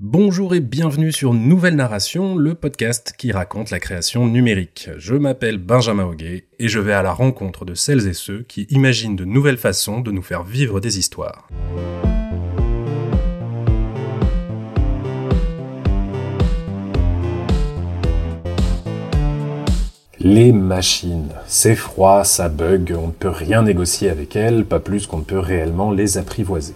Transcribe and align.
Bonjour 0.00 0.54
et 0.54 0.60
bienvenue 0.60 1.10
sur 1.10 1.34
Nouvelle 1.34 1.74
Narration, 1.74 2.36
le 2.36 2.54
podcast 2.54 3.14
qui 3.18 3.32
raconte 3.32 3.70
la 3.70 3.80
création 3.80 4.28
numérique. 4.28 4.90
Je 4.96 5.16
m'appelle 5.16 5.58
Benjamin 5.58 6.04
Auguet 6.04 6.46
et 6.60 6.68
je 6.68 6.78
vais 6.78 6.92
à 6.92 7.02
la 7.02 7.12
rencontre 7.12 7.64
de 7.64 7.74
celles 7.74 8.06
et 8.06 8.12
ceux 8.12 8.44
qui 8.44 8.68
imaginent 8.70 9.16
de 9.16 9.24
nouvelles 9.24 9.56
façons 9.56 10.00
de 10.00 10.12
nous 10.12 10.22
faire 10.22 10.44
vivre 10.44 10.78
des 10.78 11.00
histoires. 11.00 11.48
Les 20.20 20.52
machines. 20.52 21.32
C'est 21.48 21.74
froid, 21.74 22.22
ça 22.22 22.48
bug, 22.48 22.94
on 22.96 23.08
ne 23.08 23.12
peut 23.12 23.30
rien 23.30 23.62
négocier 23.62 24.10
avec 24.10 24.36
elles, 24.36 24.64
pas 24.64 24.78
plus 24.78 25.08
qu'on 25.08 25.18
ne 25.18 25.24
peut 25.24 25.40
réellement 25.40 25.90
les 25.90 26.18
apprivoiser. 26.18 26.74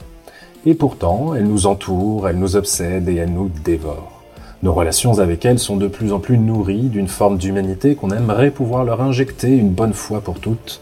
Et 0.64 0.74
pourtant, 0.74 1.34
elles 1.34 1.46
nous 1.46 1.66
entourent, 1.66 2.28
elles 2.28 2.38
nous 2.38 2.54
obsèdent 2.54 3.08
et 3.08 3.16
elles 3.16 3.32
nous 3.32 3.50
dévorent. 3.64 4.22
Nos 4.62 4.72
relations 4.72 5.18
avec 5.18 5.44
elles 5.44 5.58
sont 5.58 5.76
de 5.76 5.88
plus 5.88 6.12
en 6.12 6.20
plus 6.20 6.38
nourries 6.38 6.88
d'une 6.88 7.08
forme 7.08 7.36
d'humanité 7.36 7.96
qu'on 7.96 8.10
aimerait 8.10 8.52
pouvoir 8.52 8.84
leur 8.84 9.00
injecter 9.00 9.48
une 9.48 9.70
bonne 9.70 9.92
fois 9.92 10.20
pour 10.20 10.38
toutes. 10.38 10.80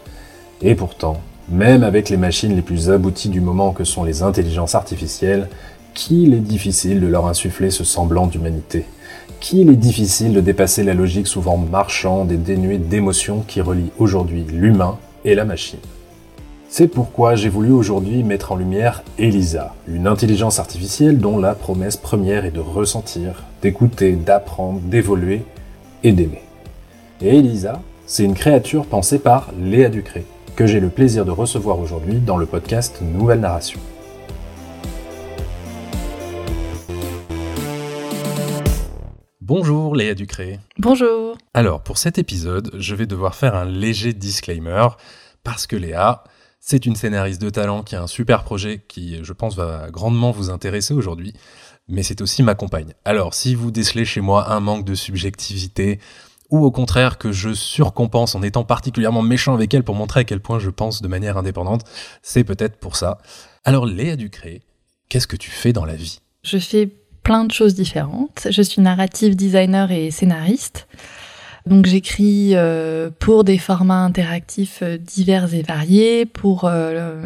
Et 0.61 0.75
pourtant, 0.75 1.19
même 1.49 1.83
avec 1.83 2.09
les 2.09 2.17
machines 2.17 2.55
les 2.55 2.61
plus 2.61 2.91
abouties 2.91 3.29
du 3.29 3.41
moment 3.41 3.71
que 3.71 3.83
sont 3.83 4.03
les 4.03 4.21
intelligences 4.21 4.75
artificielles, 4.75 5.49
qu'il 5.95 6.35
est 6.35 6.41
difficile 6.41 7.01
de 7.01 7.07
leur 7.07 7.25
insuffler 7.25 7.71
ce 7.71 7.83
semblant 7.83 8.27
d'humanité? 8.27 8.85
Qu'il 9.39 9.71
est 9.71 9.75
difficile 9.75 10.33
de 10.33 10.41
dépasser 10.41 10.83
la 10.83 10.93
logique 10.93 11.25
souvent 11.25 11.57
marchande 11.57 12.31
et 12.31 12.37
dénuée 12.37 12.77
d'émotions 12.77 13.43
qui 13.47 13.61
relie 13.61 13.89
aujourd'hui 13.97 14.43
l'humain 14.43 14.99
et 15.25 15.33
la 15.33 15.43
machine? 15.43 15.79
C'est 16.73 16.87
pourquoi 16.87 17.35
j'ai 17.35 17.49
voulu 17.49 17.71
aujourd'hui 17.71 18.23
mettre 18.23 18.53
en 18.53 18.55
lumière 18.55 19.03
Elisa, 19.17 19.75
une 19.89 20.07
intelligence 20.07 20.57
artificielle 20.57 21.17
dont 21.17 21.37
la 21.37 21.53
promesse 21.53 21.97
première 21.97 22.45
est 22.45 22.51
de 22.51 22.61
ressentir, 22.61 23.43
d'écouter, 23.61 24.13
d'apprendre, 24.13 24.79
d'évoluer 24.79 25.43
et 26.03 26.13
d'aimer. 26.13 26.43
Et 27.19 27.37
Elisa, 27.39 27.81
c'est 28.05 28.23
une 28.23 28.35
créature 28.35 28.85
pensée 28.85 29.19
par 29.19 29.51
Léa 29.59 29.89
Ducré, 29.89 30.25
que 30.55 30.65
j'ai 30.65 30.79
le 30.79 30.87
plaisir 30.87 31.25
de 31.25 31.31
recevoir 31.31 31.77
aujourd'hui 31.77 32.19
dans 32.19 32.37
le 32.37 32.45
podcast 32.45 33.01
Nouvelle 33.01 33.41
Narration. 33.41 33.81
Bonjour 39.41 39.93
Léa 39.93 40.13
Ducré. 40.13 40.61
Bonjour. 40.77 41.35
Alors 41.53 41.81
pour 41.81 41.97
cet 41.97 42.17
épisode, 42.17 42.71
je 42.77 42.95
vais 42.95 43.07
devoir 43.07 43.35
faire 43.35 43.55
un 43.55 43.65
léger 43.65 44.13
disclaimer 44.13 44.87
parce 45.43 45.67
que 45.67 45.75
Léa, 45.75 46.23
c'est 46.61 46.85
une 46.85 46.95
scénariste 46.95 47.41
de 47.41 47.49
talent 47.49 47.81
qui 47.81 47.95
a 47.95 48.03
un 48.03 48.07
super 48.07 48.43
projet 48.43 48.85
qui, 48.87 49.21
je 49.23 49.33
pense, 49.33 49.55
va 49.55 49.89
grandement 49.91 50.31
vous 50.31 50.51
intéresser 50.51 50.93
aujourd'hui, 50.93 51.33
mais 51.89 52.03
c'est 52.03 52.21
aussi 52.21 52.43
ma 52.43 52.55
compagne. 52.55 52.93
Alors, 53.03 53.33
si 53.33 53.55
vous 53.55 53.71
décelez 53.71 54.05
chez 54.05 54.21
moi 54.21 54.53
un 54.53 54.59
manque 54.59 54.85
de 54.85 54.95
subjectivité, 54.95 55.99
ou 56.51 56.63
au 56.63 56.71
contraire 56.71 57.17
que 57.17 57.31
je 57.31 57.53
surcompense 57.53 58.35
en 58.35 58.43
étant 58.43 58.63
particulièrement 58.63 59.21
méchant 59.21 59.53
avec 59.55 59.73
elle 59.73 59.83
pour 59.83 59.95
montrer 59.95 60.19
à 60.19 60.23
quel 60.23 60.39
point 60.39 60.59
je 60.59 60.69
pense 60.69 61.01
de 61.01 61.07
manière 61.07 61.37
indépendante, 61.37 61.83
c'est 62.21 62.43
peut-être 62.43 62.77
pour 62.77 62.95
ça. 62.95 63.17
Alors, 63.63 63.85
Léa 63.85 64.15
Ducré, 64.15 64.61
qu'est-ce 65.09 65.27
que 65.27 65.37
tu 65.37 65.49
fais 65.49 65.73
dans 65.73 65.85
la 65.85 65.95
vie? 65.95 66.19
Je 66.43 66.57
fais 66.57 66.89
plein 67.23 67.45
de 67.45 67.51
choses 67.51 67.73
différentes. 67.73 68.47
Je 68.49 68.61
suis 68.61 68.81
narrative 68.81 69.35
designer 69.35 69.91
et 69.91 70.11
scénariste. 70.11 70.87
Donc 71.67 71.85
j'écris 71.85 72.51
euh, 72.55 73.11
pour 73.19 73.43
des 73.43 73.57
formats 73.57 74.03
interactifs 74.03 74.79
euh, 74.81 74.97
divers 74.97 75.53
et 75.53 75.61
variés, 75.61 76.25
pour 76.25 76.65
euh, 76.65 77.21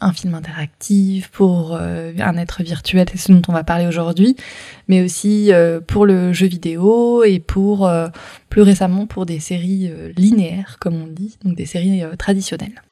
un 0.00 0.12
film 0.12 0.34
interactif, 0.34 1.28
pour 1.28 1.76
un 1.76 2.36
être 2.36 2.62
virtuel, 2.62 3.06
c'est 3.10 3.18
ce 3.18 3.32
dont 3.32 3.42
on 3.48 3.52
va 3.52 3.64
parler 3.64 3.86
aujourd'hui, 3.86 4.36
mais 4.88 5.02
aussi 5.02 5.50
pour 5.86 6.06
le 6.06 6.32
jeu 6.32 6.46
vidéo 6.46 7.22
et 7.24 7.38
pour 7.38 7.90
plus 8.48 8.62
récemment 8.62 9.06
pour 9.06 9.26
des 9.26 9.40
séries 9.40 9.90
linéaires, 10.16 10.76
comme 10.80 11.00
on 11.02 11.06
dit, 11.06 11.38
donc 11.44 11.56
des 11.56 11.66
séries 11.66 12.02
traditionnelles. 12.18 12.82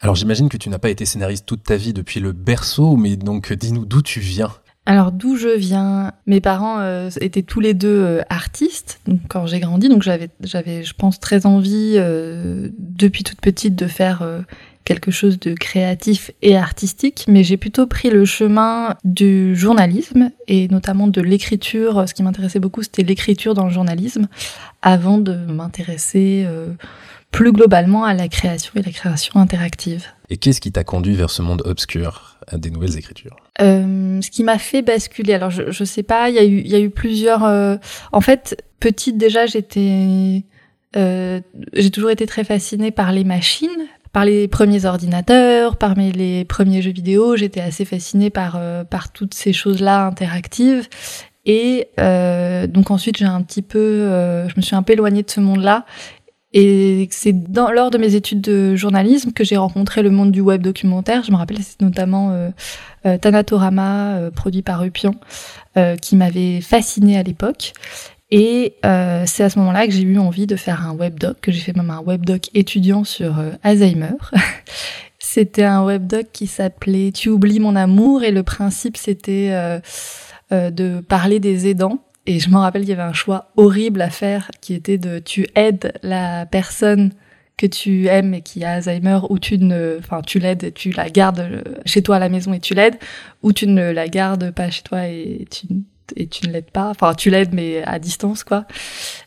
Alors 0.00 0.14
j'imagine 0.14 0.48
que 0.48 0.56
tu 0.56 0.68
n'as 0.68 0.78
pas 0.78 0.90
été 0.90 1.04
scénariste 1.04 1.46
toute 1.46 1.64
ta 1.64 1.76
vie 1.76 1.92
depuis 1.92 2.20
le 2.20 2.32
berceau, 2.32 2.96
mais 2.96 3.16
donc 3.16 3.52
dis-nous 3.52 3.86
d'où 3.86 4.02
tu 4.02 4.20
viens. 4.20 4.52
Alors 4.88 5.10
d'où 5.10 5.36
je 5.36 5.48
viens, 5.48 6.12
mes 6.26 6.40
parents 6.40 6.78
euh, 6.78 7.10
étaient 7.20 7.42
tous 7.42 7.58
les 7.58 7.74
deux 7.74 7.88
euh, 7.88 8.22
artistes. 8.30 9.00
Quand 9.28 9.46
j'ai 9.46 9.58
grandi, 9.58 9.88
donc 9.88 10.02
j'avais, 10.02 10.30
j'avais, 10.44 10.84
je 10.84 10.94
pense, 10.94 11.18
très 11.18 11.44
envie 11.44 11.94
euh, 11.96 12.68
depuis 12.78 13.24
toute 13.24 13.40
petite 13.40 13.74
de 13.74 13.88
faire 13.88 14.24
quelque 14.84 15.10
chose 15.10 15.40
de 15.40 15.54
créatif 15.54 16.30
et 16.42 16.56
artistique, 16.56 17.24
mais 17.26 17.42
j'ai 17.42 17.56
plutôt 17.56 17.88
pris 17.88 18.08
le 18.08 18.24
chemin 18.24 18.94
du 19.02 19.56
journalisme 19.56 20.30
et 20.46 20.68
notamment 20.68 21.08
de 21.08 21.20
l'écriture. 21.20 22.08
Ce 22.08 22.14
qui 22.14 22.22
m'intéressait 22.22 22.60
beaucoup, 22.60 22.84
c'était 22.84 23.02
l'écriture 23.02 23.54
dans 23.54 23.64
le 23.64 23.72
journalisme, 23.72 24.28
avant 24.82 25.18
de 25.18 25.34
m'intéresser 25.34 26.46
plus 27.30 27.52
globalement 27.52 28.04
à 28.04 28.14
la 28.14 28.28
création 28.28 28.72
et 28.76 28.82
la 28.82 28.92
création 28.92 29.38
interactive. 29.40 30.06
Et 30.30 30.38
qu'est-ce 30.38 30.60
qui 30.60 30.72
t'a 30.72 30.84
conduit 30.84 31.14
vers 31.14 31.30
ce 31.30 31.42
monde 31.42 31.62
obscur, 31.66 32.38
à 32.48 32.56
des 32.56 32.70
nouvelles 32.70 32.96
écritures? 32.96 33.36
Euh, 33.60 34.20
Ce 34.22 34.30
qui 34.30 34.42
m'a 34.42 34.58
fait 34.58 34.82
basculer, 34.82 35.34
alors 35.34 35.50
je, 35.50 35.70
je 35.70 35.84
sais 35.84 36.02
pas, 36.02 36.30
il 36.30 36.36
y 36.36 36.38
a 36.38 36.44
eu, 36.44 36.60
il 36.60 36.68
y 36.68 36.74
a 36.74 36.80
eu 36.80 36.90
plusieurs. 36.90 37.44
Euh, 37.44 37.76
en 38.12 38.20
fait, 38.20 38.64
petite 38.80 39.18
déjà, 39.18 39.46
j'étais, 39.46 40.44
euh, 40.96 41.40
j'ai 41.74 41.90
toujours 41.90 42.10
été 42.10 42.26
très 42.26 42.44
fascinée 42.44 42.90
par 42.90 43.12
les 43.12 43.24
machines, 43.24 43.86
par 44.12 44.24
les 44.24 44.48
premiers 44.48 44.86
ordinateurs, 44.86 45.76
par 45.76 45.96
mes, 45.96 46.12
les 46.12 46.44
premiers 46.44 46.80
jeux 46.80 46.92
vidéo. 46.92 47.36
J'étais 47.36 47.60
assez 47.60 47.84
fascinée 47.84 48.30
par 48.30 48.58
par 48.88 49.12
toutes 49.12 49.34
ces 49.34 49.52
choses-là 49.52 50.06
interactives. 50.06 50.88
Et 51.44 51.88
euh, 52.00 52.66
donc 52.66 52.90
ensuite, 52.90 53.18
j'ai 53.18 53.26
un 53.26 53.42
petit 53.42 53.62
peu, 53.62 53.78
je 54.48 54.54
me 54.56 54.62
suis 54.62 54.74
un 54.74 54.82
peu 54.82 54.94
éloignée 54.94 55.22
de 55.22 55.30
ce 55.30 55.40
monde-là 55.40 55.84
et 56.58 57.06
c'est 57.10 57.34
lors 57.54 57.90
de 57.90 57.98
mes 57.98 58.14
études 58.14 58.40
de 58.40 58.76
journalisme 58.76 59.32
que 59.32 59.44
j'ai 59.44 59.58
rencontré 59.58 60.02
le 60.02 60.08
monde 60.08 60.32
du 60.32 60.40
web 60.40 60.62
documentaire. 60.62 61.22
Je 61.22 61.30
me 61.30 61.36
rappelle, 61.36 61.58
c'est 61.60 61.82
notamment 61.82 62.30
euh, 62.30 62.48
euh, 63.04 63.18
euh, 63.22 64.30
produit 64.30 64.62
par 64.62 64.82
Upian, 64.82 65.14
euh, 65.76 65.96
qui 65.96 66.16
m'avait 66.16 66.62
fasciné 66.62 67.18
à 67.18 67.22
l'époque. 67.22 67.74
Et 68.30 68.76
c'est 68.82 69.44
à 69.44 69.50
ce 69.50 69.58
moment-là 69.58 69.86
que 69.86 69.92
j'ai 69.92 70.00
eu 70.00 70.18
envie 70.18 70.46
de 70.46 70.56
faire 70.56 70.86
un 70.86 70.94
webdoc, 70.94 71.42
que 71.42 71.52
j'ai 71.52 71.60
fait 71.60 71.76
même 71.76 71.90
un 71.90 72.00
webdoc 72.00 72.48
étudiant 72.54 73.04
sur 73.04 73.34
Alzheimer. 73.62 74.16
c'était 75.18 75.64
un 75.64 75.84
webdoc 75.84 76.28
qui 76.32 76.46
s'appelait 76.46 77.12
Tu 77.12 77.28
oublies 77.28 77.60
mon 77.60 77.76
amour 77.76 78.24
et 78.24 78.30
le 78.30 78.42
principe 78.42 78.96
c'était 78.96 79.80
de 80.50 81.00
parler 81.00 81.38
des 81.38 81.68
aidants 81.68 82.00
et 82.26 82.38
je 82.40 82.50
me 82.50 82.56
rappelle 82.56 82.82
qu'il 82.82 82.90
y 82.90 82.92
avait 82.92 83.02
un 83.02 83.12
choix 83.12 83.50
horrible 83.56 84.00
à 84.02 84.10
faire 84.10 84.50
qui 84.60 84.74
était 84.74 84.98
de 84.98 85.18
tu 85.18 85.46
aides 85.54 85.92
la 86.02 86.46
personne 86.46 87.12
que 87.56 87.66
tu 87.66 88.06
aimes 88.08 88.34
et 88.34 88.42
qui 88.42 88.64
a 88.64 88.72
Alzheimer 88.72 89.20
ou 89.30 89.38
tu 89.38 89.58
ne, 89.58 89.96
enfin 89.98 90.20
tu 90.22 90.38
l'aides 90.38 90.64
et 90.64 90.72
tu 90.72 90.90
la 90.90 91.08
gardes 91.08 91.62
chez 91.86 92.02
toi 92.02 92.16
à 92.16 92.18
la 92.18 92.28
maison 92.28 92.52
et 92.52 92.60
tu 92.60 92.74
l'aides 92.74 92.98
ou 93.42 93.52
tu 93.52 93.66
ne 93.66 93.90
la 93.90 94.08
gardes 94.08 94.50
pas 94.50 94.70
chez 94.70 94.82
toi 94.82 95.06
et 95.06 95.46
tu 95.50 95.66
et 96.14 96.28
tu 96.28 96.46
ne 96.46 96.52
l'aides 96.52 96.70
pas, 96.70 96.88
enfin 96.90 97.14
tu 97.14 97.30
l'aides 97.30 97.52
mais 97.52 97.82
à 97.82 97.98
distance 97.98 98.44
quoi. 98.44 98.64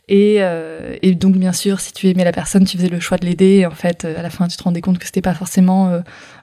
Et, 0.08 0.38
euh, 0.40 0.96
et 1.02 1.14
donc 1.14 1.36
bien 1.36 1.52
sûr 1.52 1.82
si 1.82 1.92
tu 1.92 2.08
aimais 2.08 2.24
la 2.24 2.32
personne 2.32 2.64
tu 2.64 2.78
faisais 2.78 2.88
le 2.88 3.02
choix 3.02 3.18
de 3.18 3.26
l'aider 3.26 3.58
et 3.58 3.66
en 3.66 3.72
fait 3.72 4.06
à 4.06 4.22
la 4.22 4.30
fin 4.30 4.48
tu 4.48 4.56
te 4.56 4.64
rendais 4.64 4.80
compte 4.80 4.98
que 4.98 5.06
c'était 5.06 5.22
pas 5.22 5.34
forcément 5.34 5.90
euh, 5.90 6.00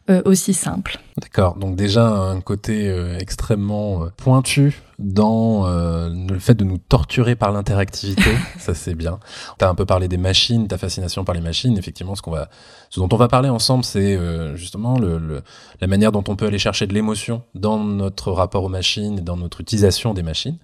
euh, 0.09 0.23
aussi 0.25 0.55
simple. 0.55 1.01
D'accord, 1.21 1.57
donc 1.57 1.75
déjà 1.75 2.07
un 2.07 2.41
côté 2.41 2.89
euh, 2.89 3.19
extrêmement 3.19 4.05
euh, 4.05 4.13
pointu 4.17 4.83
dans 5.01 5.67
le 5.67 6.39
fait 6.39 6.55
de 6.55 6.65
nous 6.65 6.79
torturer 6.79 7.37
par 7.37 7.53
l'interactivité, 7.53 8.31
ça 8.59 8.73
c'est 8.73 8.95
bien. 8.95 9.19
Tu 9.59 9.65
as 9.65 9.69
un 9.69 9.75
peu 9.75 9.85
parlé 9.85 10.09
des 10.09 10.17
machines, 10.17 10.69
ta 10.69 10.79
fascination 10.79 11.23
par 11.23 11.35
les 11.35 11.43
machines, 11.43 11.77
effectivement 11.77 12.15
ce 12.15 12.23
qu'on 12.23 12.31
va 12.31 12.49
ce 12.89 13.01
dont 13.01 13.09
on 13.13 13.17
va 13.19 13.29
parler 13.29 13.51
ensemble 13.51 13.85
c'est 13.85 14.19
justement 14.57 14.99
le, 14.99 15.43
la 15.83 15.87
manière 15.87 16.13
dont 16.13 16.25
on 16.29 16.35
peut 16.35 16.47
aller 16.47 16.59
chercher 16.59 16.87
de 16.87 16.95
l'émotion 16.95 17.43
dans 17.55 17.79
notre 17.79 18.33
rapport 18.33 18.65
aux 18.65 18.71
machines 18.71 19.19
et 19.19 19.21
dans 19.21 19.37
notre 19.37 19.61
utilisation 19.61 20.15
des 20.15 20.23
machines. 20.23 20.57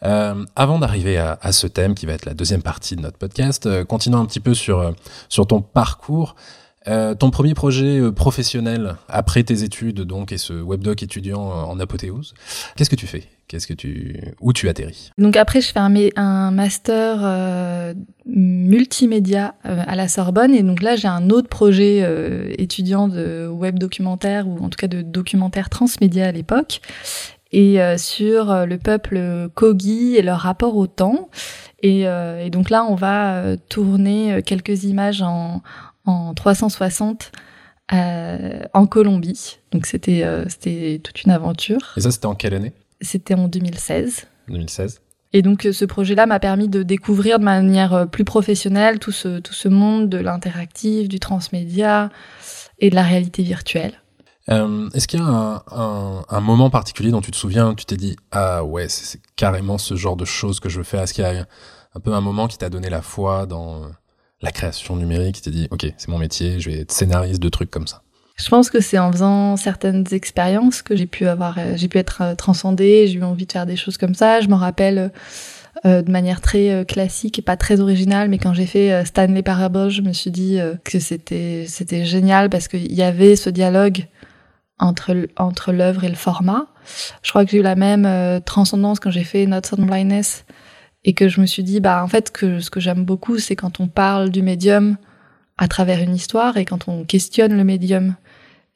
avant 0.00 0.78
d'arriver 0.78 1.18
à, 1.18 1.40
à, 1.42 1.50
ce 1.50 1.66
thème 1.66 1.96
qui 1.96 2.06
va 2.06 2.12
être 2.12 2.26
la 2.26 2.34
deuxième 2.34 2.62
partie 2.62 2.94
de 2.94 3.00
notre 3.00 3.18
podcast, 3.18 3.68
continuons 3.86 4.20
un 4.20 4.26
petit 4.26 4.38
peu 4.38 4.54
sur 4.54 4.94
sur 5.28 5.48
ton 5.48 5.60
parcours. 5.60 6.36
Euh, 6.88 7.14
ton 7.14 7.30
premier 7.30 7.54
projet 7.54 8.00
euh, 8.00 8.10
professionnel 8.10 8.96
après 9.08 9.44
tes 9.44 9.62
études 9.62 10.00
donc 10.00 10.32
et 10.32 10.38
ce 10.38 10.52
webdoc 10.52 11.02
étudiant 11.02 11.40
en 11.40 11.78
apothéose, 11.78 12.34
qu'est-ce 12.76 12.90
que 12.90 12.96
tu 12.96 13.06
fais? 13.06 13.24
Qu'est-ce 13.46 13.66
que 13.66 13.74
tu 13.74 14.20
où 14.40 14.52
tu 14.52 14.68
atterris? 14.68 15.10
Donc 15.18 15.36
après 15.36 15.60
je 15.60 15.70
fais 15.70 15.78
un, 16.16 16.50
master 16.50 17.18
euh, 17.22 17.94
multimédia 18.26 19.54
à 19.62 19.94
la 19.94 20.08
Sorbonne 20.08 20.54
et 20.54 20.62
donc 20.62 20.82
là 20.82 20.96
j'ai 20.96 21.08
un 21.08 21.28
autre 21.30 21.48
projet 21.48 22.02
étudiant 22.58 23.08
de 23.08 23.46
web 23.46 23.78
documentaire 23.78 24.48
ou 24.48 24.58
en 24.58 24.70
tout 24.70 24.78
cas 24.78 24.88
de 24.88 25.02
documentaire 25.02 25.68
transmédia 25.68 26.28
à 26.28 26.32
l'époque 26.32 26.80
et 27.52 27.78
sur 27.98 28.64
le 28.64 28.78
peuple 28.78 29.50
Kogi 29.54 30.16
et 30.16 30.22
leur 30.22 30.38
rapport 30.38 30.76
au 30.76 30.86
temps. 30.86 31.28
Et, 31.82 32.06
donc 32.50 32.70
là, 32.70 32.86
on 32.88 32.94
va 32.94 33.56
tourner 33.68 34.40
quelques 34.42 34.84
images 34.84 35.20
en, 35.20 35.60
en 36.04 36.34
360 36.34 37.32
euh, 37.92 38.62
en 38.72 38.86
Colombie. 38.86 39.58
Donc 39.70 39.86
c'était 39.86 40.22
euh, 40.24 40.44
c'était 40.48 41.00
toute 41.02 41.22
une 41.24 41.30
aventure. 41.30 41.92
Et 41.96 42.00
ça 42.00 42.10
c'était 42.10 42.26
en 42.26 42.34
quelle 42.34 42.54
année? 42.54 42.72
C'était 43.00 43.34
en 43.34 43.48
2016. 43.48 44.26
2016. 44.48 45.00
Et 45.34 45.42
donc 45.42 45.66
ce 45.70 45.84
projet-là 45.84 46.26
m'a 46.26 46.38
permis 46.40 46.68
de 46.68 46.82
découvrir 46.82 47.38
de 47.38 47.44
manière 47.44 48.06
plus 48.10 48.24
professionnelle 48.24 48.98
tout 48.98 49.12
ce, 49.12 49.38
tout 49.40 49.54
ce 49.54 49.68
monde 49.68 50.10
de 50.10 50.18
l'interactif, 50.18 51.08
du 51.08 51.20
transmédia 51.20 52.10
et 52.78 52.90
de 52.90 52.94
la 52.94 53.02
réalité 53.02 53.42
virtuelle. 53.42 54.02
Euh, 54.50 54.90
Est-ce 54.92 55.06
qu'il 55.06 55.20
y 55.20 55.22
a 55.22 55.26
un, 55.26 55.62
un, 55.70 56.24
un, 56.28 56.40
moment 56.40 56.68
particulier 56.68 57.12
dont 57.12 57.20
tu 57.20 57.30
te 57.30 57.36
souviens 57.36 57.74
tu 57.74 57.84
t'es 57.84 57.96
dit 57.96 58.16
ah 58.32 58.64
ouais 58.64 58.88
c'est 58.88 59.20
carrément 59.36 59.78
ce 59.78 59.94
genre 59.94 60.16
de 60.16 60.24
choses 60.24 60.58
que 60.58 60.68
je 60.68 60.78
veux 60.78 60.84
faire 60.84 61.02
Est-ce 61.02 61.14
qu'il 61.14 61.22
y 61.22 61.26
a 61.26 61.46
un 61.94 62.00
peu 62.00 62.12
un 62.12 62.20
moment 62.20 62.48
qui 62.48 62.58
t'a 62.58 62.68
donné 62.68 62.90
la 62.90 63.02
foi 63.02 63.46
dans 63.46 63.82
la 64.42 64.50
création 64.50 64.96
numérique 64.96 65.36
qui 65.36 65.42
t'a 65.42 65.50
dit 65.50 65.68
ok 65.70 65.86
c'est 65.96 66.08
mon 66.08 66.18
métier 66.18 66.60
je 66.60 66.70
vais 66.70 66.80
être 66.80 66.92
scénariste 66.92 67.40
de 67.40 67.48
trucs 67.48 67.70
comme 67.70 67.86
ça 67.86 68.02
je 68.36 68.48
pense 68.48 68.70
que 68.70 68.80
c'est 68.80 68.98
en 68.98 69.12
faisant 69.12 69.56
certaines 69.56 70.04
expériences 70.12 70.82
que 70.82 70.96
j'ai 70.96 71.06
pu 71.06 71.26
avoir, 71.26 71.58
euh, 71.58 71.74
j'ai 71.76 71.88
pu 71.88 71.98
être 71.98 72.22
euh, 72.22 72.34
transcendée, 72.34 73.06
j'ai 73.06 73.18
eu 73.18 73.22
envie 73.22 73.46
de 73.46 73.52
faire 73.52 73.66
des 73.66 73.76
choses 73.76 73.98
comme 73.98 74.14
ça. 74.14 74.40
Je 74.40 74.48
m'en 74.48 74.56
rappelle 74.56 75.12
euh, 75.84 76.02
de 76.02 76.10
manière 76.10 76.40
très 76.40 76.84
classique 76.86 77.38
et 77.38 77.42
pas 77.42 77.56
très 77.56 77.80
originale, 77.80 78.28
mais 78.28 78.38
quand 78.38 78.54
j'ai 78.54 78.66
fait 78.66 79.04
Stanley 79.04 79.42
Parable, 79.42 79.90
je 79.90 80.02
me 80.02 80.12
suis 80.12 80.30
dit 80.30 80.58
que 80.84 80.98
c'était 80.98 82.04
génial 82.04 82.50
parce 82.50 82.68
qu'il 82.68 82.92
y 82.92 83.02
avait 83.02 83.36
ce 83.36 83.50
dialogue 83.50 84.06
entre 84.78 85.28
entre 85.36 85.72
l'œuvre 85.72 86.04
et 86.04 86.08
le 86.08 86.14
format. 86.14 86.66
Je 87.22 87.30
crois 87.30 87.44
que 87.44 87.50
j'ai 87.50 87.58
eu 87.58 87.62
la 87.62 87.76
même 87.76 88.40
transcendance 88.44 89.00
quand 89.00 89.10
j'ai 89.10 89.24
fait 89.24 89.46
Not 89.46 89.62
on 89.76 89.82
Blindness 89.82 90.44
et 91.04 91.14
que 91.14 91.28
je 91.28 91.40
me 91.40 91.46
suis 91.46 91.62
dit 91.62 91.80
bah 91.80 92.02
en 92.04 92.08
fait 92.08 92.32
ce 92.36 92.70
que 92.70 92.80
j'aime 92.80 93.04
beaucoup 93.04 93.38
c'est 93.38 93.56
quand 93.56 93.80
on 93.80 93.88
parle 93.88 94.30
du 94.30 94.42
médium 94.42 94.96
à 95.58 95.68
travers 95.68 96.00
une 96.00 96.14
histoire 96.14 96.56
et 96.56 96.64
quand 96.64 96.88
on 96.88 97.04
questionne 97.04 97.56
le 97.56 97.64
médium. 97.64 98.16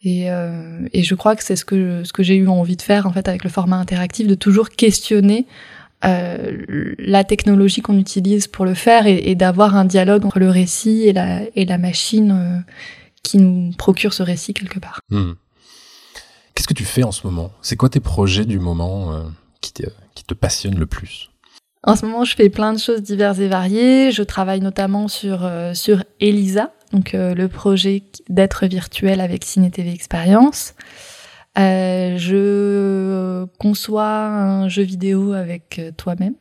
Et, 0.03 0.31
euh, 0.31 0.87
et 0.93 1.03
je 1.03 1.15
crois 1.15 1.35
que 1.35 1.43
c'est 1.43 1.57
ce 1.57 1.65
que 1.65 2.05
ce 2.05 2.13
que 2.13 2.23
j'ai 2.23 2.37
eu 2.37 2.49
envie 2.49 2.77
de 2.77 2.83
faire 2.83 3.07
en 3.07 3.13
fait 3.13 3.29
avec 3.29 3.45
le 3.45 3.51
format 3.51 3.77
interactif, 3.77 4.27
de 4.27 4.35
toujours 4.35 4.71
questionner 4.71 5.47
euh, 6.05 6.95
la 6.99 7.25
technologie 7.25 7.81
qu'on 7.81 7.99
utilise 7.99 8.47
pour 8.47 8.67
le 8.67 8.75
faire 8.75 9.07
et, 9.07 9.35
d'avoir 9.35 9.75
un 9.75 9.87
dialogue 9.87 10.25
entre 10.27 10.39
le 10.39 10.51
récit 10.51 11.05
et 11.05 11.13
la, 11.13 11.41
et 11.57 11.65
la 11.65 11.79
machine 11.79 12.31
euh, 12.31 12.73
qui 13.23 13.39
nous 13.39 13.73
procure 13.73 14.13
ce 14.13 14.23
récit 14.23 14.53
quelque 14.53 14.79
part. 14.79 15.01
Hmm. 15.11 15.33
Qu'est-ce 16.55 16.69
que 16.69 16.75
tu 16.75 16.85
fais 16.85 17.03
en 17.03 17.13
ce 17.13 17.27
moment? 17.27 17.51
C'est 17.63 17.77
quoi 17.77 17.89
tes 17.89 18.01
projets 18.01 18.45
du 18.45 18.59
moment 18.59 19.25
qui, 19.61 19.73
te, 19.73 19.83
qui 20.15 20.25
te 20.25 20.35
passionnent 20.35 20.79
le 20.79 20.87
plus? 20.87 21.31
En 21.87 21.97
ce 21.97 22.05
moment, 22.05 22.25
je 22.25 22.35
fais 22.35 22.51
plein 22.51 22.73
de 22.73 22.79
choses 22.79 23.03
diverses 23.03 23.39
et 23.39 23.49
variées. 23.49 24.11
Je 24.13 24.23
travaille 24.23 24.61
notamment 24.61 25.09
sur 25.09 25.45
euh, 25.45 25.73
sur 25.75 26.03
Elisa, 26.21 26.73
donc 26.93 27.15
euh, 27.15 27.35
le 27.35 27.49
projet 27.49 28.03
d'être 28.29 28.67
virtuel 28.67 29.21
avec 29.21 29.45
Ciné 29.45 29.71
TV 29.71 29.93
Expérience. 29.93 30.75
Euh, 31.59 32.19
je 32.19 33.47
conçois 33.59 34.27
un 34.27 34.69
jeu 34.69 34.83
vidéo 34.83 35.33
avec 35.33 35.79
euh, 35.79 35.91
toi-même. 35.97 36.35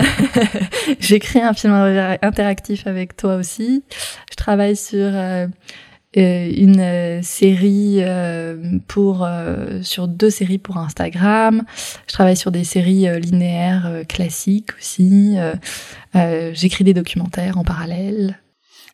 J'écris 0.98 1.40
un 1.40 1.52
film 1.52 1.72
interactif 1.72 2.88
avec 2.88 3.16
toi 3.16 3.36
aussi. 3.36 3.84
Je 4.30 4.34
travaille 4.34 4.74
sur 4.74 5.06
euh, 5.06 5.46
une 6.14 6.80
euh, 6.80 7.22
série 7.22 8.02
pour 8.88 9.28
sur 9.82 10.08
deux 10.08 10.30
séries 10.30 10.58
pour 10.58 10.76
Instagram. 10.78 11.62
Je 12.06 12.12
travaille 12.12 12.36
sur 12.36 12.50
des 12.50 12.64
séries 12.64 13.06
linéaires 13.20 14.02
classiques 14.08 14.70
aussi. 14.78 15.36
J'écris 16.14 16.84
des 16.84 16.94
documentaires 16.94 17.58
en 17.58 17.64
parallèle. 17.64 18.40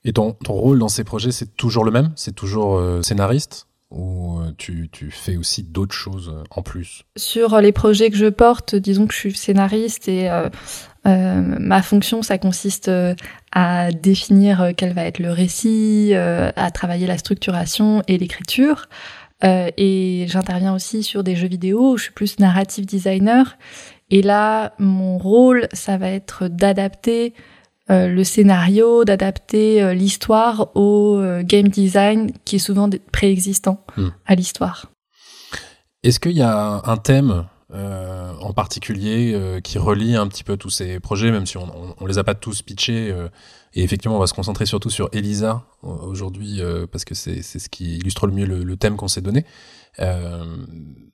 Et 0.05 0.13
ton, 0.13 0.33
ton 0.33 0.53
rôle 0.53 0.79
dans 0.79 0.89
ces 0.89 1.05
projets, 1.05 1.33
c'est 1.33 1.57
toujours 1.57 1.85
le 1.85 1.91
même? 1.91 2.13
C'est 2.17 2.35
toujours 2.35 2.81
scénariste? 3.03 3.67
Ou 3.97 4.41
euh, 4.41 4.53
tu, 4.59 4.89
fais 5.11 5.37
aussi 5.37 5.63
d'autres 5.63 5.95
choses 5.95 6.33
euh, 6.35 6.45
en 6.51 6.63
plus? 6.63 7.05
Sur 7.17 7.61
les 7.61 7.73
projets 7.73 8.11
que 8.11 8.17
je 8.17 8.27
porte, 8.27 8.75
disons 8.75 9.07
que 9.07 9.15
je 9.15 9.19
suis 9.19 9.35
scénariste 9.35 10.09
et 10.09 10.31
euh, 10.31 10.49
euh, 11.07 11.41
ma 11.41 11.83
fonction, 11.83 12.23
ça 12.23 12.39
consiste 12.39 12.91
à 13.53 13.91
définir 13.93 14.73
quel 14.77 14.93
va 14.93 15.05
être 15.05 15.19
le 15.19 15.31
récit, 15.31 16.11
euh, 16.13 16.51
à 16.57 16.71
travailler 16.71 17.07
la 17.07 17.19
structuration 17.19 18.03
et 18.09 18.19
l'écriture. 18.19 18.89
Euh, 19.45 19.71
et 19.77 20.25
j'interviens 20.29 20.75
aussi 20.75 21.03
sur 21.03 21.23
des 21.23 21.37
jeux 21.37 21.49
vidéo 21.49 21.93
où 21.93 21.97
je 21.97 22.05
suis 22.05 22.13
plus 22.13 22.39
narrative 22.39 22.87
designer. 22.87 23.59
Et 24.11 24.23
là, 24.23 24.73
mon 24.79 25.19
rôle, 25.19 25.69
ça 25.73 25.99
va 25.99 26.09
être 26.11 26.49
d'adapter 26.49 27.35
euh, 27.89 28.09
le 28.09 28.25
scénario, 28.25 29.05
d'adapter 29.05 29.81
euh, 29.81 29.95
l'histoire 29.95 30.75
au 30.75 31.19
euh, 31.19 31.45
game 31.45 31.69
design 31.69 32.33
qui 32.45 32.57
est 32.57 32.61
souvent 32.61 32.91
préexistant 33.13 33.85
hmm. 33.97 34.09
à 34.27 34.35
l'histoire. 34.35 34.91
Est-ce 36.03 36.19
qu'il 36.19 36.33
y 36.33 36.43
a 36.43 36.83
un 36.85 36.97
thème 36.97 37.47
en 38.41 38.53
particulier 38.53 39.61
qui 39.63 39.77
relie 39.77 40.15
un 40.15 40.29
petit 40.29 40.45
peu 40.45 40.57
tous 40.57 40.71
ces 40.71 41.01
projets, 41.01 41.31
même 41.33 41.47
si 41.47 41.59
on, 41.59 41.65
on, 41.65 41.95
on 42.01 42.07
les 42.07 42.17
a 42.17 42.25
pas 42.25 42.35
tous 42.35 42.63
pitchés 42.63 43.13
et 43.75 43.83
effectivement, 43.83 44.17
on 44.17 44.21
va 44.21 44.29
se 44.29 44.33
concentrer 44.33 44.67
surtout 44.67 44.89
sur 44.89 45.11
Elisa 45.13 45.65
aujourd'hui 45.83 46.61
parce 46.93 47.05
que 47.05 47.15
c'est 47.15 47.43
ce 47.43 47.69
qui 47.69 47.97
illustre 47.97 48.29
le 48.29 48.33
mieux 48.33 48.47
le, 48.47 48.63
le 48.63 48.77
thème 48.77 48.97
qu'on 48.97 49.09
s'est 49.09 49.21
donné. 49.21 49.45
Euh, 49.99 50.45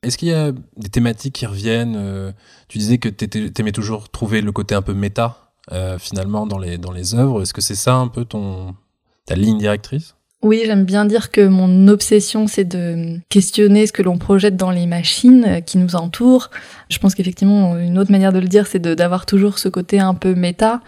Est-ce 0.03 0.19
qu'il 0.19 0.29
y 0.29 0.35
a 0.35 0.53
des 0.77 0.89
thématiques 0.91 1.35
qui 1.35 1.47
reviennent 1.47 2.35
Tu 2.69 2.79
disais 2.79 2.99
que 2.99 3.09
tu 3.09 3.53
aimais 3.59 3.73
toujours 3.73 4.11
trouver 4.11 4.43
le 4.43 4.53
côté 4.53 4.75
un 4.75 4.83
peu 4.83 4.93
méta 4.93 5.52
euh, 5.71 5.99
finalement 5.99 6.47
dans 6.47 6.59
les 6.59 6.79
dans 6.79 6.91
les 6.91 7.15
œuvres. 7.15 7.43
Est-ce 7.43 7.55
que 7.55 7.61
c'est 7.61 7.77
ça 7.77 7.95
un 7.95 8.09
peu 8.09 8.25
ton 8.25 8.75
ta 9.27 9.37
ligne 9.37 9.59
directrice? 9.59 10.17
Oui, 10.43 10.63
j'aime 10.67 10.85
bien 10.85 11.05
dire 11.05 11.31
que 11.31 11.47
mon 11.47 11.87
obsession, 11.87 12.49
c'est 12.49 12.65
de 12.65 13.21
questionner 13.29 13.87
ce 13.87 13.93
que 13.93 14.03
l'on 14.03 14.19
projette 14.19 14.57
dans 14.57 14.73
les 14.73 14.87
machines 14.87 15.63
qui 15.65 15.79
nous 15.79 15.95
entourent. 15.95 16.51
Je 16.89 16.99
pense 16.99 17.15
qu'effectivement, 17.15 17.79
une 17.79 17.97
autre 17.97 18.11
manière 18.11 18.33
de 18.33 18.41
le 18.41 18.49
dire, 18.49 18.67
c'est 18.67 18.81
d'avoir 18.81 19.25
toujours 19.25 19.61
ce 19.61 19.69
côté 19.69 20.01
un 20.01 20.15
peu 20.15 20.35
méta, 20.35 20.81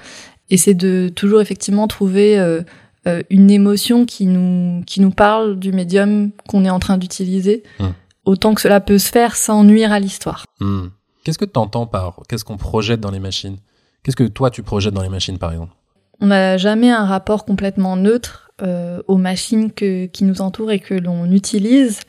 et 0.51 0.57
c'est 0.57 0.75
de 0.75 1.09
toujours 1.09 1.41
effectivement 1.41 1.87
trouver 1.87 2.37
euh, 2.37 2.63
euh, 3.07 3.23
une 3.31 3.51
émotion 3.51 4.07
qui 4.07 4.27
nous 4.27 4.83
qui 4.87 5.01
nous 5.01 5.13
parle 5.13 5.59
du 5.59 5.73
médium 5.73 6.33
qu'on 6.49 6.65
est 6.65 6.71
en 6.71 6.81
train 6.81 6.99
d'utiliser, 6.99 7.63
mmh. 7.79 7.87
autant 8.25 8.55
que 8.55 8.61
cela 8.61 8.81
peut 8.81 8.99
se 8.99 9.11
faire 9.11 9.37
sans 9.37 9.63
nuire 9.63 9.93
à 9.93 10.01
l'histoire. 10.01 10.47
Mmh. 10.61 10.87
Qu'est-ce 11.23 11.39
que 11.39 11.45
tu 11.45 11.59
entends 11.59 11.87
par 11.87 12.21
qu'est-ce 12.29 12.45
qu'on 12.45 12.57
projette 12.57 13.01
dans 13.01 13.13
les 13.13 13.21
machines? 13.21 13.59
Qu'est-ce 14.05 14.17
que 14.17 14.25
toi 14.25 14.51
tu 14.51 14.63
projettes 14.63 14.95
dans 14.95 15.03
les 15.03 15.09
machines 15.09 15.39
par 15.39 15.51
exemple? 15.51 15.73
On 16.21 16.27
n'a 16.27 16.57
jamais 16.59 16.91
un 16.91 17.07
rapport 17.07 17.45
complètement 17.45 17.97
neutre 17.97 18.53
euh, 18.63 19.03
aux 19.09 19.17
machines 19.17 19.73
qui 19.73 20.25
nous 20.25 20.41
entourent 20.41 20.71
et 20.71 20.79
que 20.79 20.95
l'on 20.95 21.31
utilise. 21.33 22.01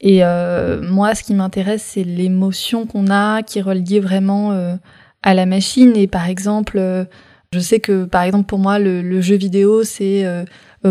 Et 0.00 0.24
euh, 0.24 0.82
moi, 0.82 1.14
ce 1.14 1.22
qui 1.22 1.34
m'intéresse, 1.34 1.82
c'est 1.82 2.02
l'émotion 2.02 2.86
qu'on 2.86 3.10
a 3.10 3.42
qui 3.42 3.60
est 3.60 3.62
reliée 3.62 4.00
vraiment 4.00 4.52
euh, 4.52 4.74
à 5.22 5.34
la 5.34 5.46
machine. 5.46 5.92
Et 5.96 6.06
par 6.06 6.28
exemple, 6.28 7.06
je 7.52 7.58
sais 7.58 7.78
que 7.78 8.04
par 8.04 8.22
exemple 8.22 8.46
pour 8.46 8.58
moi, 8.58 8.78
le, 8.78 9.20
jeu 9.20 9.36
vidéo, 9.36 9.84
c'est 9.84 10.26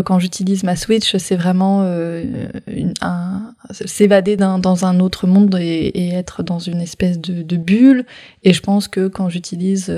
quand 0.04 0.18
j'utilise 0.18 0.64
ma 0.64 0.74
Switch, 0.74 1.16
c'est 1.16 1.36
vraiment 1.36 1.86
s'évader 3.70 4.36
dans 4.36 4.84
un 4.86 5.00
autre 5.00 5.26
monde 5.26 5.56
et, 5.60 6.14
être 6.14 6.42
dans 6.42 6.60
une 6.60 6.80
espèce 6.80 7.20
de, 7.20 7.56
bulle. 7.56 8.06
Et 8.42 8.52
je 8.52 8.62
pense 8.62 8.88
que 8.88 9.08
quand 9.08 9.28
j'utilise 9.28 9.92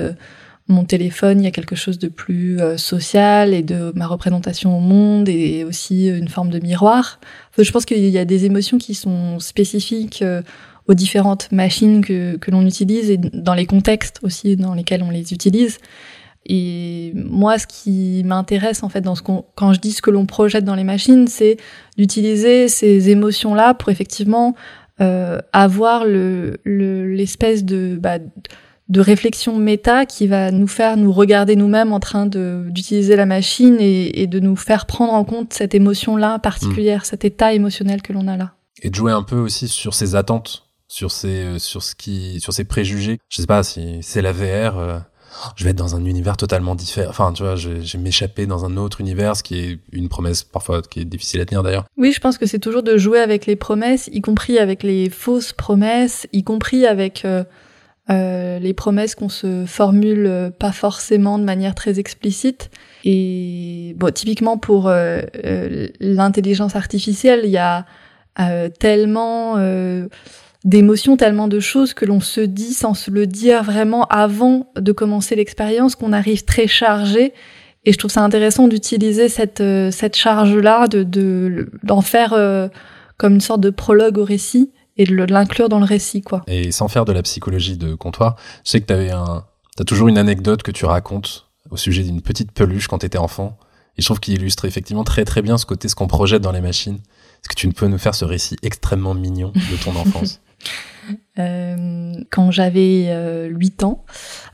mon 0.67 0.83
téléphone, 0.83 1.39
il 1.41 1.45
y 1.45 1.47
a 1.47 1.51
quelque 1.51 1.75
chose 1.75 1.97
de 1.97 2.09
plus 2.09 2.59
euh, 2.59 2.77
social 2.77 3.53
et 3.53 3.63
de 3.63 3.91
ma 3.95 4.05
représentation 4.05 4.77
au 4.77 4.81
monde 4.81 5.29
et 5.29 5.63
aussi 5.63 6.07
une 6.07 6.27
forme 6.27 6.49
de 6.49 6.59
miroir. 6.59 7.19
Je 7.57 7.71
pense 7.71 7.85
qu'il 7.85 8.05
y 8.05 8.17
a 8.17 8.25
des 8.25 8.45
émotions 8.45 8.77
qui 8.77 8.93
sont 8.93 9.39
spécifiques 9.39 10.21
euh, 10.21 10.41
aux 10.87 10.93
différentes 10.93 11.51
machines 11.51 12.03
que, 12.03 12.37
que 12.37 12.51
l'on 12.51 12.65
utilise 12.65 13.09
et 13.09 13.17
dans 13.17 13.53
les 13.53 13.65
contextes 13.65 14.19
aussi 14.23 14.55
dans 14.55 14.73
lesquels 14.73 15.03
on 15.03 15.09
les 15.09 15.33
utilise. 15.33 15.77
Et 16.49 17.11
moi, 17.15 17.59
ce 17.59 17.67
qui 17.67 18.23
m'intéresse 18.25 18.83
en 18.83 18.89
fait 18.89 19.01
dans 19.01 19.15
ce 19.15 19.21
qu'on, 19.21 19.45
quand 19.55 19.73
je 19.73 19.79
dis 19.79 19.91
ce 19.91 20.01
que 20.01 20.11
l'on 20.11 20.25
projette 20.25 20.63
dans 20.63 20.75
les 20.75 20.85
machines, 20.85 21.27
c'est 21.27 21.57
d'utiliser 21.97 22.69
ces 22.69 23.09
émotions-là 23.09 23.73
pour 23.73 23.89
effectivement 23.89 24.55
euh, 25.01 25.39
avoir 25.51 26.05
le, 26.05 26.59
l'espèce 26.65 27.65
de 27.65 27.97
bah, 27.99 28.17
de 28.89 29.01
réflexion 29.01 29.57
méta 29.57 30.05
qui 30.05 30.27
va 30.27 30.51
nous 30.51 30.67
faire 30.67 30.95
nous 30.97 31.11
regarder 31.11 31.55
nous-mêmes 31.55 31.91
en 31.91 31.99
train 31.99 32.25
d'utiliser 32.25 33.15
la 33.15 33.25
machine 33.25 33.77
et, 33.79 34.21
et, 34.21 34.27
de 34.27 34.39
nous 34.39 34.55
faire 34.55 34.85
prendre 34.85 35.13
en 35.13 35.25
compte 35.25 35.53
cette 35.53 35.75
émotion-là 35.75 36.39
particulière, 36.39 37.01
mmh. 37.01 37.05
cet 37.05 37.25
état 37.25 37.53
émotionnel 37.53 38.01
que 38.01 38.13
l'on 38.13 38.27
a 38.27 38.37
là. 38.37 38.53
Et 38.81 38.89
de 38.89 38.95
jouer 38.95 39.11
un 39.11 39.23
peu 39.23 39.37
aussi 39.37 39.67
sur 39.67 39.93
ses 39.93 40.15
attentes, 40.15 40.67
sur 40.87 41.11
ses, 41.11 41.59
sur 41.59 41.83
ce 41.83 41.95
qui, 41.95 42.39
sur 42.39 42.53
ses 42.53 42.63
préjugés. 42.63 43.19
Je 43.29 43.41
sais 43.41 43.47
pas 43.47 43.63
si 43.63 43.99
c'est 44.01 44.21
la 44.21 44.31
VR. 44.31 44.77
Euh, 44.77 44.99
je 45.55 45.63
vais 45.63 45.71
être 45.71 45.77
dans 45.77 45.95
un 45.95 46.05
univers 46.05 46.37
totalement 46.37 46.75
différent. 46.75 47.09
Enfin, 47.09 47.33
tu 47.33 47.43
vois, 47.43 47.55
je, 47.55 47.69
vais 47.69 47.99
m'échapper 47.99 48.45
dans 48.45 48.65
un 48.65 48.77
autre 48.77 49.01
univers, 49.01 49.35
ce 49.35 49.43
qui 49.43 49.59
est 49.59 49.79
une 49.91 50.09
promesse 50.09 50.43
parfois 50.43 50.81
qui 50.81 51.01
est 51.01 51.05
difficile 51.05 51.41
à 51.41 51.45
tenir 51.45 51.63
d'ailleurs. 51.63 51.85
Oui, 51.97 52.11
je 52.11 52.19
pense 52.19 52.37
que 52.37 52.45
c'est 52.45 52.59
toujours 52.59 52.83
de 52.83 52.97
jouer 52.97 53.19
avec 53.19 53.45
les 53.45 53.55
promesses, 53.55 54.09
y 54.11 54.21
compris 54.21 54.57
avec 54.57 54.83
les 54.83 55.09
fausses 55.09 55.53
promesses, 55.53 56.27
y 56.33 56.43
compris 56.43 56.85
avec 56.85 57.25
euh, 57.25 57.43
euh, 58.09 58.57
les 58.59 58.73
promesses 58.73 59.15
qu'on 59.15 59.27
se 59.27 59.65
formule 59.65 60.27
euh, 60.27 60.49
pas 60.49 60.71
forcément 60.71 61.37
de 61.37 61.43
manière 61.43 61.75
très 61.75 61.99
explicite. 61.99 62.69
Et 63.03 63.93
bon, 63.97 64.13
typiquement 64.13 64.57
pour 64.57 64.87
euh, 64.87 65.21
l'intelligence 65.99 66.75
artificielle, 66.75 67.41
il 67.43 67.51
y 67.51 67.57
a 67.57 67.85
tellement 68.79 69.55
d'émotions, 70.63 71.17
tellement 71.17 71.47
de 71.47 71.59
choses 71.59 71.95
que 71.95 72.05
l'on 72.05 72.19
se 72.19 72.41
dit 72.41 72.73
sans 72.73 72.93
se 72.93 73.09
le 73.09 73.25
dire 73.25 73.63
vraiment 73.63 74.05
avant 74.05 74.71
de 74.75 74.91
commencer 74.91 75.35
l'expérience, 75.35 75.95
qu'on 75.95 76.13
arrive 76.13 76.45
très 76.45 76.67
chargé. 76.67 77.33
Et 77.85 77.93
je 77.93 77.97
trouve 77.97 78.11
ça 78.11 78.21
intéressant 78.21 78.67
d'utiliser 78.67 79.27
cette, 79.27 79.63
cette 79.91 80.15
charge-là, 80.15 80.87
de, 80.87 81.01
de, 81.01 81.71
d'en 81.81 82.01
faire 82.01 82.35
comme 83.17 83.33
une 83.33 83.41
sorte 83.41 83.61
de 83.61 83.71
prologue 83.71 84.19
au 84.19 84.23
récit 84.23 84.69
et 84.97 85.05
de 85.05 85.15
l'inclure 85.15 85.69
dans 85.69 85.79
le 85.79 85.85
récit, 85.85 86.21
quoi. 86.21 86.43
Et 86.47 86.71
sans 86.71 86.87
faire 86.87 87.05
de 87.05 87.11
la 87.11 87.21
psychologie 87.21 87.77
de 87.77 87.95
comptoir, 87.95 88.35
je 88.63 88.71
sais 88.71 88.81
que 88.81 88.85
t'avais 88.85 89.11
un, 89.11 89.45
t'as 89.75 89.83
toujours 89.83 90.07
une 90.07 90.17
anecdote 90.17 90.63
que 90.63 90.71
tu 90.71 90.85
racontes 90.85 91.47
au 91.69 91.77
sujet 91.77 92.03
d'une 92.03 92.21
petite 92.21 92.51
peluche 92.51 92.87
quand 92.87 92.99
t'étais 92.99 93.17
enfant. 93.17 93.57
Et 93.97 94.01
je 94.01 94.05
trouve 94.05 94.19
qu'il 94.19 94.35
illustre 94.35 94.65
effectivement 94.65 95.03
très 95.03 95.25
très 95.25 95.41
bien 95.41 95.57
ce 95.57 95.65
côté, 95.65 95.87
ce 95.87 95.95
qu'on 95.95 96.07
projette 96.07 96.41
dans 96.41 96.51
les 96.51 96.61
machines. 96.61 96.95
Est-ce 96.97 97.49
que 97.49 97.55
tu 97.55 97.69
peux 97.69 97.87
nous 97.87 97.97
faire 97.97 98.15
ce 98.15 98.25
récit 98.25 98.55
extrêmement 98.61 99.13
mignon 99.13 99.51
de 99.53 99.83
ton 99.83 99.95
enfance? 99.95 100.41
Euh, 101.39 102.13
Quand 102.31 102.51
j'avais 102.51 103.05
euh, 103.09 103.47
8 103.47 103.83
ans, 103.83 104.05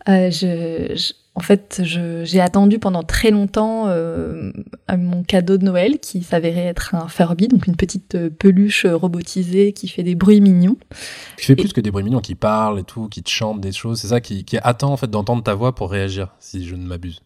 euh, 0.08 0.30
je, 0.30 0.94
je, 0.96 1.14
en 1.36 1.40
fait, 1.40 1.82
j'ai 1.84 2.40
attendu 2.40 2.78
pendant 2.78 3.02
très 3.02 3.32
longtemps 3.32 3.86
euh, 3.88 4.52
mon 4.96 5.24
cadeau 5.24 5.58
de 5.58 5.66
Noël 5.66 5.98
qui 6.00 6.22
s'avérait 6.22 6.66
être 6.66 6.94
un 6.94 7.08
Furby, 7.08 7.48
donc 7.48 7.66
une 7.66 7.76
petite 7.76 8.14
euh, 8.14 8.30
peluche 8.30 8.86
robotisée 8.86 9.74
qui 9.74 9.88
fait 9.88 10.04
des 10.04 10.14
bruits 10.14 10.42
mignons. 10.42 10.78
Qui 11.38 11.46
fait 11.46 11.56
plus 11.56 11.74
que 11.74 11.82
des 11.82 11.90
bruits 11.90 12.04
mignons, 12.04 12.22
qui 12.22 12.36
parle 12.36 12.80
et 12.80 12.84
tout, 12.84 13.08
qui 13.08 13.24
te 13.24 13.32
chante 13.32 13.60
des 13.62 13.72
choses. 13.72 14.00
C'est 14.00 14.10
ça 14.10 14.22
qui, 14.22 14.46
qui 14.46 14.58
attend 14.62 14.94
en 14.94 14.98
fait 14.98 15.10
d'entendre 15.10 15.42
ta 15.42 15.56
voix 15.56 15.74
pour 15.74 15.90
réagir, 15.90 16.36
si 16.40 16.68
je 16.68 16.76
ne 16.76 16.86
m'abuse. 16.86 17.20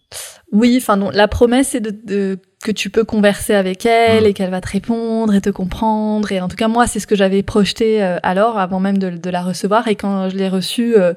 Oui, 0.54 0.78
enfin 0.78 0.96
non, 0.96 1.10
la 1.10 1.28
promesse 1.28 1.70
c'est 1.70 1.82
de, 1.82 1.92
de, 1.92 2.40
que 2.64 2.72
tu 2.72 2.90
peux 2.90 3.04
converser 3.04 3.54
avec 3.54 3.86
elle 3.86 4.24
mmh. 4.24 4.28
et 4.28 4.34
qu'elle 4.34 4.50
va 4.52 4.62
te 4.62 4.70
répondre 4.70 5.36
et 5.36 5.42
te 5.42 5.50
comprendre. 5.50 6.32
Et 6.32 6.40
en 6.40 6.48
tout 6.48 6.56
cas, 6.56 6.70
moi, 6.70 6.88
c'est 6.88 7.02
ce 7.02 7.08
que 7.08 7.16
j'avais 7.16 7.44
projeté 7.44 8.02
euh, 8.02 8.20
alors, 8.24 8.58
avant 8.58 8.80
même 8.80 8.98
de, 8.98 9.10
de, 9.10 9.30
la 9.30 9.42
recevoir. 9.42 9.90
Et 9.90 9.96
quand 9.96 10.30
je 10.30 10.38
l'ai 10.38 10.48
reçue 10.48 10.96
euh, 10.96 11.08
euh, 11.08 11.14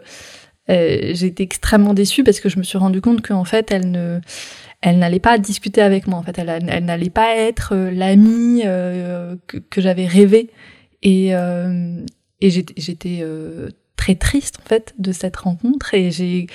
j'ai 0.71 1.27
été 1.27 1.43
extrêmement 1.43 1.95
déçue 1.95 2.25
parce 2.25 2.41
que 2.41 2.49
je 2.49 2.59
me 2.59 2.63
suis 2.63 2.79
rendu 2.79 3.01
compte 3.01 3.27
qu'en 3.27 3.45
fait, 3.45 3.71
elle 3.71 3.91
ne, 3.91 4.21
elle 4.83 4.99
n'allait 4.99 5.21
pas 5.21 5.39
discuter 5.39 5.83
avec 5.83 6.07
moi. 6.07 6.19
En 6.19 6.23
fait, 6.23 6.39
elle, 6.39 6.49
elle 6.69 6.85
n'allait 6.85 7.11
pas 7.11 7.37
être 7.37 7.75
euh, 7.75 7.91
l'amie 7.91 8.63
euh, 8.65 9.37
que, 9.47 9.81
j'avais 9.81 10.07
rêvé. 10.07 10.51
Et, 11.03 11.35
euh, 11.35 12.01
j'étais 12.41 13.23
très 13.97 14.15
triste 14.15 14.59
en 14.65 14.69
fait 14.69 14.95
de 14.99 15.13
cette 15.13 15.37
rencontre. 15.37 15.93
Et 15.95 16.11
j'ai 16.11 16.47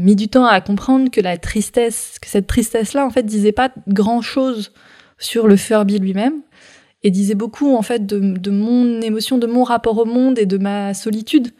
mis 0.00 0.16
du 0.16 0.28
temps 0.28 0.44
à 0.44 0.60
comprendre 0.60 1.10
que 1.10 1.20
la 1.20 1.38
tristesse, 1.38 2.18
que 2.20 2.28
cette 2.28 2.46
tristesse-là, 2.46 3.06
en 3.06 3.10
fait, 3.10 3.24
disait 3.24 3.52
pas 3.52 3.70
grand 3.88 4.20
chose 4.20 4.72
sur 5.18 5.46
le 5.46 5.56
Furby 5.56 5.98
lui-même 5.98 6.42
et 7.02 7.10
disait 7.10 7.34
beaucoup 7.34 7.74
en 7.74 7.82
fait 7.82 8.04
de 8.04 8.50
mon 8.50 9.00
émotion, 9.00 9.38
de 9.38 9.46
mon 9.46 9.62
rapport 9.64 9.96
au 9.96 10.04
monde 10.04 10.38
et 10.38 10.46
de 10.46 10.58
ma 10.58 10.92
solitude 10.92 11.52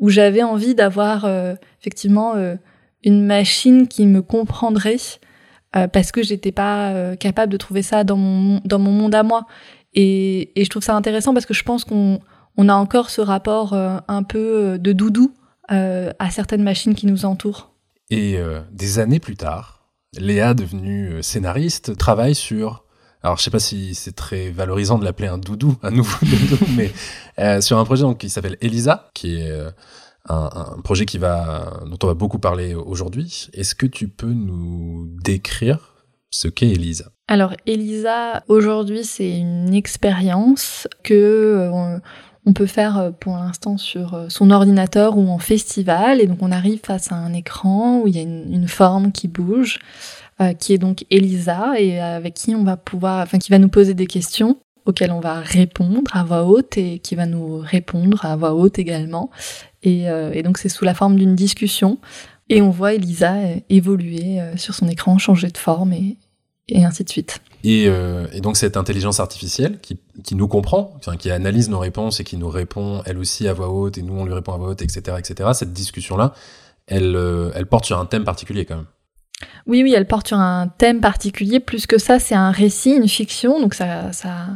où 0.00 0.08
j'avais 0.08 0.42
envie 0.42 0.74
d'avoir 0.74 1.24
euh, 1.24 1.54
effectivement 1.80 2.34
euh, 2.34 2.56
une 3.04 3.24
machine 3.24 3.86
qui 3.86 4.06
me 4.06 4.22
comprendrait 4.22 4.96
euh, 5.76 5.86
parce 5.86 6.10
que 6.10 6.22
j'étais 6.22 6.52
pas 6.52 7.14
capable 7.16 7.52
de 7.52 7.56
trouver 7.56 7.82
ça 7.82 8.02
dans 8.02 8.16
mon 8.16 8.60
dans 8.64 8.80
mon 8.80 8.90
monde 8.90 9.14
à 9.14 9.22
moi. 9.22 9.46
Et, 9.92 10.60
et 10.60 10.64
je 10.64 10.70
trouve 10.70 10.82
ça 10.82 10.96
intéressant 10.96 11.32
parce 11.34 11.46
que 11.46 11.54
je 11.54 11.62
pense 11.62 11.84
qu'on 11.84 12.20
on 12.56 12.68
a 12.68 12.74
encore 12.74 13.10
ce 13.10 13.20
rapport 13.20 13.74
un 13.74 14.22
peu 14.22 14.78
de 14.78 14.92
doudou 14.92 15.32
à 15.68 16.30
certaines 16.30 16.64
machines 16.64 16.94
qui 16.94 17.06
nous 17.06 17.24
entourent. 17.24 17.70
Et 18.10 18.36
des 18.72 18.98
années 18.98 19.20
plus 19.20 19.36
tard, 19.36 19.88
Léa, 20.18 20.54
devenue 20.54 21.22
scénariste, 21.22 21.96
travaille 21.96 22.34
sur 22.34 22.84
alors 23.22 23.36
je 23.36 23.42
sais 23.42 23.50
pas 23.50 23.58
si 23.58 23.94
c'est 23.94 24.14
très 24.14 24.50
valorisant 24.50 24.98
de 24.98 25.04
l'appeler 25.04 25.28
un 25.28 25.38
doudou, 25.38 25.76
un 25.82 25.90
nouveau 25.90 26.16
doudou, 26.22 26.64
mais 26.76 26.90
euh, 27.38 27.60
sur 27.60 27.78
un 27.78 27.84
projet 27.84 28.04
qui 28.18 28.30
s'appelle 28.30 28.56
Elisa, 28.60 29.10
qui 29.12 29.36
est 29.36 29.50
euh, 29.50 29.70
un, 30.28 30.80
projet 30.82 31.04
dont 31.04 31.98
on 32.02 32.06
va 32.06 32.14
beaucoup 32.14 32.38
parler 32.38 32.74
aujourd'hui. 32.74 33.48
Est-ce 33.52 33.74
que 33.74 33.86
tu 33.86 34.08
peux 34.08 34.32
nous 34.32 35.06
décrire 35.22 35.94
ce 36.30 36.48
qu'est 36.48 36.70
Elisa? 36.70 37.12
Alors 37.28 37.54
Elisa, 37.66 38.42
aujourd'hui, 38.48 39.04
c'est 39.04 39.36
une 39.36 39.74
expérience 39.74 40.88
que 41.02 41.14
euh, 41.14 41.98
on 42.46 42.54
peut 42.54 42.66
faire 42.66 43.12
pour 43.20 43.34
l'instant 43.36 43.76
sur 43.76 44.26
son 44.30 44.50
ordinateur 44.50 45.18
ou 45.18 45.28
en 45.28 45.38
festival, 45.38 46.22
et 46.22 46.26
donc 46.26 46.38
on 46.40 46.52
arrive 46.52 46.80
face 46.82 47.12
à 47.12 47.16
un 47.16 47.34
écran 47.34 48.00
où 48.00 48.08
il 48.08 48.16
y 48.16 48.18
a 48.18 48.22
une 48.22 48.66
forme 48.66 49.12
qui 49.12 49.28
bouge. 49.28 49.78
Euh, 50.40 50.54
qui 50.54 50.72
est 50.72 50.78
donc 50.78 51.04
Elisa 51.10 51.78
et 51.78 52.00
avec 52.00 52.32
qui 52.32 52.54
on 52.54 52.64
va 52.64 52.78
pouvoir, 52.78 53.22
enfin 53.22 53.38
qui 53.38 53.50
va 53.50 53.58
nous 53.58 53.68
poser 53.68 53.92
des 53.92 54.06
questions 54.06 54.58
auxquelles 54.86 55.12
on 55.12 55.20
va 55.20 55.40
répondre 55.40 56.10
à 56.12 56.24
voix 56.24 56.44
haute 56.44 56.78
et 56.78 56.98
qui 56.98 57.14
va 57.14 57.26
nous 57.26 57.58
répondre 57.58 58.24
à 58.24 58.36
voix 58.36 58.54
haute 58.54 58.78
également. 58.78 59.30
Et, 59.82 60.08
euh, 60.08 60.40
donc 60.42 60.56
c'est 60.56 60.70
sous 60.70 60.84
la 60.84 60.94
forme 60.94 61.16
d'une 61.16 61.34
discussion 61.34 61.98
et 62.48 62.62
on 62.62 62.70
voit 62.70 62.94
Elisa 62.94 63.34
euh, 63.34 63.56
évoluer 63.68 64.40
sur 64.56 64.74
son 64.74 64.88
écran, 64.88 65.18
changer 65.18 65.48
de 65.48 65.58
forme 65.58 65.92
et, 65.92 66.16
ainsi 66.74 67.04
de 67.04 67.10
suite. 67.10 67.40
Et, 67.62 67.84
euh, 67.88 68.26
donc 68.40 68.56
cette 68.56 68.76
intelligence 68.76 69.20
artificielle 69.20 69.78
qui, 69.80 69.98
nous 70.34 70.48
comprend, 70.48 70.96
qui 71.18 71.30
analyse 71.30 71.68
nos 71.68 71.78
réponses 71.78 72.20
et 72.20 72.24
qui 72.24 72.36
nous 72.36 72.48
répond 72.48 73.02
elle 73.04 73.18
aussi 73.18 73.46
à 73.46 73.52
voix 73.52 73.68
haute 73.68 73.98
et 73.98 74.02
nous 74.02 74.14
on 74.14 74.24
lui 74.24 74.32
répond 74.32 74.54
à 74.54 74.56
voix 74.56 74.68
haute, 74.68 74.82
etc., 74.82 75.18
etc. 75.18 75.50
Cette 75.52 75.72
discussion-là, 75.72 76.32
elle, 76.86 77.18
elle 77.54 77.66
porte 77.66 77.84
sur 77.84 77.98
un 77.98 78.06
thème 78.06 78.24
particulier 78.24 78.64
quand 78.64 78.76
même. 78.76 78.86
Oui, 79.66 79.82
oui, 79.82 79.94
elle 79.96 80.06
porte 80.06 80.28
sur 80.28 80.38
un 80.38 80.68
thème 80.68 81.00
particulier. 81.00 81.60
Plus 81.60 81.86
que 81.86 81.98
ça, 81.98 82.18
c'est 82.18 82.34
un 82.34 82.50
récit, 82.50 82.92
une 82.92 83.08
fiction. 83.08 83.60
Donc 83.60 83.74
ça, 83.74 84.12
ça, 84.12 84.46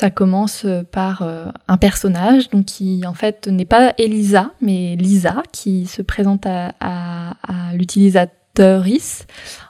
ça 0.00 0.10
commence 0.10 0.66
par 0.92 1.22
euh, 1.22 1.46
un 1.68 1.76
personnage, 1.76 2.48
donc 2.48 2.64
qui 2.64 3.02
en 3.06 3.14
fait 3.14 3.46
n'est 3.48 3.66
pas 3.66 3.92
Elisa, 3.98 4.50
mais 4.60 4.96
Lisa, 4.96 5.42
qui 5.52 5.86
se 5.86 6.00
présente 6.02 6.46
à, 6.46 6.72
à, 6.80 7.72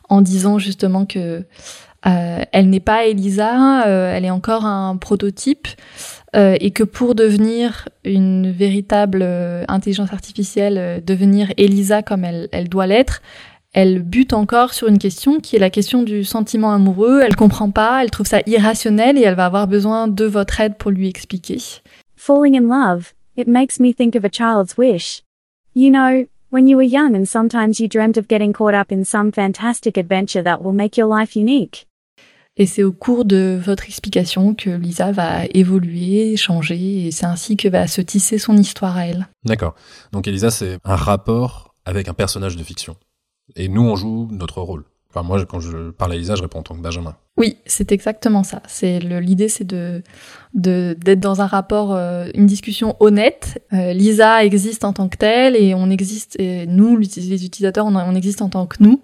en 0.09 0.21
disant 0.23 0.59
justement 0.59 1.05
que 1.05 1.45
euh, 2.07 2.45
elle 2.53 2.71
n'est 2.71 2.81
pas 2.81 3.07
Elisa, 3.07 3.87
euh, 3.87 4.13
elle 4.15 4.25
est 4.25 4.31
encore 4.31 4.65
un 4.65 4.97
prototype, 4.97 5.69
et 6.35 6.71
que 6.71 6.85
pour 6.85 7.17
devenir 7.17 7.89
une 8.05 8.53
véritable 8.53 9.25
intelligence 9.67 10.13
artificielle, 10.13 11.03
devenir 11.05 11.53
Elisa 11.57 12.03
comme 12.03 12.25
elle, 12.25 12.49
elle 12.53 12.69
doit 12.69 12.87
l'être, 12.87 13.21
elle 13.73 14.03
bute 14.03 14.33
encore 14.33 14.75
sur 14.75 14.89
une 14.89 14.99
question 14.99 15.39
qui 15.39 15.55
est 15.55 15.61
la 15.61 15.71
question 15.71 16.03
du 16.03 16.25
sentiment 16.25 16.73
amoureux. 16.73 17.21
Elle 17.25 17.37
comprend 17.37 17.71
pas, 17.71 18.03
elle 18.03 18.11
trouve 18.11 18.27
ça 18.27 18.41
irrationnel 18.47 19.17
et 19.17 19.23
elle 19.23 19.37
va 19.37 19.47
avoir 19.47 19.69
besoin 19.69 20.09
de 20.09 20.25
votre 20.25 20.61
aide 20.61 20.77
pour 20.77 20.91
lui 20.91 21.09
expliquer. 21.09 21.59
Falling 22.17 22.57
in 22.57 22.69
love, 22.69 23.13
it 23.37 23.47
makes 23.47 23.79
me 23.79 23.95
think 23.95 24.17
of 24.17 24.25
a 24.25 24.29
child's 24.29 24.77
wish. 24.77 25.23
You 25.75 25.91
know, 25.91 26.27
when 26.51 26.67
you 26.67 26.77
were 26.77 26.87
young 26.87 27.15
and 27.15 27.27
sometimes 27.27 27.79
you 27.79 27.87
dreamt 27.89 28.19
of 28.19 28.27
getting 28.29 28.53
caught 28.53 28.75
up 28.75 28.91
in 28.91 29.05
some 29.05 29.31
fantastic 29.31 29.97
adventure 29.97 30.43
that 30.43 30.63
will 30.63 30.75
make 30.75 30.97
your 30.97 31.09
life 31.09 31.37
unique. 31.37 31.87
Et 32.57 32.67
c'est 32.67 32.83
au 32.83 32.93
cours 32.93 33.25
de 33.25 33.59
votre 33.65 33.85
explication 33.85 34.55
que 34.55 34.69
Lisa 34.69 35.13
va 35.13 35.47
évoluer, 35.55 36.37
changer, 36.37 37.07
et 37.07 37.11
c'est 37.13 37.25
ainsi 37.25 37.57
que 37.57 37.69
va 37.69 37.87
se 37.87 38.01
tisser 38.01 38.39
son 38.39 38.57
histoire 38.57 38.97
à 38.97 39.07
elle. 39.07 39.29
D'accord. 39.45 39.77
Donc 40.13 40.27
Elisa, 40.27 40.51
c'est 40.51 40.79
un 40.85 40.97
rapport 40.97 41.77
avec 41.85 42.09
un 42.09 42.13
personnage 42.13 42.57
de 42.57 42.65
fiction. 42.65 42.97
Et 43.57 43.69
nous, 43.69 43.83
on 43.83 43.97
joue 43.97 44.29
notre 44.31 44.61
rôle. 44.61 44.85
Enfin, 45.11 45.27
moi, 45.27 45.45
quand 45.45 45.59
je 45.59 45.91
parle 45.91 46.13
à 46.13 46.17
Lisa, 46.17 46.37
je 46.37 46.43
réponds 46.43 46.61
en 46.61 46.63
tant 46.63 46.77
que 46.77 46.81
Benjamin. 46.81 47.17
Oui, 47.37 47.57
c'est 47.67 47.91
exactement 47.91 48.45
ça. 48.45 48.63
C'est 48.69 49.01
l'idée, 49.01 49.49
c'est 49.49 49.65
de 49.65 50.03
d'être 50.55 51.21
dans 51.21 51.41
un 51.41 51.47
rapport, 51.47 51.95
euh, 51.95 52.29
une 52.35 52.47
discussion 52.47 52.97
honnête. 53.01 53.65
Euh, 53.73 53.93
Lisa 53.93 54.45
existe 54.45 54.85
en 54.85 54.93
tant 54.93 55.09
que 55.09 55.17
telle 55.17 55.57
et 55.57 55.75
on 55.75 55.91
existe. 55.91 56.39
Et 56.39 56.67
nous, 56.67 56.97
les 56.97 57.45
utilisateurs, 57.45 57.87
on, 57.87 57.97
on, 57.97 58.15
existe 58.15 58.41
en 58.43 58.49
tant 58.49 58.67
que 58.67 58.77
nous 58.81 59.03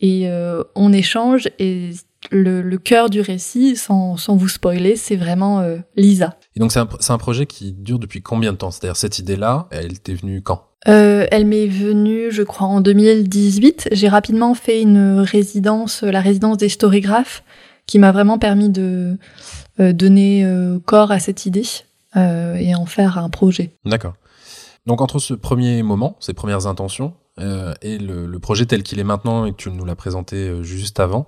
et 0.00 0.28
euh, 0.28 0.64
on 0.74 0.92
échange. 0.92 1.48
Et 1.60 1.90
le, 2.32 2.60
le 2.62 2.78
cœur 2.78 3.08
du 3.08 3.20
récit, 3.20 3.76
sans, 3.76 4.16
sans 4.16 4.34
vous 4.34 4.48
spoiler, 4.48 4.96
c'est 4.96 5.16
vraiment 5.16 5.64
Lisa. 5.96 6.38
Et 6.56 6.60
donc 6.60 6.72
c'est 6.72 6.80
un, 6.80 6.88
un 7.08 7.18
projet 7.18 7.46
qui 7.46 7.72
dure 7.72 8.00
depuis 8.00 8.20
combien 8.20 8.52
de 8.52 8.56
temps? 8.56 8.72
C'est-à-dire 8.72 8.96
cette 8.96 9.20
idée-là, 9.20 9.68
elle 9.70 10.00
t'est 10.00 10.14
venue 10.14 10.42
quand? 10.42 10.64
Euh, 10.88 11.26
elle 11.30 11.46
m'est 11.46 11.66
venue, 11.66 12.30
je 12.30 12.42
crois, 12.42 12.66
en 12.66 12.80
2018. 12.80 13.88
J'ai 13.92 14.08
rapidement 14.08 14.54
fait 14.54 14.80
une 14.82 15.20
résidence, 15.20 16.02
la 16.02 16.20
résidence 16.20 16.58
des 16.58 16.68
storygraphes, 16.68 17.42
qui 17.86 17.98
m'a 17.98 18.12
vraiment 18.12 18.38
permis 18.38 18.68
de 18.68 19.16
euh, 19.80 19.92
donner 19.92 20.44
euh, 20.44 20.78
corps 20.84 21.10
à 21.10 21.18
cette 21.18 21.46
idée 21.46 21.64
et 22.14 22.74
en 22.74 22.86
faire 22.86 23.18
un 23.18 23.28
projet. 23.28 23.72
D'accord. 23.84 24.14
Donc 24.86 25.02
entre 25.02 25.18
ce 25.18 25.34
premier 25.34 25.82
moment, 25.82 26.16
ces 26.18 26.32
premières 26.32 26.66
intentions, 26.66 27.12
et 27.38 27.98
le, 27.98 28.24
le, 28.24 28.38
projet 28.38 28.64
tel 28.64 28.82
qu'il 28.82 28.98
est 28.98 29.04
maintenant 29.04 29.44
et 29.44 29.50
que 29.52 29.56
tu 29.56 29.70
nous 29.70 29.84
l'as 29.84 29.96
présenté 29.96 30.62
juste 30.62 30.98
avant, 30.98 31.26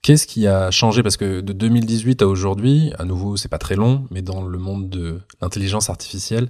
qu'est-ce 0.00 0.26
qui 0.26 0.46
a 0.46 0.70
changé? 0.70 1.02
Parce 1.02 1.18
que 1.18 1.42
de 1.42 1.52
2018 1.52 2.22
à 2.22 2.26
aujourd'hui, 2.26 2.90
à 2.98 3.04
nouveau, 3.04 3.36
c'est 3.36 3.50
pas 3.50 3.58
très 3.58 3.76
long, 3.76 4.06
mais 4.10 4.22
dans 4.22 4.40
le 4.40 4.56
monde 4.56 4.88
de 4.88 5.20
l'intelligence 5.42 5.90
artificielle, 5.90 6.48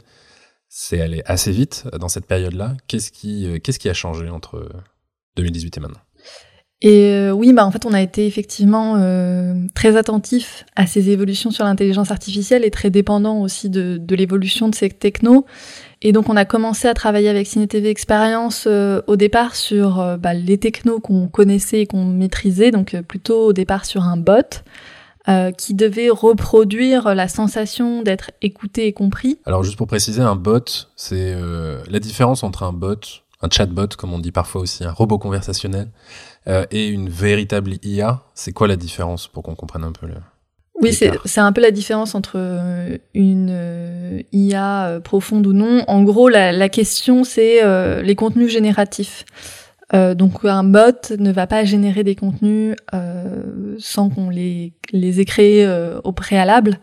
c'est 0.71 1.03
allé 1.03 1.21
assez 1.27 1.53
vite 1.53 1.85
dans 1.99 2.09
cette 2.09 2.25
période-là. 2.25 2.77
Qu'est-ce 2.87 3.11
qui, 3.11 3.47
euh, 3.47 3.59
qu'est-ce 3.59 3.79
qui 3.79 3.91
a 3.91 3.95
changé 3.95 4.31
entre 4.31 4.71
2018 5.37 5.77
et 5.77 5.81
maintenant? 5.81 6.01
Et 6.83 7.13
euh, 7.13 7.33
oui, 7.33 7.53
bah 7.53 7.67
en 7.67 7.71
fait, 7.71 7.85
on 7.85 7.93
a 7.93 8.01
été 8.01 8.27
effectivement 8.27 8.97
euh, 8.97 9.53
très 9.75 9.97
attentif 9.97 10.65
à 10.77 10.87
ces 10.87 11.11
évolutions 11.11 11.51
sur 11.51 11.65
l'intelligence 11.65 12.11
artificielle 12.11 12.65
et 12.65 12.71
très 12.71 12.89
dépendant 12.89 13.43
aussi 13.43 13.69
de, 13.69 14.01
l'évolution 14.09 14.69
de 14.69 14.75
ces 14.75 14.89
technos. 14.89 15.45
Et 16.01 16.13
donc, 16.13 16.31
on 16.31 16.37
a 16.37 16.47
commencé 16.47 16.89
à 16.89 16.95
travailler 16.95 17.29
avec 17.29 17.47
CineTV 17.47 17.91
Experience 17.91 18.65
euh, 18.67 19.03
au 19.07 19.17
départ 19.17 19.57
sur 19.57 20.17
bah, 20.19 20.33
les 20.33 20.57
technos 20.57 21.01
qu'on 21.01 21.29
connaissait 21.29 21.81
et 21.81 21.87
qu'on 21.87 22.07
maîtrisait, 22.07 22.71
donc 22.71 22.99
plutôt 23.03 23.49
au 23.49 23.53
départ 23.53 23.85
sur 23.85 24.05
un 24.05 24.17
bot. 24.17 24.63
Qui 25.57 25.75
devait 25.75 26.11
reproduire 26.11 27.15
la 27.15 27.29
sensation 27.29 28.03
d'être 28.03 28.31
écouté 28.43 28.87
et 28.87 28.93
compris. 28.93 29.39
Alors 29.47 29.63
juste 29.65 29.77
pour 29.77 29.87
préciser, 29.87 30.23
un 30.23 30.37
bot, 30.37 30.65
c'est 30.97 31.35
la 31.89 31.99
différence 31.99 32.43
entre 32.43 32.63
un 32.63 32.73
bot, 32.73 32.97
un 33.43 33.49
chatbot 33.51 33.89
comme 33.97 34.13
on 34.13 34.19
dit 34.19 34.33
parfois 34.33 34.61
aussi, 34.61 34.85
un 34.85 34.93
robot 34.93 35.19
conversationnel, 35.19 35.89
euh, 36.47 36.65
et 36.71 36.87
une 36.87 37.09
véritable 37.09 37.75
IA, 37.83 38.23
c'est 38.35 38.53
quoi 38.53 38.69
la 38.69 38.77
différence 38.77 39.29
pour 39.29 39.43
qu'on 39.43 39.55
comprenne 39.55 39.85
un 39.85 39.93
peu 39.93 40.07
le... 40.07 40.15
Oui, 40.81 40.95
c'est 40.95 41.41
un 41.41 41.53
peu 41.53 41.61
la 41.61 41.73
différence 41.73 42.15
entre 42.15 42.37
euh, 42.37 42.97
une 43.13 43.51
euh, 43.51 44.23
IA 44.33 45.01
profonde 45.05 45.47
ou 45.47 45.53
non. 45.53 45.85
En 45.89 46.03
gros, 46.05 46.31
la, 46.31 46.53
la 46.53 46.69
question, 46.71 47.23
c'est 47.23 47.61
les 48.03 48.15
contenus 48.15 48.51
génératifs. 48.51 49.27
Donc 49.93 50.45
un 50.45 50.65
bot 50.65 51.11
ne 51.19 51.33
va 51.33 51.47
pas 51.47 51.65
générer 51.65 52.05
des 52.05 52.15
contenus 52.15 52.77
sans 53.79 54.09
qu'on 54.09 54.31
les, 54.31 54.73
les 54.93 55.21
ait 55.21 55.25
créés 55.25 55.69
au 56.05 56.13
préalable, 56.13 56.79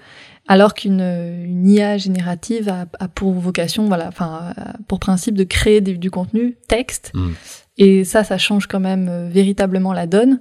alors 0.47 0.73
qu'une 0.73 1.01
une 1.01 1.67
IA 1.67 1.97
générative 1.97 2.67
a, 2.69 2.85
a, 2.99 3.07
pour 3.07 3.33
vocation, 3.33 3.87
voilà, 3.87 4.07
enfin 4.07 4.53
pour 4.87 4.99
principe 4.99 5.35
de 5.35 5.43
créer 5.45 5.81
du 5.81 6.11
contenu 6.11 6.57
texte. 6.67 7.11
Hmm. 7.13 7.31
Et 7.77 8.03
ça, 8.03 8.23
ça 8.23 8.37
change 8.37 8.67
quand 8.67 8.79
même 8.79 9.07
euh, 9.07 9.29
véritablement 9.29 9.93
la 9.93 10.07
donne. 10.07 10.39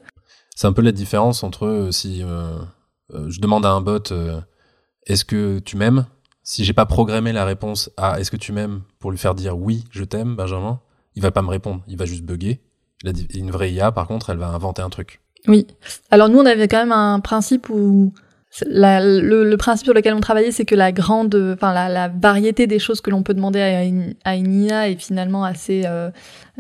C'est 0.55 0.67
un 0.67 0.73
peu 0.73 0.83
la 0.83 0.93
différence 0.93 1.43
entre 1.43 1.67
euh, 1.67 1.91
si 1.93 2.23
euh, 2.23 2.59
je 3.29 3.41
demande 3.41 3.67
à 3.67 3.71
un 3.71 3.81
bot 3.81 4.13
est-ce 5.07 5.25
que 5.25 5.59
tu 5.61 5.77
m'aimes? 5.77 6.07
Si 6.43 6.65
j'ai 6.65 6.73
pas 6.73 6.87
programmé 6.87 7.33
la 7.33 7.45
réponse 7.45 7.91
à 7.97 8.19
est-ce 8.21 8.31
que 8.31 8.37
tu 8.37 8.53
m'aimes? 8.53 8.83
pour 8.99 9.11
lui 9.11 9.19
faire 9.19 9.35
dire 9.35 9.57
oui, 9.57 9.85
je 9.91 10.03
t'aime, 10.03 10.35
Benjamin, 10.35 10.81
il 11.17 11.23
va 11.23 11.31
pas 11.31 11.43
me 11.43 11.49
répondre, 11.49 11.83
il 11.89 11.97
va 11.97 12.05
juste 12.05 12.25
bugger. 12.25 12.61
Une 13.35 13.51
vraie 13.51 13.73
IA, 13.73 13.93
par 13.93 14.07
contre, 14.07 14.31
elle 14.31 14.39
va 14.39 14.49
inventer 14.49 14.83
un 14.83 14.91
truc. 14.91 15.21
Oui. 15.49 15.67
Alors 16.11 16.29
nous, 16.29 16.39
on 16.39 16.47
avait 16.47 16.69
quand 16.69 16.79
même 16.79 16.93
un 16.93 17.21
principe 17.21 17.69
où 17.69 18.13
le, 18.65 19.57
principe 19.57 19.87
sur 19.87 19.95
lequel 19.95 20.15
on 20.15 20.21
travaillait, 20.21 20.51
c'est 20.51 20.65
que 20.65 20.75
la 20.75 20.93
grande, 20.93 21.35
enfin 21.55 21.73
la, 21.73 22.09
variété 22.09 22.67
des 22.67 22.79
choses 22.79 23.01
que 23.01 23.11
l'on 23.11 23.23
peut 23.23 23.35
demander 23.35 23.61
à 23.61 23.85
une, 23.85 24.15
IA 24.25 24.89
est 24.89 25.01
finalement 25.01 25.45
assez 25.45 25.83
euh, 25.85 26.11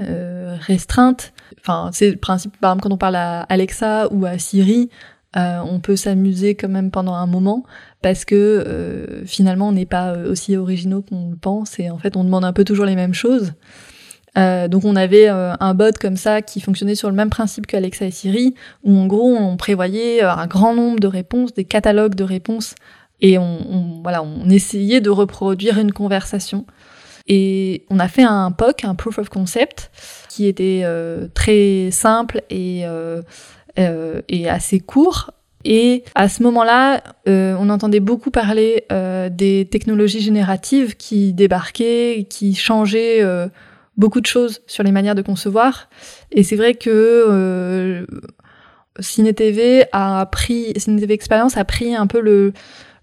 euh, 0.00 0.56
restreinte. 0.60 1.32
Enfin, 1.60 1.90
c'est 1.92 2.10
le 2.10 2.16
principe, 2.16 2.56
par 2.58 2.72
exemple, 2.72 2.82
quand 2.82 2.94
on 2.94 2.98
parle 2.98 3.16
à 3.16 3.40
Alexa 3.42 4.08
ou 4.12 4.26
à 4.26 4.38
Siri, 4.38 4.90
euh, 5.36 5.58
on 5.60 5.80
peut 5.80 5.96
s'amuser 5.96 6.54
quand 6.54 6.68
même 6.68 6.90
pendant 6.90 7.14
un 7.14 7.26
moment 7.26 7.64
parce 8.02 8.25
que 8.25 9.22
finalement, 9.26 9.68
on 9.68 9.72
n'est 9.72 9.86
pas 9.86 10.16
aussi 10.16 10.56
originaux 10.56 11.02
qu'on 11.02 11.30
le 11.30 11.36
pense 11.36 11.78
et 11.78 11.90
en 11.90 11.98
fait, 11.98 12.16
on 12.16 12.25
demande 12.25 12.44
un 12.44 12.52
peu 12.52 12.64
toujours 12.64 12.84
les 12.84 12.94
mêmes 12.94 13.14
choses. 13.14 13.52
Euh, 14.37 14.69
donc 14.69 14.85
on 14.85 14.97
avait 14.97 15.28
euh, 15.28 15.55
un 15.61 15.75
bot 15.75 15.97
comme 15.99 16.16
ça 16.16 16.43
qui 16.43 16.61
fonctionnait 16.61 16.95
sur 16.95 17.09
le 17.09 17.14
même 17.14 17.31
principe 17.31 17.66
qu'Alexa 17.66 18.05
et 18.05 18.11
Siri, 18.11 18.55
où 18.85 18.97
en 18.97 19.07
gros 19.07 19.35
on 19.35 19.57
prévoyait 19.57 20.23
euh, 20.23 20.31
un 20.31 20.47
grand 20.47 20.75
nombre 20.75 21.00
de 21.00 21.07
réponses, 21.07 21.55
des 21.55 21.64
catalogues 21.64 22.14
de 22.14 22.25
réponses, 22.25 22.75
et 23.23 23.38
on, 23.38 24.00
voilà, 24.02 24.23
on 24.23 24.50
essayait 24.50 25.00
de 25.00 25.09
reproduire 25.09 25.78
une 25.78 25.93
conversation. 25.93 26.66
Et 27.28 27.85
on 27.88 27.99
a 27.99 28.09
fait 28.09 28.23
un 28.23 28.52
POC, 28.52 28.85
un 28.85 28.95
proof 28.95 29.19
of 29.19 29.31
concept, 29.31 29.90
qui 30.28 30.47
était 30.47 30.85
très 31.33 31.90
simple 31.90 32.43
et, 32.50 32.85
et 33.76 34.49
assez 34.49 34.81
court, 34.81 35.31
et 35.64 36.05
à 36.14 36.28
ce 36.28 36.43
moment-là, 36.43 37.02
on 37.26 37.71
entendait 37.71 38.00
beaucoup 38.00 38.31
parler 38.31 38.85
des 39.31 39.66
technologies 39.69 40.21
génératives 40.21 40.95
qui 40.97 41.33
débarquaient, 41.33 42.26
qui 42.28 42.55
changeaient 42.55 43.23
beaucoup 43.96 44.20
de 44.20 44.26
choses 44.26 44.60
sur 44.66 44.82
les 44.82 44.92
manières 44.92 45.14
de 45.14 45.22
concevoir. 45.22 45.88
Et 46.32 46.42
c'est 46.42 46.56
vrai 46.56 46.74
que 46.74 46.90
euh, 46.90 48.06
CineTV 49.00 49.87
a 49.92 50.26
pris, 50.26 50.72
CineTV 50.76 51.14
Experience 51.14 51.56
a 51.56 51.64
pris 51.64 51.94
un 51.94 52.06
peu 52.06 52.20
le, 52.20 52.52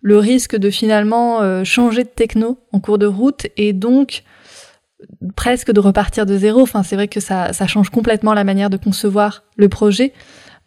le 0.03 0.17
risque 0.17 0.55
de 0.55 0.69
finalement 0.69 1.41
euh, 1.41 1.63
changer 1.63 2.03
de 2.03 2.09
techno 2.09 2.59
en 2.71 2.79
cours 2.79 2.97
de 2.97 3.05
route 3.05 3.47
et 3.57 3.73
donc 3.73 4.23
presque 5.35 5.71
de 5.71 5.79
repartir 5.79 6.25
de 6.25 6.37
zéro. 6.37 6.61
Enfin, 6.61 6.83
c'est 6.83 6.95
vrai 6.95 7.07
que 7.07 7.19
ça, 7.19 7.53
ça 7.53 7.67
change 7.67 7.89
complètement 7.89 8.33
la 8.33 8.43
manière 8.43 8.69
de 8.69 8.77
concevoir 8.77 9.43
le 9.55 9.69
projet. 9.69 10.13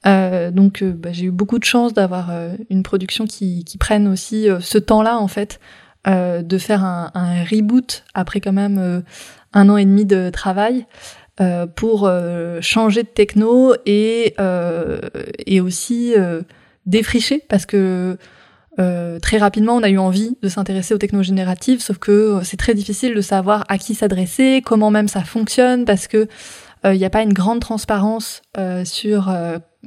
Euh, 0.06 0.50
donc, 0.50 0.82
euh, 0.82 0.92
bah, 0.92 1.10
j'ai 1.12 1.26
eu 1.26 1.30
beaucoup 1.30 1.58
de 1.58 1.64
chance 1.64 1.92
d'avoir 1.92 2.30
une 2.70 2.82
production 2.82 3.26
qui, 3.26 3.64
qui 3.64 3.78
prenne 3.78 4.08
aussi 4.08 4.48
ce 4.60 4.78
temps-là 4.78 5.18
en 5.18 5.28
fait, 5.28 5.60
de 6.06 6.58
faire 6.58 6.84
un, 6.84 7.44
reboot 7.50 8.04
après 8.14 8.40
quand 8.40 8.52
même 8.52 9.02
un 9.52 9.68
an 9.68 9.76
et 9.76 9.84
demi 9.84 10.04
de 10.04 10.30
travail 10.30 10.86
euh, 11.38 11.66
pour 11.66 12.06
euh, 12.06 12.62
changer 12.62 13.02
de 13.02 13.08
techno 13.08 13.74
et, 13.84 14.34
euh, 14.40 15.00
et 15.44 15.60
aussi 15.60 16.14
défricher 16.86 17.42
parce 17.48 17.66
que 17.66 18.16
très 18.76 19.38
rapidement, 19.38 19.76
on 19.76 19.82
a 19.82 19.88
eu 19.88 19.98
envie 19.98 20.36
de 20.42 20.48
s'intéresser 20.48 20.94
aux 20.94 20.98
techno 20.98 21.22
génératives, 21.22 21.80
sauf 21.80 21.98
que 21.98 22.40
c'est 22.42 22.58
très 22.58 22.74
difficile 22.74 23.14
de 23.14 23.20
savoir 23.22 23.64
à 23.68 23.78
qui 23.78 23.94
s'adresser, 23.94 24.62
comment 24.64 24.90
même 24.90 25.08
ça 25.08 25.24
fonctionne, 25.24 25.86
parce 25.86 26.08
que 26.08 26.28
il 26.84 26.98
n'y 26.98 27.06
a 27.06 27.10
pas 27.10 27.22
une 27.22 27.32
grande 27.32 27.60
transparence 27.60 28.42
sur 28.84 29.34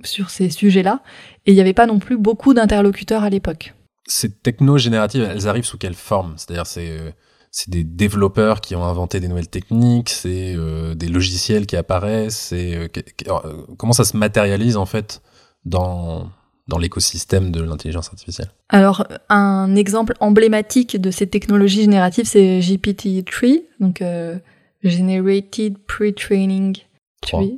sur 0.04 0.32
ces 0.32 0.50
sujets-là, 0.50 1.02
et 1.46 1.52
il 1.52 1.54
n'y 1.54 1.62
avait 1.62 1.74
pas 1.74 1.86
non 1.86 2.00
plus 2.00 2.18
beaucoup 2.18 2.56
d'interlocuteurs 2.56 3.24
à 3.24 3.30
l'époque. 3.30 3.76
Ces 4.08 4.32
techno 4.32 4.80
génératives, 4.80 5.28
elles 5.30 5.48
arrivent 5.48 5.66
sous 5.66 5.78
quelle 5.78 5.94
forme? 5.94 6.34
C'est-à-dire, 6.38 6.66
c'est 6.66 7.14
c'est 7.52 7.70
des 7.70 7.84
développeurs 7.84 8.62
qui 8.62 8.76
ont 8.76 8.84
inventé 8.84 9.20
des 9.20 9.28
nouvelles 9.28 9.48
techniques, 9.48 10.10
c'est 10.10 10.54
euh, 10.56 10.94
des 10.96 11.08
logiciels 11.08 11.66
qui 11.66 11.76
apparaissent, 11.76 12.38
c'est 12.38 12.76
euh, 12.76 12.88
euh, 13.28 13.66
comment 13.78 13.94
ça 13.94 14.04
se 14.04 14.16
matérialise 14.16 14.78
en 14.78 14.86
fait 14.86 15.22
dans 15.66 16.30
dans 16.68 16.78
l'écosystème 16.78 17.52
de 17.52 17.64
l'intelligence 17.64 18.10
artificielle? 18.10 18.52
Alors 18.70 19.08
un 19.30 19.76
exemple 19.76 20.14
emblématique 20.20 21.02
de 21.02 21.10
ces 21.10 21.26
technologies 21.26 21.82
génératives 21.82 22.26
c'est 22.26 22.60
GPT-3, 22.60 23.64
donc 23.80 24.04
Generated 24.84 25.78
Pre-Training 25.88 26.78
3. 27.22 27.42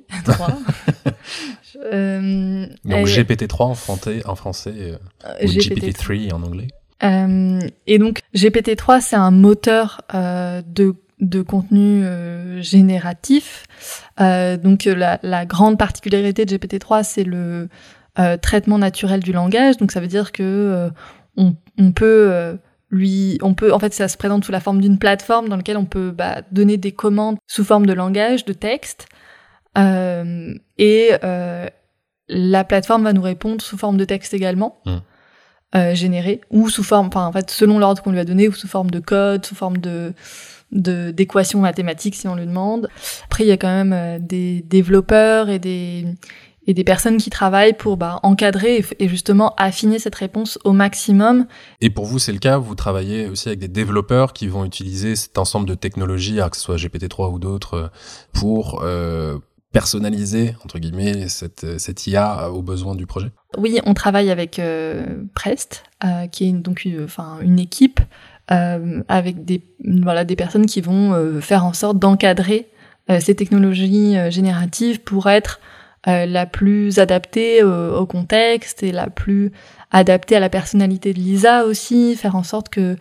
donc 2.86 3.08
GPT-3 3.08 3.64
en 3.64 3.76
français, 3.76 4.22
en 4.26 4.36
français 4.36 4.98
ou 5.44 5.46
GPT-3 5.46 6.34
en 6.34 6.44
anglais. 6.44 6.68
Euh, 7.04 7.60
et 7.88 7.98
donc 7.98 8.20
GPT-3, 8.36 9.02
c'est 9.02 9.16
un 9.16 9.32
moteur 9.32 10.02
euh, 10.14 10.62
de, 10.66 10.96
de 11.20 11.42
contenu 11.42 12.04
euh, 12.04 12.62
génératif. 12.62 13.66
Euh, 14.20 14.58
donc 14.58 14.86
la, 14.86 15.20
la, 15.24 15.46
grande 15.46 15.78
particularité 15.78 16.46
de 16.46 16.58
GPT-3, 16.58 17.04
c'est 17.04 17.24
le 17.24 17.70
euh, 18.20 18.38
traitement 18.38 18.78
naturel 18.78 19.22
du 19.22 19.32
langage. 19.32 19.78
Donc 19.78 19.92
ça 19.92 20.00
veut 20.00 20.08
dire 20.08 20.32
que 20.32 20.90
on, 21.38 21.56
on, 21.80 21.92
peut 21.92 22.58
lui, 22.90 23.38
on 23.42 23.54
peut, 23.54 23.72
en 23.72 23.80
fait, 23.80 23.94
ça 23.94 24.08
se 24.08 24.18
présente 24.18 24.44
sous 24.44 24.52
la 24.52 24.60
forme 24.60 24.82
d'une 24.82 25.00
plateforme 25.00 25.48
dans 25.48 25.56
laquelle 25.56 25.78
on 25.78 25.86
peut 25.86 26.12
bah, 26.12 26.42
donner 26.52 26.78
des 26.78 26.92
commandes 26.92 27.38
sous 27.48 27.64
forme 27.64 27.86
de 27.86 27.94
langage, 27.94 28.46
de 28.46 28.54
texte, 28.54 29.08
et 29.78 31.12
la 32.28 32.64
plateforme 32.64 33.04
va 33.04 33.14
nous 33.14 33.22
répondre 33.22 33.62
sous 33.62 33.78
forme 33.78 33.98
de 33.98 34.06
texte 34.06 34.34
également. 34.34 34.82
Mmh 34.86 34.98
euh, 35.76 35.96
généré 35.96 36.42
ou 36.50 36.70
sous 36.70 36.84
forme, 36.84 37.08
enfin 37.08 37.26
en 37.26 37.32
fait 37.32 37.50
selon 37.50 37.80
l'ordre 37.80 38.02
qu'on 38.02 38.12
lui 38.12 38.20
a 38.20 38.26
donné, 38.26 38.48
ou 38.48 38.54
sous 38.54 38.68
forme 38.68 38.92
de 38.92 39.00
code, 39.00 39.46
sous 39.46 39.56
forme 39.56 39.78
de 39.78 40.14
d'équations 40.74 41.60
mathématiques 41.60 42.16
si 42.16 42.30
on 42.30 42.36
lui 42.36 42.46
demande. 42.46 42.90
Après 43.26 43.44
il 43.44 43.48
y 43.48 43.52
a 43.52 43.58
quand 43.58 43.68
même 43.68 43.94
euh, 43.94 44.20
des 44.20 44.64
développeurs 44.68 45.50
et 45.50 45.60
des 45.60 46.06
et 46.68 46.74
des 46.74 46.84
personnes 46.84 47.18
qui 47.18 47.30
travaillent 47.30 47.74
pour 47.74 47.98
bah, 47.98 48.20
encadrer 48.24 48.86
et, 49.00 49.08
justement 49.08 49.56
affiner 49.58 50.00
cette 50.00 50.16
réponse 50.16 50.60
au 50.64 50.74
maximum. 50.74 51.48
Et 51.82 51.90
pour 51.90 52.06
vous, 52.06 52.20
c'est 52.20 52.32
le 52.32 52.40
cas? 52.40 52.58
Vous 52.58 52.76
travaillez 52.76 53.28
aussi 53.28 53.50
avec 53.50 53.60
des 53.60 53.68
développeurs 53.68 54.34
qui 54.34 54.48
vont 54.48 54.64
utiliser 54.64 55.16
cet 55.16 55.38
ensemble 55.38 55.68
de 55.68 55.76
technologies, 55.76 56.40
que 56.52 56.58
ce 56.58 56.64
soit 56.64 56.76
GPT-3 56.76 57.34
ou 57.34 57.40
d'autres, 57.40 57.74
euh, 57.74 57.88
pour 58.34 58.82
euh, 58.84 59.40
personnaliser 59.72 60.56
entre 60.64 60.80
guillemets 60.80 61.30
cette, 61.30 61.80
cette 61.80 62.08
IA 62.08 62.52
aux 62.52 62.62
besoins 62.62 62.96
du 62.96 63.06
projet? 63.06 63.32
Oui, 63.58 63.80
on 63.86 63.94
travaille 63.94 64.30
avec 64.30 64.60
euh, 64.60 65.06
Prest, 65.34 65.84
euh, 66.04 66.28
qui 66.28 66.48
est 66.48 66.52
donc 66.52 66.86
une, 66.86 67.04
enfin 67.04 67.38
une 67.42 67.60
équipe 67.60 68.00
euh, 68.52 69.02
avec 69.08 69.46
des 69.46 69.62
voilà 70.02 70.26
des 70.26 70.36
personnes 70.36 70.66
qui 70.66 70.82
vont 70.82 71.40
faire 71.42 71.66
en 71.66 71.74
sorte 71.74 72.00
d'encadrer 72.00 72.68
ces 73.20 73.36
technologies 73.36 74.16
génératives 74.30 75.02
pour 75.02 75.30
être 75.30 75.60
la 76.06 76.46
plus 76.46 77.00
adaptée 77.00 77.64
au 77.64 78.06
contexte 78.06 78.84
et 78.84 78.92
la 78.92 79.10
plus 79.10 79.52
adaptée 79.92 80.36
à 80.36 80.40
la 80.40 80.50
personnalité 80.50 81.14
de 81.14 81.20
Lisa 81.20 81.66
aussi, 81.66 82.16
faire 82.16 82.36
en 82.36 82.44
sorte 82.44 82.70
que 82.70 82.96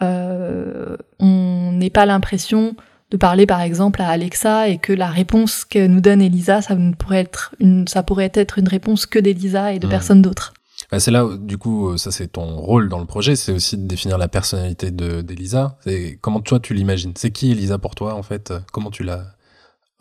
on 0.00 1.72
n'ait 1.72 1.90
pas 1.90 2.06
l'impression 2.06 2.74
de 3.12 3.16
parler 3.18 3.46
par 3.46 3.60
exemple 3.60 4.00
à 4.00 4.08
Alexa 4.08 4.68
et 4.68 4.78
que 4.78 4.92
la 4.92 5.08
réponse 5.08 5.66
que 5.66 5.86
nous 5.86 6.00
donne 6.00 6.22
Elisa, 6.22 6.62
ça 6.62 6.74
pourrait 6.98 7.20
être 7.20 7.54
une, 7.60 7.86
ça 7.86 8.02
pourrait 8.02 8.32
être 8.34 8.58
une 8.58 8.68
réponse 8.68 9.04
que 9.04 9.18
d'Elisa 9.18 9.74
et 9.74 9.78
de 9.78 9.86
personne 9.86 10.22
d'autre. 10.22 10.54
Bah, 10.90 10.98
c'est 10.98 11.10
là, 11.10 11.26
du 11.38 11.58
coup, 11.58 11.96
ça 11.98 12.10
c'est 12.10 12.28
ton 12.28 12.56
rôle 12.56 12.88
dans 12.88 12.98
le 12.98 13.04
projet, 13.04 13.36
c'est 13.36 13.52
aussi 13.52 13.76
de 13.76 13.86
définir 13.86 14.16
la 14.16 14.28
personnalité 14.28 14.90
de 14.90 15.20
d'Elisa. 15.20 15.76
C'est 15.84 16.18
comment 16.22 16.40
toi 16.40 16.58
tu 16.58 16.72
l'imagines? 16.72 17.12
C'est 17.14 17.30
qui 17.30 17.52
Elisa 17.52 17.76
pour 17.76 17.94
toi 17.94 18.14
en 18.14 18.22
fait? 18.22 18.52
Comment 18.72 18.90
tu 18.90 19.04
l'as 19.04 19.26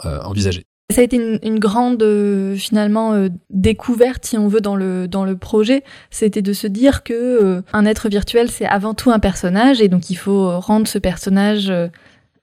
euh, 0.06 0.22
envisagé 0.24 0.64
ça 0.90 1.00
a 1.00 1.06
été 1.06 1.16
une, 1.16 1.40
une 1.42 1.58
grande 1.58 2.04
euh, 2.04 2.54
finalement 2.58 3.14
euh, 3.14 3.30
découverte, 3.50 4.26
si 4.26 4.38
on 4.38 4.50
veut, 4.50 4.60
dans 4.60 4.76
le 4.76 5.08
dans 5.08 5.24
le 5.24 5.38
projet. 5.38 5.86
C'était 6.10 6.42
de 6.42 6.52
se 6.52 6.68
dire 6.68 7.04
que 7.04 7.64
un 7.72 7.86
être 7.86 8.10
virtuel, 8.10 8.52
c'est 8.52 8.66
avant 8.66 8.94
tout 8.94 9.10
un 9.10 9.20
personnage, 9.20 9.80
et 9.80 9.88
donc 9.88 10.10
il 10.10 10.16
faut 10.16 10.60
rendre 10.60 10.90
ce 10.90 10.98
personnage 10.98 11.72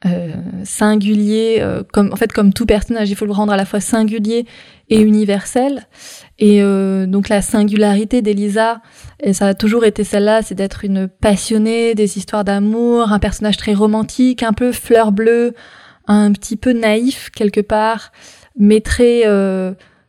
euh, 0.07 0.33
singulier, 0.63 1.59
euh, 1.59 1.83
comme 1.93 2.13
en 2.13 2.17
fait 2.17 2.33
comme 2.33 2.53
tout 2.53 2.67
personnage, 2.67 3.11
il 3.11 3.17
faut 3.17 3.27
le 3.27 3.33
rendre 3.33 3.53
à 3.53 3.57
la 3.57 3.65
fois 3.65 3.81
singulier 3.81 4.47
et 4.89 5.01
universel. 5.01 5.89
Et 6.39 6.63
euh, 6.63 7.07
donc 7.07 7.29
la 7.29 7.43
singularité 7.43 8.23
d'Elisa, 8.23 8.81
et 9.21 9.33
ça 9.33 9.49
a 9.49 9.55
toujours 9.55 9.85
été 9.85 10.05
celle-là, 10.05 10.43
c'est 10.43 10.55
d'être 10.55 10.85
une 10.85 11.09
passionnée 11.09 11.97
des 11.97 12.17
histoires 12.17 12.45
d'amour, 12.45 13.11
un 13.11 13.19
personnage 13.19 13.57
très 13.57 13.75
romantique, 13.75 14.45
un 14.45 14.53
peu 14.53 14.71
fleur 14.71 15.11
bleue, 15.11 15.55
un 16.07 16.31
petit 16.31 16.57
peu 16.57 16.73
naïf 16.73 17.31
quelque 17.31 17.61
part, 17.61 18.13
mais 18.57 18.81
très 18.81 19.25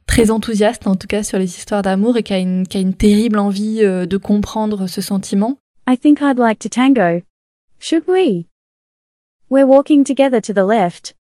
très 0.06 0.30
enthousiaste 0.30 0.86
en 0.86 0.96
tout 0.96 1.08
cas 1.08 1.24
sur 1.24 1.40
les 1.40 1.58
histoires 1.58 1.82
d'amour 1.82 2.16
et 2.18 2.22
qui 2.22 2.34
a 2.34 2.38
une 2.38 2.68
qui 2.68 2.78
a 2.78 2.80
une 2.80 2.94
terrible 2.94 3.40
envie 3.40 3.80
de 3.80 4.18
comprendre 4.18 4.86
ce 4.86 5.02
sentiment. 5.02 5.58
I 5.90 5.98
think 5.98 6.20
I'd 6.22 6.38
like 6.38 6.60
to 6.60 6.70
tango. 6.70 7.24
Should 7.80 8.04
we? 8.08 8.46
We're 9.52 9.66
walking 9.66 10.04
together 10.04 10.40
to 10.42 10.54
the 10.54 10.64
left. 10.64 11.16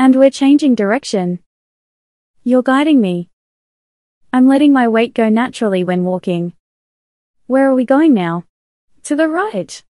And 0.00 0.16
we're 0.16 0.32
changing 0.32 0.74
direction. 0.74 1.38
You're 2.42 2.64
guiding 2.64 3.00
me. 3.00 3.28
I'm 4.32 4.48
letting 4.48 4.72
my 4.72 4.88
weight 4.88 5.14
go 5.14 5.28
naturally 5.28 5.84
when 5.84 6.02
walking. 6.02 6.54
Where 7.46 7.70
are 7.70 7.74
we 7.74 7.84
going 7.84 8.14
now? 8.14 8.42
To 9.04 9.14
the 9.14 9.28
right? 9.28 9.80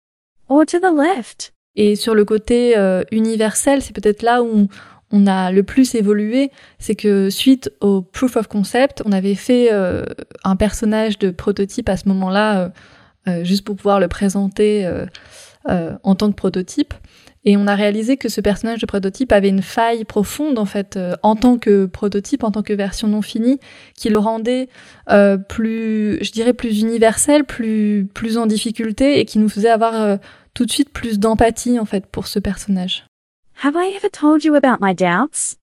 Or 0.49 0.67
to 0.67 0.79
the 0.79 0.93
left? 0.93 1.53
Et 1.77 1.97
sur 1.97 2.15
le 2.15 2.27
côté 2.27 2.77
euh, 2.77 3.05
universel, 3.11 3.81
c'est 3.81 3.95
peut-être 3.95 4.23
là 4.23 4.43
où 4.43 4.69
on 5.11 5.27
a 5.27 5.51
le 5.51 5.63
plus 5.63 5.95
évolué, 5.95 6.51
c'est 6.79 6.95
que 6.95 7.31
suite 7.31 7.73
au 7.81 8.03
proof 8.03 8.37
of 8.37 8.49
concept, 8.49 9.03
on 9.07 9.13
avait 9.13 9.35
fait 9.35 9.73
euh, 9.73 10.05
un 10.45 10.57
personnage 10.57 11.19
de 11.19 11.31
prototype 11.31 11.89
à 11.89 11.97
ce 11.97 12.07
moment-là, 12.09 12.61
euh, 12.61 12.69
euh 13.29 13.45
juste 13.45 13.65
pour 13.65 13.77
pouvoir 13.77 13.99
le 13.99 14.09
présenter 14.09 14.85
euh, 14.85 15.07
euh, 15.69 15.99
en 16.05 16.15
tant 16.15 16.31
que 16.31 16.37
prototype. 16.37 16.95
Et 17.45 17.57
on 17.57 17.67
a 17.67 17.75
réalisé 17.75 18.19
que 18.19 18.29
ce 18.29 18.43
personnage 18.43 18.81
de 18.81 18.87
prototype 18.87 19.33
avait 19.33 19.49
une 19.49 19.63
faille 19.63 20.05
profonde 20.05 20.59
en 20.59 20.67
fait 20.67 20.97
euh, 20.97 21.15
en 21.23 21.37
tant 21.37 21.59
que 21.59 21.87
prototype, 21.87 22.45
en 22.45 22.51
tant 22.51 22.63
que 22.63 22.75
version 22.75 23.09
non 23.09 23.23
finie, 23.23 23.59
qui 23.95 24.11
le 24.11 24.19
rendait 24.19 24.69
euh, 25.09 25.39
plus, 25.39 26.23
je 26.23 26.33
dirais, 26.33 26.53
plus 26.53 26.81
universel, 26.81 27.45
plus 27.45 28.07
plus 28.13 28.37
en 28.37 28.47
difficulté 28.47 29.21
et 29.21 29.25
qui 29.25 29.39
nous 29.39 29.49
faisait 29.49 29.71
avoir 29.71 29.95
euh, 29.95 30.17
tout 30.53 30.67
de 30.67 30.71
suite 30.71 30.91
plus 30.91 31.19
d'empathie 31.19 31.79
en 31.79 31.87
fait 31.87 32.05
pour 32.07 32.27
ce 32.27 32.39
personnage. 32.39 33.07
Have 33.63 33.75
I 33.75 33.95
ever 33.97 34.11
told 34.11 34.45
you 34.45 34.55
about 34.55 34.79
my 34.81 34.95
doubts? 34.95 35.57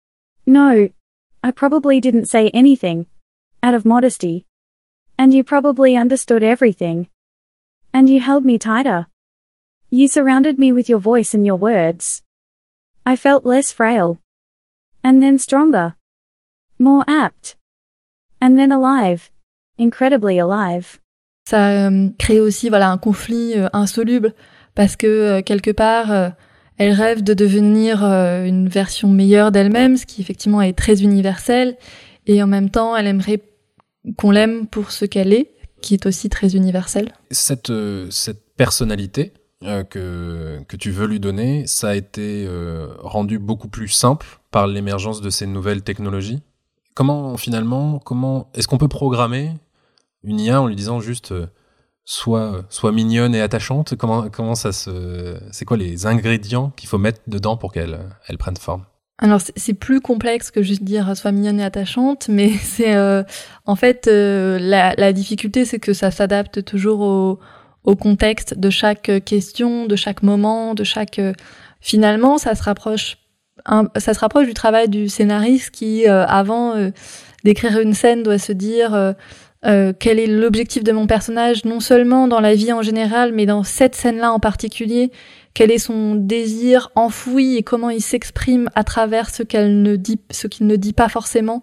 No, 0.48 0.90
I 1.44 1.52
probably 1.52 2.00
didn't 2.00 2.26
say 2.26 2.50
anything, 2.54 3.06
out 3.62 3.76
of 3.76 3.86
modesty, 3.86 4.46
and 5.20 5.32
you 5.32 5.44
probably 5.44 5.96
understood 5.96 6.42
everything, 6.42 7.08
and 7.94 8.08
you 8.08 8.20
held 8.20 8.46
me 8.46 8.58
tighter. 8.58 9.08
You 9.90 10.10
surrounded 10.10 10.60
me 10.60 10.74
with 10.74 10.90
your 10.90 11.00
voice 11.00 11.34
and 11.34 11.46
your 11.46 11.58
words. 11.58 12.22
I 13.06 13.16
felt 13.16 13.46
less 13.46 13.72
frail. 13.72 14.18
And 15.02 15.22
then 15.22 15.40
stronger. 15.40 15.96
More 16.78 17.06
apt. 17.08 17.56
And 18.42 18.58
then 18.58 18.74
alive. 18.74 19.32
Incredibly 19.78 20.40
alive. 20.40 21.00
Ça 21.48 21.88
euh, 21.88 22.10
crée 22.20 22.42
aussi 22.42 22.68
voilà 22.68 22.90
un 22.90 22.98
conflit 22.98 23.54
euh, 23.56 23.70
insoluble 23.72 24.34
parce 24.76 24.98
que 24.98 25.08
euh, 25.08 25.42
quelque 25.42 25.72
part 25.72 26.12
euh, 26.12 26.30
elle 26.78 26.92
rêve 26.92 27.24
de 27.24 27.34
devenir 27.34 28.04
euh, 28.04 28.44
une 28.44 28.68
version 28.68 29.08
meilleure 29.08 29.54
d'elle-même, 29.54 29.96
ce 29.96 30.06
qui 30.06 30.20
effectivement 30.20 30.62
est 30.62 30.78
très 30.78 31.02
universel 31.02 31.78
et 32.26 32.44
en 32.44 32.48
même 32.48 32.70
temps 32.70 32.98
elle 32.98 33.08
aimerait 33.08 33.42
qu'on 34.18 34.32
l'aime 34.32 34.68
pour 34.68 34.92
ce 34.92 35.06
qu'elle 35.06 35.32
est, 35.32 35.54
qui 35.82 35.94
est 35.94 36.06
aussi 36.06 36.28
très 36.28 36.58
universel. 36.58 37.14
Cette 37.32 37.72
cette 38.10 38.54
personnalité 38.58 39.32
euh, 39.64 39.84
que, 39.84 40.76
tu 40.76 40.92
veux 40.92 41.08
lui 41.08 41.20
donner, 41.20 41.66
ça 41.66 41.90
a 41.90 41.96
été 41.96 42.46
euh, 42.48 42.90
rendu 43.00 43.40
beaucoup 43.40 43.70
plus 43.70 43.88
simple 43.88 44.28
par 44.52 44.68
l'émergence 44.68 45.20
de 45.20 45.32
ces 45.32 45.48
nouvelles 45.48 45.82
technologies. 45.82 46.44
Comment 46.94 47.38
finalement, 47.38 47.98
comment 48.00 48.52
est-ce 48.54 48.68
qu'on 48.68 48.78
peut 48.78 48.88
programmer 48.88 49.52
une 50.24 50.40
IA 50.40 50.62
en 50.62 50.68
lui 50.68 50.76
disant 50.76 51.00
juste 51.00 51.32
euh, 51.32 51.48
soit 52.06 52.66
soit 52.70 52.92
mignonne 52.92 53.34
et 53.34 53.42
attachante? 53.42 53.96
Comment 53.96 54.30
comment 54.30 54.56
ça 54.56 54.72
se 54.72 55.40
c'est 55.52 55.66
quoi 55.66 55.78
les 55.78 56.06
ingrédients 56.06 56.72
qu'il 56.76 56.88
faut 56.88 57.00
mettre 57.00 57.22
dedans 57.26 57.58
pour 57.58 57.72
qu'elle 57.72 58.00
elle 58.28 58.38
prenne 58.38 58.58
forme? 58.58 58.86
Alors 59.20 59.42
c'est 59.42 59.74
plus 59.74 60.02
complexe 60.02 60.52
que 60.52 60.62
juste 60.62 60.84
dire 60.84 61.18
soit 61.18 61.32
mignonne 61.32 61.60
et 61.60 61.64
attachante, 61.64 62.28
mais 62.30 62.50
c'est 62.50 62.96
en 63.66 63.76
fait 63.76 64.08
la, 64.08 64.94
la, 64.96 65.14
difficulté 65.14 65.66
c'est 65.66 65.80
que 65.80 65.94
ça 65.94 66.12
s'adapte 66.12 66.64
toujours 66.64 67.02
au, 67.02 67.40
au 67.88 67.96
contexte 67.96 68.60
de 68.60 68.70
chaque 68.70 69.10
question, 69.24 69.88
de 69.88 69.96
chaque 69.96 70.22
moment, 70.22 70.76
de 70.76 70.84
chaque. 70.84 71.20
Euh, 71.20 71.34
finalement, 71.80 72.38
ça 72.38 72.54
se 72.54 72.62
rapproche. 72.62 73.18
ça 73.96 74.14
se 74.14 74.20
rapproche 74.20 74.46
du 74.46 74.54
travail 74.54 74.90
du 74.90 75.08
scénariste 75.08 75.72
qui, 75.72 76.08
euh, 76.08 76.26
avant 76.26 76.76
euh, 76.76 76.90
d'écrire 77.46 77.80
une 77.80 77.94
scène, 77.94 78.24
doit 78.24 78.38
se 78.38 78.52
dire 78.52 79.16
quel 80.00 80.20
est 80.20 80.28
l'objectif 80.28 80.84
de 80.84 80.92
mon 80.92 81.08
personnage, 81.08 81.66
non 81.66 81.80
seulement 81.80 82.28
dans 82.28 82.40
la 82.40 82.56
vie 82.56 82.72
en 82.72 82.82
général, 82.82 83.34
mais 83.34 83.46
dans 83.46 83.64
cette 83.64 83.96
scène-là 83.96 84.32
en 84.32 84.40
particulier. 84.40 85.12
Quel 85.54 85.72
est 85.72 85.80
son 85.80 86.16
désir 86.16 86.90
enfoui 86.96 87.58
et 87.58 87.64
comment 87.64 87.90
il 87.90 88.02
s'exprime 88.02 88.70
à 88.76 88.84
travers 88.84 89.30
ce 89.30 89.44
qu'elle 89.44 89.82
ne 89.82 89.96
dit, 89.96 90.20
ce 90.30 90.48
qu'il 90.48 90.68
ne 90.68 90.76
dit 90.76 90.94
pas 90.94 91.10
forcément. 91.10 91.62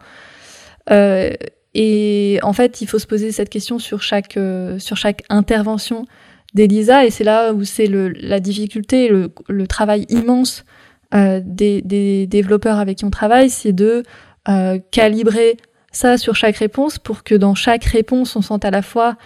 Et 1.74 2.38
en 2.42 2.52
fait, 2.52 2.80
il 2.80 2.88
faut 2.88 2.98
se 2.98 3.06
poser 3.06 3.32
cette 3.32 3.50
question 3.50 3.78
sur 3.78 4.02
chaque 4.02 4.36
euh, 4.36 4.78
sur 4.78 4.96
chaque 4.96 5.22
intervention 5.28 6.06
d'Elisa, 6.54 7.04
et 7.04 7.10
c'est 7.10 7.24
là 7.24 7.52
où 7.52 7.64
c'est 7.64 7.88
la 7.88 8.38
difficulté, 8.38 9.08
le, 9.08 9.32
le 9.48 9.66
travail 9.66 10.06
immense 10.08 10.64
euh, 11.12 11.40
des, 11.44 11.82
des, 11.82 12.28
développeurs 12.28 12.78
avec 12.78 12.98
qui 12.98 13.04
on 13.04 13.10
travaille, 13.10 13.50
c'est 13.50 13.72
de 13.72 14.04
euh, 14.48 14.78
calibrer 14.92 15.56
ça 15.90 16.16
sur 16.16 16.36
chaque 16.36 16.56
réponse 16.56 16.98
pour 16.98 17.24
que 17.24 17.34
dans 17.34 17.54
chaque 17.54 17.84
réponse, 17.84 18.36
on 18.36 18.42
sente 18.42 18.64
à 18.64 18.70
la 18.70 18.82
fois 18.82 19.16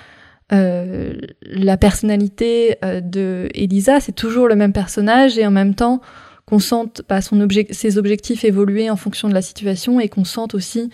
euh, 0.52 1.14
la 1.42 1.76
personnalité 1.76 2.76
euh, 2.82 3.00
de 3.00 3.48
Elisa, 3.54 4.00
c'est 4.00 4.12
toujours 4.12 4.48
le 4.48 4.56
même 4.56 4.72
personnage, 4.72 5.38
et 5.38 5.46
en 5.46 5.50
même 5.50 5.74
temps 5.74 6.00
qu'on 6.46 6.58
sente 6.58 7.02
bah, 7.08 7.20
son 7.20 7.46
ses 7.70 7.98
objectifs 7.98 8.44
évoluer 8.44 8.88
en 8.88 8.96
fonction 8.96 9.28
de 9.28 9.34
la 9.34 9.42
situation, 9.42 10.00
et 10.00 10.08
qu'on 10.08 10.24
sente 10.24 10.54
aussi 10.54 10.90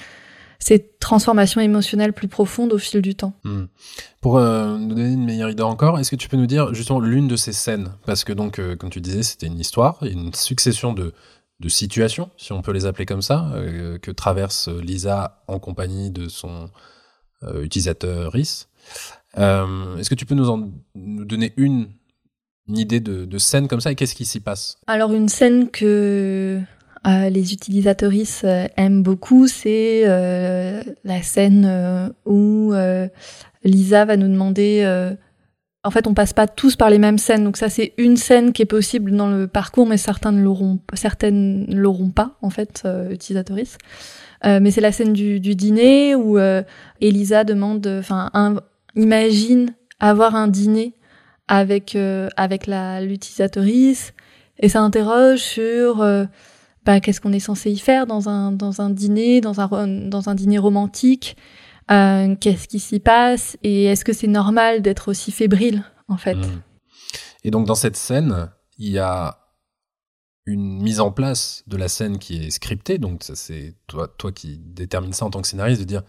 ces 0.58 0.90
transformations 0.98 1.60
émotionnelles 1.60 2.12
plus 2.12 2.28
profondes 2.28 2.72
au 2.72 2.78
fil 2.78 3.02
du 3.02 3.14
temps. 3.14 3.34
Hmm. 3.44 3.64
Pour 4.20 4.38
euh, 4.38 4.78
nous 4.78 4.88
donner 4.88 5.12
une 5.12 5.24
meilleure 5.24 5.50
idée 5.50 5.62
encore, 5.62 5.98
est-ce 5.98 6.10
que 6.10 6.16
tu 6.16 6.28
peux 6.28 6.36
nous 6.36 6.46
dire 6.46 6.72
justement 6.74 7.00
l'une 7.00 7.28
de 7.28 7.36
ces 7.36 7.52
scènes? 7.52 7.92
Parce 8.06 8.24
que 8.24 8.32
donc, 8.32 8.58
euh, 8.58 8.76
comme 8.76 8.90
tu 8.90 9.00
disais, 9.00 9.22
c'était 9.22 9.46
une 9.46 9.58
histoire, 9.58 10.02
une 10.02 10.32
succession 10.32 10.92
de, 10.92 11.12
de 11.60 11.68
situations, 11.68 12.30
si 12.36 12.52
on 12.52 12.62
peut 12.62 12.72
les 12.72 12.86
appeler 12.86 13.06
comme 13.06 13.22
ça, 13.22 13.50
euh, 13.54 13.98
que 13.98 14.10
traverse 14.10 14.68
Lisa 14.68 15.42
en 15.48 15.58
compagnie 15.58 16.10
de 16.10 16.28
son 16.28 16.70
utilisateur 17.60 18.32
RIS. 18.32 18.68
est-ce 19.36 20.08
que 20.08 20.14
tu 20.14 20.24
peux 20.24 20.34
nous, 20.34 20.48
en, 20.48 20.70
nous 20.94 21.24
donner 21.26 21.52
une, 21.58 21.88
une 22.68 22.78
idée 22.78 23.00
de, 23.00 23.26
de 23.26 23.38
scène 23.38 23.68
comme 23.68 23.80
ça 23.82 23.92
et 23.92 23.94
qu'est-ce 23.94 24.14
qui 24.14 24.24
s'y 24.24 24.40
passe? 24.40 24.78
Alors 24.86 25.12
une 25.12 25.28
scène 25.28 25.70
que 25.70 26.62
euh, 27.06 27.28
les 27.28 27.52
utilisatrices 27.52 28.42
euh, 28.44 28.66
aiment 28.78 29.02
beaucoup, 29.02 29.46
c'est 29.46 30.04
euh, 30.06 30.82
la 31.04 31.22
scène 31.22 32.12
où 32.24 32.72
Lisa 33.62 34.04
va 34.04 34.16
nous 34.16 34.28
demander. 34.28 35.16
en 35.82 35.90
fait, 35.90 36.06
on 36.06 36.14
passe 36.14 36.32
pas 36.32 36.46
tous 36.46 36.76
par 36.76 36.88
les 36.88 36.98
mêmes 36.98 37.18
scènes, 37.18 37.44
donc 37.44 37.56
ça 37.56 37.68
c'est 37.68 37.92
une 37.98 38.16
scène 38.16 38.52
qui 38.52 38.62
est 38.62 38.66
possible 38.66 39.14
dans 39.14 39.28
le 39.28 39.46
parcours, 39.46 39.86
mais 39.86 39.98
certains 39.98 40.32
ne 40.32 40.42
l'auront, 40.42 40.78
certaines 40.94 41.66
l'auront 41.74 42.10
pas 42.10 42.36
en 42.40 42.50
fait, 42.50 42.86
utilisatrices. 43.10 43.76
mais 44.44 44.70
c'est 44.70 44.80
la 44.80 44.92
scène 44.92 45.12
du, 45.12 45.40
du 45.40 45.54
dîner 45.54 46.14
où 46.14 46.38
Elisa 47.00 47.44
demande, 47.44 47.86
enfin, 47.86 48.30
imagine 48.96 49.74
avoir 50.00 50.34
un 50.36 50.48
dîner 50.48 50.94
avec 51.48 51.98
avec 52.36 52.66
la 52.66 53.02
l'utilisatrice 53.02 54.14
et 54.58 54.70
ça 54.70 54.80
interroge 54.80 55.40
sur 55.40 56.02
bah, 56.84 57.00
qu'est-ce 57.00 57.20
qu'on 57.20 57.32
est 57.32 57.40
censé 57.40 57.70
y 57.70 57.78
faire 57.78 58.06
dans 58.06 58.28
un, 58.28 58.52
dans 58.52 58.80
un 58.80 58.90
dîner, 58.90 59.40
dans 59.40 59.60
un, 59.60 59.86
dans 59.86 60.28
un 60.28 60.34
dîner 60.34 60.58
romantique 60.58 61.36
euh, 61.90 62.34
Qu'est-ce 62.36 62.68
qui 62.68 62.78
s'y 62.78 63.00
passe 63.00 63.56
Et 63.62 63.84
est-ce 63.84 64.04
que 64.04 64.12
c'est 64.12 64.26
normal 64.26 64.82
d'être 64.82 65.08
aussi 65.08 65.32
fébrile, 65.32 65.84
en 66.08 66.16
fait? 66.16 66.36
Et 67.42 67.50
donc, 67.50 67.66
dans 67.66 67.74
cette 67.74 67.96
scène, 67.96 68.50
il 68.78 68.90
y 68.90 68.98
a 68.98 69.38
une 70.46 70.82
mise 70.82 71.00
en 71.00 71.10
place 71.10 71.62
de 71.66 71.76
la 71.76 71.88
scène 71.88 72.18
qui 72.18 72.36
est 72.36 72.50
scriptée, 72.50 72.98
donc 72.98 73.22
ça 73.22 73.34
c'est 73.34 73.74
toi, 73.86 74.08
toi 74.08 74.30
qui 74.30 74.58
détermine 74.58 75.12
ça 75.12 75.24
en 75.24 75.30
tant 75.30 75.40
que 75.40 75.48
scénariste, 75.48 75.80
de 75.80 75.86
dire 75.86 76.02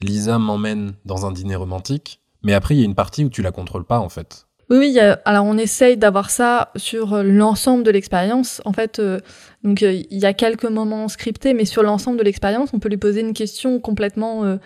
Lisa 0.00 0.38
m'emmène 0.38 0.94
dans 1.04 1.26
un 1.26 1.32
dîner 1.32 1.56
romantique, 1.56 2.22
mais 2.42 2.54
après 2.54 2.74
il 2.74 2.78
y 2.78 2.82
a 2.82 2.86
une 2.86 2.94
partie 2.94 3.24
où 3.24 3.28
tu 3.28 3.42
la 3.42 3.52
contrôles 3.52 3.84
pas 3.84 4.00
en 4.00 4.08
fait. 4.08 4.46
Oui, 4.70 4.78
oui. 4.78 4.98
alors 5.24 5.44
on 5.44 5.58
essaye 5.58 5.96
d'avoir 5.96 6.30
ça 6.30 6.70
sur 6.76 7.22
l'ensemble 7.22 7.84
de 7.84 7.90
l'expérience. 7.90 8.62
En 8.64 8.72
fait, 8.72 8.98
euh, 8.98 9.20
donc 9.62 9.82
euh, 9.82 10.02
il 10.10 10.18
y 10.18 10.24
a 10.24 10.32
quelques 10.32 10.64
moments 10.64 11.08
scriptés, 11.08 11.52
mais 11.52 11.64
sur 11.66 11.82
l'ensemble 11.82 12.18
de 12.18 12.22
l'expérience, 12.22 12.70
on 12.72 12.78
peut 12.78 12.88
lui 12.88 12.96
poser 12.96 13.20
une 13.20 13.34
question 13.34 13.78
complètement 13.78 14.58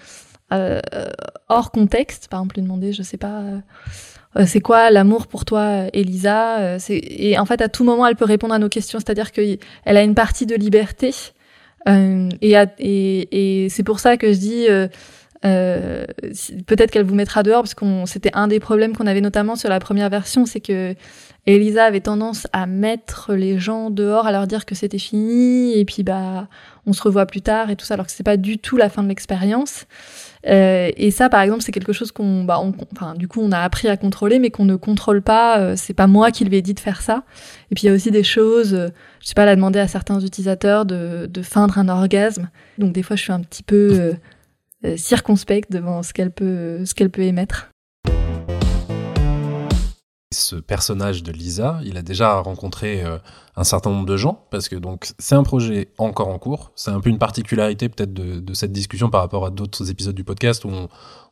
euh, 0.53 0.81
hors 1.49 1.73
contexte. 1.73 2.29
Par 2.29 2.41
exemple, 2.41 2.57
lui 2.57 2.63
demander, 2.63 2.93
je 2.93 3.03
sais 3.03 3.17
pas, 3.17 3.43
c'est 4.47 4.61
quoi 4.61 4.91
l'amour 4.91 5.27
pour 5.27 5.45
toi, 5.45 5.87
Elisa 5.93 6.77
Et 6.89 7.39
en 7.39 7.45
fait, 7.45 7.61
à 7.61 7.69
tout 7.69 7.83
moment, 7.83 8.07
elle 8.07 8.17
peut 8.17 8.25
répondre 8.25 8.55
à 8.55 8.59
nos 8.59 8.69
questions. 8.69 9.01
C'est-à-dire 9.01 9.33
qu'elle 9.33 9.59
a 9.85 10.03
une 10.03 10.15
partie 10.15 10.47
de 10.47 10.55
liberté. 10.55 11.13
et, 11.87 12.55
et 12.81 13.69
c'est 13.69 13.83
pour 13.83 13.99
ça 13.99 14.17
que 14.17 14.33
je 14.33 14.39
dis 14.39 14.67
euh, 15.45 16.05
peut-être 16.67 16.91
qu'elle 16.91 17.05
vous 17.05 17.15
mettra 17.15 17.43
dehors 17.43 17.63
parce 17.63 17.75
qu'on 17.75 18.07
c'était 18.07 18.33
un 18.35 18.49
des 18.49 18.59
problèmes 18.59 18.97
qu'on 18.97 19.07
avait 19.07 19.21
notamment 19.21 19.55
sur 19.55 19.69
la 19.69 19.79
première 19.79 20.11
version, 20.11 20.47
c'est 20.47 20.61
que 20.61 20.95
Elisa 21.47 21.85
avait 21.85 22.01
tendance 22.01 22.47
à 22.53 22.67
mettre 22.67 23.35
les 23.35 23.59
gens 23.59 23.91
dehors, 23.91 24.27
à 24.27 24.33
leur 24.33 24.47
dire 24.47 24.67
que 24.67 24.75
c'était 24.75 24.99
fini 24.99 25.79
et 25.79 25.85
puis 25.85 26.03
bah 26.03 26.49
on 26.89 26.93
se 26.93 27.03
revoit 27.03 27.27
plus 27.27 27.43
tard 27.43 27.71
et 27.71 27.77
tout 27.77 27.85
ça, 27.85 27.95
alors 27.95 28.07
que 28.07 28.13
c'est 28.13 28.25
pas 28.25 28.37
du 28.37 28.59
tout 28.59 28.77
la 28.77 28.89
fin 28.89 29.03
de 29.03 29.09
l'expérience. 29.09 29.85
Euh, 30.47 30.91
et 30.97 31.11
ça, 31.11 31.29
par 31.29 31.43
exemple, 31.43 31.63
c'est 31.63 31.73
quelque 31.73 31.93
chose 31.93 32.13
qu'on, 32.13 32.45
bah, 32.45 32.59
on, 32.61 32.73
enfin, 32.95 33.15
du 33.15 33.29
coup, 33.29 33.41
on 33.43 33.53
a 33.53 33.59
appris 33.59 33.89
à 33.89 33.97
contrôler, 33.97 34.39
mais 34.39 34.51
qu'on 34.51 34.65
ne 34.65 34.77
contrôle 34.77 35.21
pas. 35.21 35.59
Euh, 35.59 35.75
c'est 35.77 35.93
pas 35.93 36.07
moi 36.07 36.31
qui 36.31 36.45
lui 36.45 36.57
ai 36.57 36.63
dit 36.63 36.75
de 36.75 36.81
faire 36.81 37.03
ça. 37.03 37.25
Et 37.71 37.75
puis 37.75 37.85
il 37.85 37.87
y 37.89 37.91
a 37.91 37.95
aussi 37.95 38.11
des 38.11 38.23
choses, 38.23 38.73
euh, 38.75 38.89
je 39.21 39.29
sais 39.29 39.35
pas, 39.35 39.43
elle 39.43 39.51
a 39.51 39.57
demandé 39.57 39.79
à 39.79 39.89
certains 39.89 40.21
utilisateurs 40.21 40.87
de, 40.87 41.27
de 41.27 41.43
feindre 41.43 41.79
un 41.79 41.89
orgasme. 41.89 42.49
Donc 42.79 42.93
des 42.93 43.03
fois, 43.03 43.17
je 43.17 43.23
suis 43.23 43.33
un 43.33 43.41
petit 43.41 43.63
peu 43.63 43.91
euh, 43.93 44.13
circonspecte 44.97 45.73
devant 45.73 46.03
ce 46.03 46.13
qu'elle 46.13 46.31
peut, 46.31 46.85
ce 46.85 46.95
qu'elle 46.95 47.11
peut 47.11 47.23
émettre. 47.23 47.71
Ce 50.31 50.57
personnage 50.57 51.23
de 51.23 51.33
Lisa, 51.33 51.81
il 51.85 51.97
a 51.97 52.03
déjà 52.03 52.39
rencontré 52.41 53.03
euh, 53.03 53.19
un 53.57 53.65
certain 53.65 53.91
nombre 53.91 54.05
de 54.05 54.17
gens 54.19 54.47
parce 54.51 54.69
que 54.69 54.77
donc 54.77 55.11
c'est 55.19 55.35
un 55.35 55.43
projet 55.43 55.89
encore 55.97 56.29
en 56.29 56.39
cours. 56.39 56.71
C'est 56.77 56.91
un 56.91 57.01
peu 57.01 57.09
une 57.09 57.19
particularité 57.19 57.89
peut-être 57.89 58.13
de, 58.13 58.55
cette 58.55 58.73
discussion 58.73 59.09
par 59.09 59.23
rapport 59.23 59.47
à 59.47 59.51
d'autres 59.51 59.91
épisodes 59.91 60.15
du 60.15 60.25
podcast 60.25 60.67
où 60.67 60.71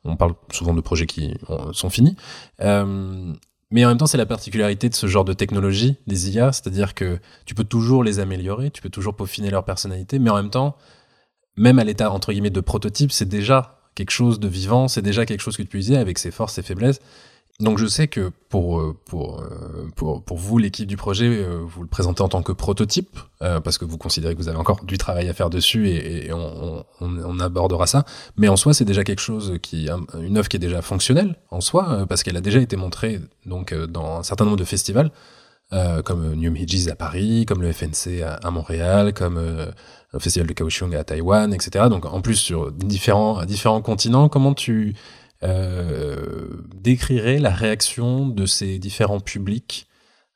on, 0.05 0.17
parle 0.17 0.35
souvent 0.51 0.73
de 0.73 0.81
projets 0.81 1.07
qui 1.07 1.35
sont 1.73 1.91
finis. 1.91 2.17
Euh, 2.63 3.35
mais 3.71 3.85
en 3.85 3.89
même 3.89 3.99
temps, 3.99 4.07
c'est 4.07 4.19
la 4.19 4.27
particularité 4.27 4.89
de 4.89 4.95
ce 4.95 5.07
genre 5.07 5.25
de 5.25 5.33
technologie, 5.33 5.97
des 6.07 6.31
IA, 6.31 6.53
c'est-à-dire 6.53 6.95
que 6.95 7.19
tu 7.47 7.55
peux 7.55 7.65
toujours 7.65 8.05
les 8.05 8.21
améliorer, 8.21 8.71
tu 8.71 8.81
peux 8.81 8.91
toujours 8.91 9.15
peaufiner 9.15 9.51
leur 9.51 9.65
personnalité, 9.65 10.19
mais 10.19 10.31
en 10.31 10.37
même 10.37 10.51
temps, 10.51 10.77
même 11.57 11.79
à 11.79 11.85
l'état 11.85 12.11
entre 12.11 12.33
guillemets 12.33 12.51
de 12.51 12.61
prototype, 12.61 13.13
c'est 13.13 13.29
déjà 13.29 13.79
quelque 13.95 14.11
chose 14.11 14.39
de 14.39 14.49
vivant, 14.49 14.89
c'est 14.89 15.03
déjà 15.03 15.27
quelque 15.27 15.41
chose 15.41 15.57
que 15.57 15.63
tu 15.63 15.79
utiliser 15.79 15.97
avec 15.97 16.19
ses 16.19 16.31
forces, 16.31 16.55
ses 16.55 16.63
faiblesses. 16.63 17.01
Donc 17.59 17.79
je 17.79 17.87
sais 17.87 18.07
que 18.07 18.31
pour 18.51 18.81
euh, 18.81 18.95
pour 19.07 19.41
euh, 19.41 19.89
pour, 19.97 20.23
pour 20.23 20.37
vous 20.37 20.59
l'équipe 20.59 20.87
du 20.87 20.99
projet, 20.99 21.27
euh, 21.27 21.63
vous 21.65 21.81
le 21.81 21.89
présentez 21.89 22.21
en 22.21 22.29
tant 22.29 22.43
que 22.43 22.53
prototype 22.53 23.19
parce 23.39 23.79
que 23.79 23.85
vous 23.85 23.97
considérez 23.99 24.35
que 24.35 24.41
vous 24.41 24.49
avez 24.49 24.59
encore 24.59 24.85
du 24.85 24.99
travail 24.99 25.29
à 25.29 25.35
faire 25.35 25.51
dessus 25.51 25.89
et, 25.89 26.33
on, 26.33 26.85
on, 27.01 27.19
on, 27.25 27.39
abordera 27.39 27.87
ça. 27.87 28.05
Mais 28.37 28.49
en 28.49 28.57
soi, 28.57 28.73
c'est 28.75 28.87
déjà 28.87 29.05
quelque 29.05 29.21
chose 29.21 29.59
qui 29.63 29.89
une 30.19 30.39
œuvre 30.39 30.49
qui 30.49 30.57
est 30.57 30.61
déjà 30.61 30.83
fonctionnelle 30.83 31.37
en 31.51 31.61
soi 31.61 32.07
parce 32.09 32.23
qu'elle 32.23 32.37
a 32.37 32.41
déjà 32.41 32.61
été 32.61 32.77
montrée 32.77 33.21
donc 33.45 33.75
dans 33.75 34.19
un 34.19 34.23
certain 34.23 34.47
nombre 34.47 34.57
de 34.57 34.65
festivals. 34.65 35.11
comme 36.05 36.35
New 36.35 36.51
Midges 36.51 36.89
à 36.89 36.97
Paris, 36.97 37.45
comme 37.47 37.63
le 37.63 37.73
FNC 37.73 38.23
à 38.23 38.51
Montréal, 38.51 39.13
comme 39.13 39.39
le 40.17 40.23
festival 40.23 40.47
de 40.47 40.53
Kaohsiung 40.53 40.95
à 40.95 41.05
Taïwan, 41.05 41.53
etc. 41.53 41.87
Donc 41.89 42.07
en 42.07 42.21
plus 42.21 42.37
sur 42.37 42.73
différents, 42.73 43.41
continents, 43.83 44.29
comment 44.29 44.55
tu 44.55 44.95
euh, 45.43 46.47
décrirais 46.75 47.39
la 47.39 47.51
réaction 47.51 48.27
de 48.27 48.47
ces 48.47 48.79
différents 48.79 49.21
publics 49.21 49.87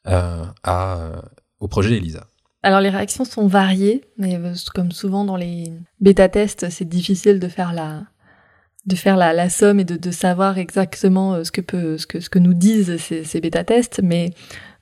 euh, 0.07 0.45
à, 0.62 1.23
au 1.59 1.69
projet 1.69 1.97
Elisa? 1.97 2.27
Alors 2.62 2.81
les 2.81 2.90
réactions 2.90 3.25
sont 3.25 3.47
variées, 3.47 4.05
mais 4.19 4.37
euh, 4.37 4.55
comme 4.75 4.93
souvent 4.93 5.25
dans 5.25 5.37
les 5.37 5.73
bêta-tests, 6.01 6.69
c'est 6.71 6.88
difficile 6.88 7.40
de 7.40 7.49
faire 7.49 7.73
la 7.73 8.03
de 8.87 8.97
faire 8.97 9.19
la, 9.19 9.51
somme 9.51 9.79
et 9.79 9.85
de, 9.85 10.11
savoir 10.11 10.57
exactement 10.57 11.45
ce 11.45 11.53
que 11.53 11.61
peut 11.61 11.99
ce 11.99 12.07
que 12.07 12.19
ce 12.19 12.31
que 12.31 12.38
nous 12.38 12.55
disent 12.55 12.97
ces, 12.97 13.25
ces 13.25 13.40
bêta-tests, 13.40 14.01
mais 14.03 14.33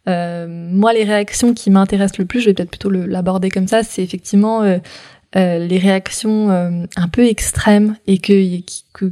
moi, 0.09 0.92
les 0.92 1.05
réactions 1.05 1.55
qui 1.55 1.71
m'intéressent 1.71 2.18
le 2.18 2.25
plus, 2.25 2.40
je 2.40 2.47
vais 2.47 2.55
peut-être 2.55 2.71
plutôt 2.71 2.90
l'aborder 2.90 3.51
comme 3.51 3.68
ça, 3.68 3.83
c'est 3.83 4.03
effectivement 4.03 4.62
euh, 4.62 4.79
euh, 5.37 5.59
les 5.59 5.79
réactions 5.79 6.51
un 6.97 7.09
peu 7.09 7.27
extrêmes 7.27 7.97
et 8.07 8.18
que 8.18 8.61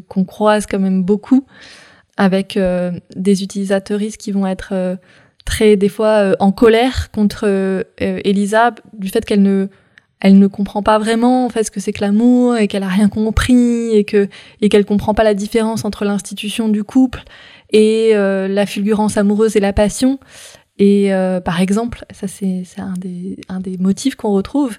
qu'on 0.08 0.24
croise 0.24 0.66
quand 0.66 0.78
même 0.78 1.02
beaucoup 1.02 1.46
avec 2.16 2.58
des 3.14 3.42
utilisateuristes 3.42 4.16
qui 4.16 4.32
vont 4.32 4.46
être 4.46 4.96
très 5.44 5.76
des 5.76 5.90
fois 5.90 6.34
en 6.40 6.50
colère 6.50 7.10
contre 7.10 7.84
Elisa 7.98 8.74
du 8.94 9.08
fait 9.08 9.24
qu'elle 9.24 9.42
ne 9.42 9.68
elle 10.20 10.38
ne 10.38 10.46
comprend 10.46 10.82
pas 10.82 10.98
vraiment 10.98 11.44
en 11.44 11.50
fait 11.50 11.64
ce 11.64 11.70
que 11.70 11.78
c'est 11.78 11.92
que 11.92 12.00
l'amour 12.00 12.56
et 12.56 12.68
qu'elle 12.68 12.82
a 12.82 12.88
rien 12.88 13.10
compris 13.10 13.90
et 13.94 14.04
que 14.04 14.28
et 14.62 14.70
qu'elle 14.70 14.86
comprend 14.86 15.12
pas 15.12 15.24
la 15.24 15.34
différence 15.34 15.84
entre 15.84 16.06
l'institution 16.06 16.70
du 16.70 16.82
couple 16.82 17.22
et 17.70 18.14
la 18.14 18.64
fulgurance 18.64 19.18
amoureuse 19.18 19.56
et 19.56 19.60
la 19.60 19.74
passion 19.74 20.18
et 20.78 21.12
euh, 21.14 21.40
par 21.40 21.60
exemple, 21.60 22.04
ça 22.12 22.28
c'est 22.28 22.64
un 22.78 22.94
des, 22.98 23.38
un 23.48 23.60
des 23.60 23.78
motifs 23.78 24.14
qu'on 24.14 24.32
retrouve. 24.32 24.76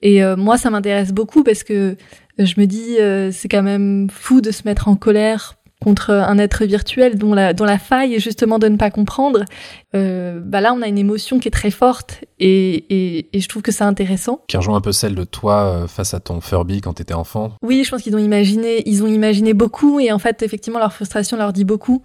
Et 0.00 0.22
euh, 0.22 0.36
moi, 0.36 0.58
ça 0.58 0.70
m'intéresse 0.70 1.12
beaucoup 1.12 1.42
parce 1.42 1.64
que 1.64 1.96
je 2.38 2.54
me 2.60 2.66
dis, 2.66 2.98
euh, 3.00 3.30
c'est 3.32 3.48
quand 3.48 3.62
même 3.62 4.08
fou 4.10 4.40
de 4.40 4.50
se 4.50 4.62
mettre 4.64 4.88
en 4.88 4.94
colère 4.94 5.54
contre 5.80 6.10
un 6.10 6.38
être 6.38 6.64
virtuel 6.64 7.18
dont 7.18 7.34
la, 7.34 7.52
dont 7.52 7.64
la 7.64 7.78
faille 7.78 8.14
est 8.14 8.18
justement 8.18 8.58
de 8.58 8.66
ne 8.66 8.76
pas 8.76 8.90
comprendre. 8.90 9.44
bah 9.92 10.60
là, 10.60 10.74
on 10.74 10.82
a 10.82 10.88
une 10.88 10.98
émotion 10.98 11.38
qui 11.38 11.46
est 11.46 11.52
très 11.52 11.70
forte 11.70 12.24
et, 12.40 12.74
et, 12.90 13.28
et 13.32 13.40
je 13.40 13.48
trouve 13.48 13.62
que 13.62 13.70
c'est 13.70 13.84
intéressant. 13.84 14.40
Qui 14.48 14.56
rejoint 14.56 14.76
un 14.76 14.80
peu 14.80 14.90
celle 14.90 15.14
de 15.14 15.22
toi 15.22 15.86
face 15.86 16.14
à 16.14 16.20
ton 16.20 16.40
Furby 16.40 16.80
quand 16.80 16.94
t'étais 16.94 17.14
enfant. 17.14 17.52
Oui, 17.62 17.84
je 17.84 17.90
pense 17.90 18.02
qu'ils 18.02 18.16
ont 18.16 18.20
imaginé, 18.20 18.82
ils 18.86 19.04
ont 19.04 19.06
imaginé 19.06 19.54
beaucoup 19.54 20.00
et 20.00 20.10
en 20.10 20.18
fait, 20.18 20.42
effectivement, 20.42 20.80
leur 20.80 20.92
frustration 20.92 21.36
leur 21.36 21.52
dit 21.52 21.64
beaucoup 21.64 22.02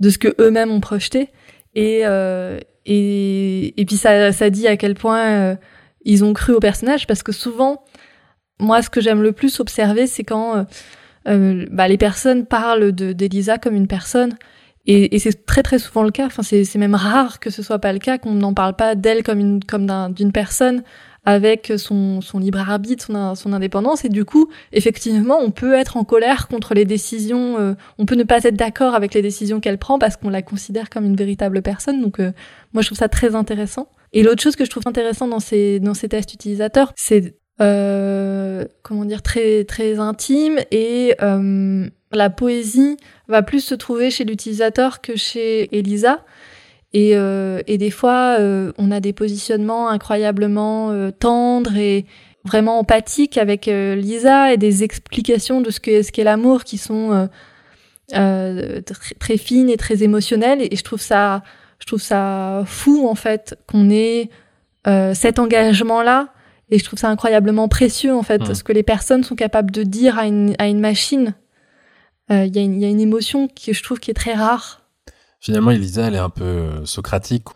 de 0.00 0.10
ce 0.10 0.18
que 0.18 0.34
eux-mêmes 0.40 0.72
ont 0.72 0.80
projeté. 0.80 1.28
Et, 1.76 2.00
euh, 2.04 2.58
et, 2.86 3.80
et 3.80 3.84
puis 3.84 3.96
ça, 3.96 4.32
ça 4.32 4.50
dit 4.50 4.66
à 4.66 4.76
quel 4.76 4.94
point 4.94 5.24
euh, 5.24 5.56
ils 6.04 6.24
ont 6.24 6.32
cru 6.32 6.52
au 6.52 6.60
personnage 6.60 7.06
parce 7.06 7.22
que 7.22 7.32
souvent, 7.32 7.84
moi, 8.58 8.82
ce 8.82 8.90
que 8.90 9.00
j'aime 9.00 9.22
le 9.22 9.32
plus 9.32 9.60
observer, 9.60 10.06
c'est 10.06 10.24
quand 10.24 10.56
euh, 10.56 10.64
euh 11.28 11.66
bah, 11.70 11.88
les 11.88 11.98
personnes 11.98 12.46
parlent 12.46 12.92
de 12.92 13.12
d'Elisa 13.12 13.58
comme 13.58 13.74
une 13.74 13.88
personne. 13.88 14.36
Et, 14.86 15.14
et 15.14 15.18
c'est 15.20 15.46
très 15.46 15.62
très 15.62 15.78
souvent 15.78 16.02
le 16.02 16.10
cas. 16.10 16.26
Enfin, 16.26 16.42
c'est 16.42 16.76
même 16.76 16.96
rare 16.96 17.38
que 17.38 17.50
ce 17.50 17.62
soit 17.62 17.78
pas 17.78 17.92
le 17.92 18.00
cas, 18.00 18.18
qu'on 18.18 18.32
n'en 18.34 18.52
parle 18.54 18.74
pas 18.74 18.96
d'elle 18.96 19.22
comme 19.22 19.38
une 19.38 19.62
comme 19.62 19.86
d'une 20.12 20.32
personne 20.32 20.82
avec 21.24 21.72
son, 21.76 22.20
son 22.20 22.38
libre 22.38 22.58
arbitre, 22.58 23.04
son, 23.04 23.34
son, 23.34 23.52
indépendance. 23.52 24.04
Et 24.04 24.08
du 24.08 24.24
coup, 24.24 24.48
effectivement, 24.72 25.38
on 25.40 25.50
peut 25.50 25.74
être 25.74 25.96
en 25.96 26.04
colère 26.04 26.48
contre 26.48 26.74
les 26.74 26.84
décisions, 26.84 27.58
euh, 27.58 27.74
on 27.98 28.06
peut 28.06 28.16
ne 28.16 28.24
pas 28.24 28.42
être 28.42 28.56
d'accord 28.56 28.94
avec 28.94 29.14
les 29.14 29.22
décisions 29.22 29.60
qu'elle 29.60 29.78
prend 29.78 29.98
parce 29.98 30.16
qu'on 30.16 30.30
la 30.30 30.42
considère 30.42 30.90
comme 30.90 31.04
une 31.04 31.16
véritable 31.16 31.62
personne. 31.62 32.02
Donc, 32.02 32.18
euh, 32.18 32.32
moi, 32.72 32.82
je 32.82 32.88
trouve 32.88 32.98
ça 32.98 33.08
très 33.08 33.34
intéressant. 33.34 33.88
Et 34.12 34.22
l'autre 34.22 34.42
chose 34.42 34.56
que 34.56 34.64
je 34.64 34.70
trouve 34.70 34.82
intéressant 34.86 35.28
dans 35.28 35.40
ces, 35.40 35.80
dans 35.80 35.94
ces 35.94 36.08
tests 36.08 36.34
utilisateurs, 36.34 36.92
c'est 36.96 37.34
euh, 37.60 38.64
comment 38.82 39.04
dire 39.04 39.22
très 39.22 39.64
très 39.64 39.98
intime 39.98 40.58
et 40.70 41.14
euh, 41.22 41.86
la 42.10 42.30
poésie 42.30 42.96
va 43.28 43.42
plus 43.42 43.60
se 43.60 43.74
trouver 43.74 44.10
chez 44.10 44.24
l'utilisateur 44.24 45.00
que 45.00 45.16
chez 45.16 45.76
Elisa 45.76 46.24
et, 46.94 47.12
euh, 47.14 47.62
et 47.66 47.78
des 47.78 47.90
fois, 47.90 48.36
euh, 48.38 48.72
on 48.76 48.90
a 48.90 49.00
des 49.00 49.12
positionnements 49.12 49.88
incroyablement 49.88 50.90
euh, 50.90 51.10
tendres 51.10 51.76
et 51.76 52.04
vraiment 52.44 52.78
empathiques 52.78 53.38
avec 53.38 53.68
euh, 53.68 53.94
Lisa 53.94 54.52
et 54.52 54.56
des 54.58 54.82
explications 54.84 55.60
de 55.60 55.70
ce 55.70 55.80
qu'est 55.80 56.02
ce 56.02 56.12
qu'est 56.12 56.24
l'amour 56.24 56.64
qui 56.64 56.76
sont 56.76 57.28
très, 58.08 58.84
très 59.18 59.36
fines 59.38 59.70
et 59.70 59.76
très 59.76 60.02
émotionnelles. 60.02 60.60
Et, 60.60 60.76
je 60.76 60.82
trouve 60.82 61.00
ça, 61.00 61.42
je 61.78 61.86
trouve 61.86 62.02
ça 62.02 62.62
fou 62.66 63.08
en 63.08 63.14
fait 63.14 63.56
qu'on 63.66 63.90
ait 63.90 64.28
cet 65.14 65.38
engagement-là. 65.38 66.28
Et 66.70 66.78
je 66.78 66.84
trouve 66.84 66.98
ça 66.98 67.10
incroyablement 67.10 67.68
précieux 67.68 68.14
en 68.14 68.22
fait, 68.22 68.54
ce 68.54 68.64
que 68.64 68.72
les 68.72 68.82
personnes 68.82 69.24
sont 69.24 69.36
capables 69.36 69.70
de 69.70 69.82
dire 69.82 70.18
à 70.18 70.26
une, 70.26 70.54
à 70.58 70.68
une 70.68 70.80
machine. 70.80 71.34
Il 72.30 72.56
y, 72.56 72.60
y, 72.60 72.84
a 72.84 72.88
une 72.88 73.00
émotion 73.00 73.48
que 73.48 73.72
je 73.72 73.82
trouve 73.82 74.00
qui 74.00 74.10
est 74.10 74.14
très 74.14 74.32
rare 74.32 74.81
Finalement, 75.42 75.72
Elisa, 75.72 76.06
elle 76.06 76.14
est 76.14 76.18
un 76.18 76.30
peu 76.30 76.44
euh, 76.44 76.86
socratique. 76.86 77.46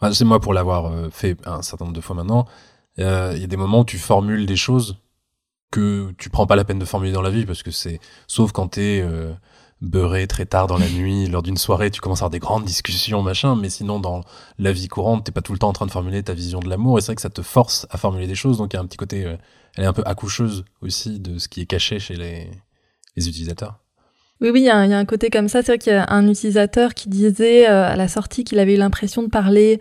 Enfin, 0.00 0.14
c'est 0.14 0.24
moi 0.24 0.38
pour 0.38 0.54
l'avoir 0.54 0.86
euh, 0.86 1.10
fait 1.10 1.36
un 1.44 1.62
certain 1.62 1.86
nombre 1.86 1.96
de 1.96 2.00
fois 2.00 2.14
maintenant. 2.14 2.46
Euh, 3.00 3.32
il 3.34 3.40
y 3.40 3.44
a 3.44 3.48
des 3.48 3.56
moments 3.56 3.80
où 3.80 3.84
tu 3.84 3.98
formules 3.98 4.46
des 4.46 4.54
choses 4.54 4.98
que 5.72 6.12
tu 6.16 6.30
prends 6.30 6.46
pas 6.46 6.54
la 6.54 6.62
peine 6.62 6.78
de 6.78 6.84
formuler 6.84 7.10
dans 7.10 7.22
la 7.22 7.30
vie 7.30 7.44
parce 7.44 7.64
que 7.64 7.72
c'est 7.72 7.98
sauf 8.28 8.52
quand 8.52 8.68
t'es 8.68 9.04
beurré 9.80 10.28
très 10.28 10.46
tard 10.46 10.68
dans 10.68 10.78
la 10.78 10.88
nuit, 10.90 11.26
lors 11.26 11.42
d'une 11.42 11.56
soirée, 11.56 11.90
tu 11.90 12.00
commences 12.00 12.20
à 12.20 12.26
avoir 12.26 12.30
des 12.30 12.38
grandes 12.38 12.64
discussions, 12.64 13.20
machin, 13.22 13.56
mais 13.56 13.68
sinon, 13.68 13.98
dans 13.98 14.20
la 14.60 14.70
vie 14.70 14.86
courante, 14.86 15.24
t'es 15.24 15.32
pas 15.32 15.42
tout 15.42 15.52
le 15.52 15.58
temps 15.58 15.70
en 15.70 15.72
train 15.72 15.86
de 15.86 15.90
formuler 15.90 16.22
ta 16.22 16.34
vision 16.34 16.60
de 16.60 16.68
l'amour, 16.68 16.98
et 16.98 17.00
c'est 17.00 17.06
vrai 17.06 17.16
que 17.16 17.22
ça 17.22 17.30
te 17.30 17.42
force 17.42 17.88
à 17.90 17.98
formuler 17.98 18.28
des 18.28 18.36
choses, 18.36 18.58
donc 18.58 18.72
il 18.72 18.76
y 18.76 18.78
a 18.78 18.82
un 18.82 18.86
petit 18.86 18.96
côté, 18.96 19.26
euh, 19.26 19.36
elle 19.74 19.82
est 19.82 19.88
un 19.88 19.92
peu 19.92 20.04
accoucheuse 20.06 20.64
aussi 20.80 21.18
de 21.18 21.38
ce 21.38 21.48
qui 21.48 21.62
est 21.62 21.66
caché 21.66 21.98
chez 21.98 22.14
les, 22.14 22.52
les 23.16 23.28
utilisateurs. 23.28 23.83
Oui, 24.40 24.50
oui, 24.50 24.60
il 24.62 24.64
y, 24.64 24.68
a 24.68 24.76
un 24.76 25.04
côté 25.04 25.30
comme 25.30 25.48
ça. 25.48 25.62
C'est 25.62 25.72
vrai 25.72 25.78
qu'il 25.78 25.92
y 25.92 25.96
a 25.96 26.06
un 26.08 26.28
utilisateur 26.28 26.94
qui 26.94 27.08
disait 27.08 27.68
euh, 27.68 27.86
à 27.86 27.96
la 27.96 28.08
sortie 28.08 28.44
qu'il 28.44 28.58
avait 28.58 28.74
eu 28.74 28.78
l'impression 28.78 29.22
de 29.22 29.28
parler 29.28 29.80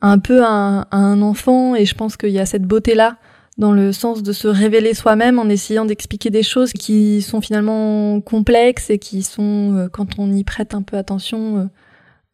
un 0.00 0.18
peu 0.18 0.42
à 0.44 0.86
un, 0.90 1.22
enfant, 1.22 1.74
et 1.74 1.86
je 1.86 1.94
pense 1.94 2.16
qu'il 2.16 2.30
y 2.30 2.38
a 2.38 2.44
cette 2.44 2.64
beauté-là 2.64 3.16
dans 3.56 3.72
le 3.72 3.92
sens 3.92 4.22
de 4.22 4.32
se 4.32 4.48
révéler 4.48 4.92
soi-même 4.94 5.38
en 5.38 5.48
essayant 5.48 5.84
d'expliquer 5.84 6.28
des 6.28 6.42
choses 6.42 6.72
qui 6.72 7.22
sont 7.22 7.40
finalement 7.40 8.20
complexes 8.20 8.90
et 8.90 8.98
qui 8.98 9.22
sont, 9.22 9.76
euh, 9.76 9.88
quand 9.88 10.18
on 10.18 10.32
y 10.32 10.42
prête 10.42 10.74
un 10.74 10.82
peu 10.82 10.98
attention, 10.98 11.70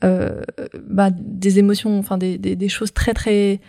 euh, 0.03 0.41
bah, 0.89 1.11
des 1.13 1.59
émotions, 1.59 1.99
enfin 1.99 2.17
des, 2.17 2.39
des, 2.39 2.69
choses 2.69 2.93
très 2.93 3.13
très 3.13 3.61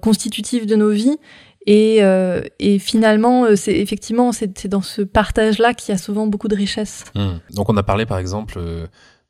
constitutives 0.00 0.64
de 0.64 0.76
nos 0.76 0.90
vies 0.90 1.18
et, 1.66 1.98
euh, 2.00 2.42
et 2.58 2.78
finalement, 2.78 3.44
euh, 3.44 3.56
c'est 3.56 3.78
effectivement 3.78 4.32
c'est 4.32 4.66
dans 4.66 4.82
ce 4.82 5.02
partage-là 5.02 5.74
qu'il 5.74 5.92
y 5.92 5.94
a 5.94 5.98
souvent 5.98 6.26
beaucoup 6.26 6.48
de 6.48 6.56
richesse. 6.56 7.04
Hmm. 7.14 7.36
Donc 7.50 7.68
on 7.68 7.76
a 7.76 7.82
parlé 7.82 8.06
par 8.06 8.18
exemple 8.18 8.54
euh, 8.56 8.86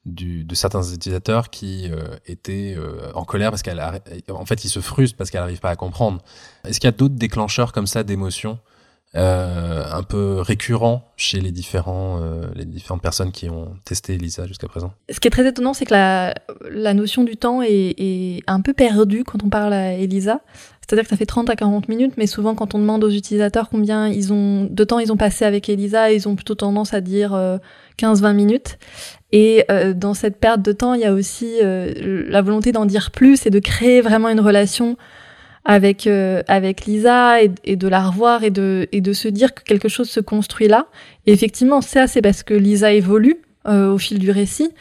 du, 0.06 0.44
de 0.44 0.54
certains 0.54 0.82
utilisateurs 0.82 1.50
qui 1.50 1.90
étaient 2.26 2.76
en 3.14 3.24
colère 3.24 3.50
parce 3.50 3.62
qu'elle 3.62 3.80
en 4.30 4.46
fait 4.46 4.64
ils 4.64 4.68
se 4.68 4.80
frustrent 4.80 5.16
parce 5.16 5.30
qu'elle 5.30 5.42
n'arrive 5.42 5.60
pas 5.60 5.70
à 5.70 5.76
comprendre. 5.76 6.22
Est-ce 6.66 6.80
qu'il 6.80 6.88
y 6.88 6.92
a 6.92 6.96
d'autres 6.96 7.14
déclencheurs 7.14 7.72
comme 7.72 7.86
ça 7.86 8.02
d'émotions 8.02 8.58
un 9.14 10.02
peu 10.02 10.40
récurrents 10.40 11.12
chez 11.16 11.40
les 11.40 11.52
différents 11.52 12.20
les 12.56 12.64
différentes 12.64 13.02
personnes 13.02 13.30
qui 13.30 13.48
ont 13.48 13.76
testé 13.84 14.14
Elisa 14.14 14.48
jusqu'à 14.48 14.66
présent? 14.66 14.92
Ce 15.08 15.20
qui 15.20 15.28
est 15.28 15.30
très 15.30 15.46
étonnant, 15.46 15.72
c'est 15.72 15.84
que 15.84 15.94
la, 15.94 16.34
la 16.68 16.94
notion 16.94 17.22
du 17.22 17.36
temps 17.36 17.62
est, 17.62 17.94
est, 17.96 18.42
un 18.48 18.60
peu 18.60 18.72
perdue 18.72 19.22
quand 19.22 19.44
on 19.44 19.50
parle 19.50 19.72
à 19.72 19.92
Elisa. 19.92 20.40
C'est-à-dire 20.86 21.04
que 21.04 21.10
ça 21.10 21.16
fait 21.16 21.26
30 21.26 21.48
à 21.48 21.56
40 21.56 21.88
minutes, 21.88 22.14
mais 22.16 22.26
souvent 22.26 22.54
quand 22.54 22.74
on 22.74 22.78
demande 22.78 23.04
aux 23.04 23.10
utilisateurs 23.10 23.68
combien 23.70 24.08
ils 24.08 24.32
ont 24.32 24.64
de 24.64 24.84
temps 24.84 24.98
ils 24.98 25.12
ont 25.12 25.16
passé 25.16 25.44
avec 25.44 25.68
Elisa, 25.68 26.12
ils 26.12 26.28
ont 26.28 26.34
plutôt 26.34 26.56
tendance 26.56 26.92
à 26.92 27.00
dire 27.00 27.32
15-20 27.98 28.24
euh, 28.24 28.32
minutes. 28.34 28.78
Et 29.30 29.64
euh, 29.70 29.94
dans 29.94 30.12
cette 30.12 30.38
perte 30.38 30.60
de 30.60 30.72
temps, 30.72 30.94
il 30.94 31.00
y 31.00 31.04
a 31.04 31.12
aussi 31.12 31.58
euh, 31.62 32.26
la 32.28 32.42
volonté 32.42 32.72
d'en 32.72 32.84
dire 32.84 33.10
plus 33.12 33.46
et 33.46 33.50
de 33.50 33.58
créer 33.60 34.00
vraiment 34.00 34.28
une 34.28 34.40
relation 34.40 34.96
avec 35.64 36.08
avec 36.48 36.86
Lisa 36.86 37.40
et, 37.40 37.52
et, 37.62 37.76
de 37.76 37.86
la 37.86 38.02
revoir 38.02 38.42
et 38.42 38.50
de 38.50 38.88
et 38.90 39.00
de 39.00 39.12
se 39.12 39.28
dire 39.28 39.54
que 39.54 39.62
quelque 39.62 39.88
chose 39.88 40.10
se 40.10 40.18
construit 40.18 40.66
là. 40.66 40.88
Et 41.26 41.32
effectivement, 41.32 41.80
ça 41.80 42.08
c'est 42.08 42.20
parce 42.20 42.42
que 42.42 42.52
Lisa 42.52 42.92
évolue 42.92 43.36
au 43.64 43.96
fil 43.96 44.18
du 44.18 44.32
récit. 44.32 44.72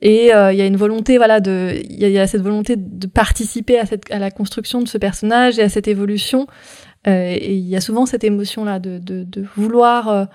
Et 0.00 0.32
euh, 0.32 0.52
il 0.52 0.58
y 0.58 0.62
a 0.62 0.66
une 0.66 0.76
volonté, 0.76 1.16
voilà, 1.16 1.40
de, 1.40 1.80
il 1.88 1.98
y, 1.98 2.18
a 2.18 2.26
cette 2.26 2.42
volonté 2.42 2.76
de 2.76 3.06
participer 3.06 3.78
à, 3.78 3.86
cette, 3.86 4.10
à 4.12 4.18
la 4.18 4.30
construction 4.30 4.80
de 4.80 4.86
ce 4.86 4.96
personnage 4.98 5.58
et 5.58 5.62
à 5.62 5.68
cette 5.68 5.88
évolution. 5.88 6.46
Euh, 7.06 7.34
et 7.34 7.54
il 7.54 7.66
y 7.66 7.76
a 7.76 7.80
souvent 7.80 8.06
cette 8.06 8.24
émotion-là 8.24 8.78
de, 8.78 8.98
de, 8.98 9.44
vouloir 9.56 10.28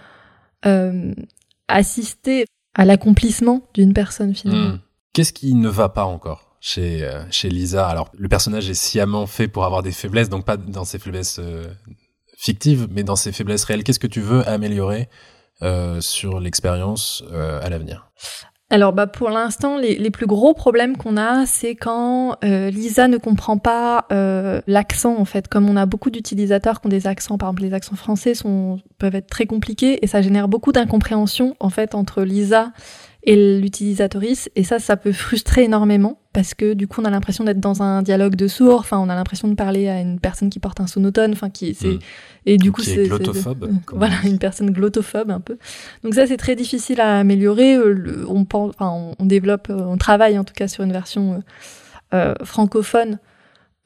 euh 0.65 1.13
assister 1.69 2.45
à 2.75 2.83
l'accomplissement 2.83 3.69
d'une 3.73 3.93
personne 3.93 4.35
finalement. 4.35 4.73
Hmm. 4.73 4.79
Qu'est-ce 5.13 5.31
qui 5.31 5.55
ne 5.55 5.69
va 5.69 5.87
pas 5.87 6.03
encore 6.03 6.57
chez 6.59 7.09
chez 7.31 7.49
Lisa? 7.49 7.87
Alors, 7.87 8.11
le 8.17 8.27
personnage 8.27 8.69
est 8.69 8.73
sciemment 8.73 9.25
fait 9.27 9.47
pour 9.47 9.63
avoir 9.63 9.81
des 9.81 9.93
faiblesses, 9.93 10.27
donc 10.27 10.45
pas 10.45 10.57
dans 10.57 10.83
ses 10.83 10.99
faiblesses 10.99 11.39
fictives, 12.37 12.87
mais 12.91 13.03
dans 13.03 13.15
ses 13.15 13.31
faiblesses 13.31 13.63
réelles. 13.63 13.83
Qu'est-ce 13.83 13.99
que 13.99 14.07
tu 14.07 14.19
veux 14.19 14.47
améliorer 14.47 15.07
sur 16.01 16.41
l'expérience 16.41 17.23
à 17.31 17.69
l'avenir? 17.69 18.11
Alors 18.73 18.91
bah 18.91 19.05
pour 19.05 19.29
l'instant, 19.29 19.77
les, 19.77 19.99
les, 19.99 20.09
plus 20.09 20.25
gros 20.25 20.55
problèmes 20.55 20.97
qu'on 20.97 21.15
a, 21.15 21.45
c'est 21.45 21.75
quand 21.75 22.37
euh, 22.43 22.71
Lisa 22.71 23.07
ne 23.07 23.17
comprend 23.17 23.59
pas 23.59 24.07
euh, 24.11 24.61
l'accent 24.65 25.15
en 25.15 25.25
fait. 25.25 25.47
Comme 25.47 25.69
on 25.69 25.75
a 25.75 25.85
beaucoup 25.85 26.09
d'utilisateurs 26.09 26.81
qui 26.81 26.87
ont 26.87 26.89
des 26.89 27.05
accents, 27.05 27.37
par 27.37 27.49
exemple 27.49 27.61
les 27.61 27.75
accents 27.75 27.95
français 27.95 28.33
sont 28.33 28.79
peuvent 28.97 29.13
être 29.13 29.27
très 29.27 29.45
compliqués 29.45 30.03
et 30.03 30.07
ça 30.07 30.23
génère 30.23 30.47
beaucoup 30.47 30.71
d'incompréhension 30.71 31.55
en 31.59 31.69
fait 31.69 31.93
entre 31.93 32.23
Lisa 32.23 32.71
et 33.25 33.59
l'utilisatrice 33.59 34.49
et 34.55 34.63
ça 34.63 34.79
ça 34.79 34.97
peut 34.97 35.13
frustrer 35.13 35.63
énormément 35.63 36.19
parce 36.33 36.53
que 36.53 36.73
du 36.73 36.87
coup 36.87 37.01
on 37.01 37.05
a 37.05 37.09
l'impression 37.09 37.45
d'être 37.45 37.59
dans 37.59 37.81
un 37.81 38.01
dialogue 38.01 38.35
de 38.35 38.47
sourds. 38.47 38.81
Enfin 38.81 38.99
on 38.99 39.07
a 39.07 39.15
l'impression 39.15 39.47
de 39.47 39.55
parler 39.55 39.87
à 39.87 40.01
une 40.01 40.19
personne 40.19 40.49
qui 40.49 40.59
porte 40.59 40.81
un 40.81 40.87
sonotone 40.87 41.31
enfin 41.31 41.49
qui 41.49 41.73
c'est 41.73 41.87
hmm. 41.87 41.99
et 42.45 42.57
du 42.57 42.71
coup 42.73 42.81
c'est 42.81 43.07
glottophobe 43.07 43.69
voilà 43.93 44.15
une 44.25 44.39
personne 44.39 44.71
glottophobe 44.71 45.31
un 45.31 45.39
peu. 45.39 45.57
Donc 46.03 46.15
ça 46.15 46.27
c'est 46.27 46.37
très 46.37 46.55
difficile 46.55 46.99
à 46.99 47.19
améliorer. 47.19 47.75
Euh, 47.75 48.25
on 48.27 48.43
pense 48.43 48.71
enfin 48.77 49.15
on, 49.17 49.25
développe 49.25 49.69
euh, 49.69 49.85
on 49.85 49.97
travaille 49.97 50.37
en 50.37 50.43
tout 50.43 50.53
cas 50.53 50.67
sur 50.67 50.83
une 50.83 50.91
version 50.91 51.41
euh, 52.13 52.35
francophone 52.43 53.19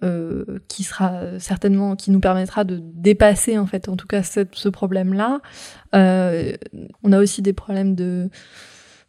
euh, 0.03 0.45
qui 0.67 0.83
sera 0.83 1.39
certainement 1.39 1.95
qui 1.95 2.09
nous 2.09 2.19
permettra 2.19 2.63
de 2.63 2.79
dépasser 2.81 3.57
en 3.57 3.65
fait 3.65 3.89
en 3.89 3.97
tout 3.97 4.07
cas 4.07 4.21
ce 4.23 4.69
problème 4.69 5.13
là 5.13 5.41
euh, 5.95 6.53
on 7.01 7.11
a 7.11 7.19
aussi 7.19 7.41
des 7.41 7.53
problèmes 7.53 7.95
de 7.95 8.29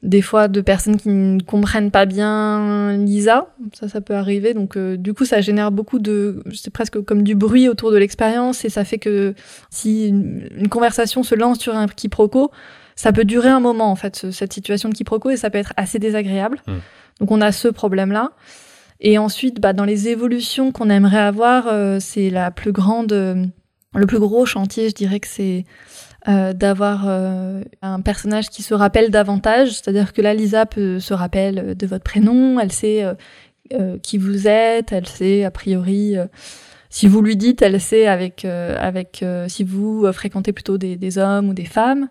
des 0.02 0.22
fois 0.22 0.46
de 0.46 0.60
personnes 0.60 0.96
qui 0.96 1.08
ne 1.08 1.40
comprennent 1.40 1.90
pas 1.90 2.06
bien 2.06 2.96
Lisa, 2.96 3.48
ça 3.72 3.88
ça 3.88 4.00
peut 4.00 4.14
arriver. 4.14 4.54
Donc 4.54 4.76
euh, 4.76 4.96
du 4.96 5.12
coup 5.12 5.24
ça 5.24 5.40
génère 5.40 5.72
beaucoup 5.72 5.98
de, 5.98 6.42
c'est 6.54 6.72
presque 6.72 7.00
comme 7.00 7.22
du 7.22 7.34
bruit 7.34 7.68
autour 7.68 7.90
de 7.90 7.96
l'expérience 7.96 8.64
et 8.64 8.68
ça 8.68 8.84
fait 8.84 8.98
que 8.98 9.34
si 9.70 10.08
une, 10.08 10.68
conversation 10.68 11.22
se 11.22 11.34
lance 11.34 11.58
sur 11.58 11.76
un 11.76 11.88
quiproquo, 11.88 12.50
ça 12.94 13.12
peut 13.12 13.24
durer 13.24 13.48
un 13.48 13.60
moment 13.60 13.90
en 13.90 13.96
fait 13.96 14.30
cette 14.30 14.52
situation 14.52 14.88
de 14.88 14.94
quiproquo 14.94 15.30
et 15.30 15.36
ça 15.36 15.50
peut 15.50 15.58
être 15.58 15.72
assez 15.76 15.98
désagréable. 15.98 16.58
Hmm. 16.66 16.78
Donc 17.20 17.30
on 17.32 17.40
a 17.40 17.50
ce 17.50 17.68
problème 17.68 18.12
là. 18.12 18.32
Et 19.00 19.16
ensuite, 19.18 19.60
bah, 19.60 19.72
dans 19.72 19.84
les 19.84 20.08
évolutions 20.08 20.72
qu'on 20.72 20.90
aimerait 20.90 21.18
avoir, 21.18 21.68
euh, 21.68 21.98
c'est 22.00 22.30
la 22.30 22.50
plus 22.50 22.72
grande, 22.72 23.12
euh, 23.12 23.44
le 23.94 24.06
plus 24.06 24.18
gros 24.18 24.44
chantier, 24.44 24.88
je 24.88 24.94
dirais 24.94 25.20
que 25.20 25.28
c'est 25.28 25.64
euh, 26.28 26.52
d'avoir 26.52 27.04
euh, 27.08 27.62
un 27.80 28.02
personnage 28.02 28.50
qui 28.50 28.62
se 28.62 28.74
rappelle 28.74 29.10
davantage, 29.10 29.70
c'est-à-dire 29.70 30.12
que 30.12 30.20
là, 30.20 30.34
Lisa 30.34 30.66
peut, 30.66 31.00
se 31.00 31.14
rappelle 31.14 31.74
de 31.74 31.86
votre 31.86 32.04
prénom, 32.04 32.60
elle 32.60 32.70
sait 32.70 33.02
euh, 33.72 33.96
qui 34.02 34.18
vous 34.18 34.46
êtes, 34.46 34.92
elle 34.92 35.06
sait 35.06 35.44
a 35.44 35.50
priori 35.50 36.16
si 36.90 37.08
vous 37.08 37.22
lui 37.22 37.36
dites, 37.36 37.62
elle 37.62 37.80
sait 37.80 38.06
avec 38.06 38.44
avec 38.44 39.24
si 39.46 39.64
vous 39.64 40.10
fréquentez 40.12 40.52
plutôt 40.52 40.76
des, 40.76 40.96
des, 40.96 41.16
hommes 41.16 41.48
ou 41.48 41.54
des 41.54 41.64
femmes, 41.64 42.08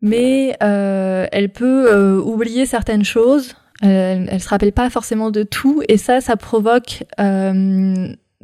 mais 0.00 0.56
elle 0.60 1.50
peut 1.50 2.18
oublier 2.18 2.64
certaines 2.64 3.04
choses. 3.04 3.56
Elle, 3.82 4.26
elle 4.30 4.40
se 4.40 4.48
rappelle 4.48 4.72
pas 4.72 4.88
forcément 4.88 5.30
de 5.30 5.42
tout, 5.42 5.82
et 5.88 5.98
ça, 5.98 6.22
ça 6.22 6.36
provoque 6.36 7.04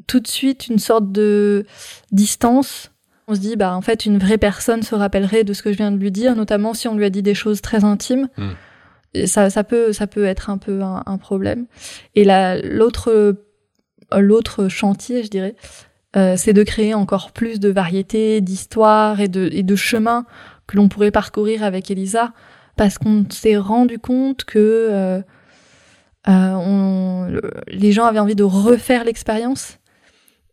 tout 0.07 0.21
de 0.21 0.27
suite 0.27 0.69
une 0.69 0.79
sorte 0.79 1.11
de 1.11 1.65
distance 2.11 2.91
on 3.28 3.35
se 3.35 3.40
dit, 3.40 3.56
bah, 3.56 3.74
en 3.74 3.80
fait, 3.80 4.06
une 4.06 4.18
vraie 4.18 4.38
personne 4.38 4.82
se 4.82 4.94
rappellerait 4.94 5.44
de 5.44 5.52
ce 5.52 5.62
que 5.62 5.72
je 5.72 5.76
viens 5.76 5.92
de 5.92 5.96
lui 5.96 6.11
dire, 6.11 6.35
notamment 6.37 6.74
si 6.74 6.88
on 6.88 6.96
lui 6.96 7.04
a 7.04 7.11
dit 7.11 7.22
des 7.22 7.35
choses 7.35 7.61
très 7.61 7.85
intimes. 7.85 8.28
Hmm. 8.37 8.50
Et 9.14 9.26
ça, 9.26 9.50
ça 9.50 9.62
peut, 9.62 9.92
ça 9.92 10.06
peut 10.06 10.24
être 10.24 10.50
un 10.50 10.58
peu 10.58 10.80
un, 10.82 11.18
problème. 11.18 11.66
Et 12.14 12.24
là, 12.24 12.61
l'autre, 12.61 13.37
l'autre 14.16 14.68
chantier, 14.68 15.22
je 15.22 15.28
dirais, 15.28 15.54
euh, 16.16 16.35
c'est 16.37 16.54
de 16.54 16.62
créer 16.62 16.94
encore 16.94 17.32
plus 17.32 17.61
de 17.61 17.68
variétés, 17.68 18.40
d'histoires 18.40 19.20
et 19.20 19.28
de, 19.28 19.48
et 19.52 19.62
de 19.62 19.76
chemins 19.76 20.24
que 20.66 20.76
l'on 20.76 20.88
pourrait 20.88 21.11
parcourir 21.11 21.62
avec 21.62 21.90
Elisa, 21.90 22.32
parce 22.76 22.96
qu'on 22.96 23.26
s'est 23.28 23.58
rendu 23.58 23.98
compte 23.98 24.44
que 24.44 24.58
euh, 24.58 25.20
euh, 26.28 26.54
on, 26.54 27.28
les 27.68 27.92
gens 27.92 28.04
avaient 28.04 28.18
envie 28.18 28.35
de 28.35 28.44
refaire 28.44 29.04
l'expérience 29.04 29.78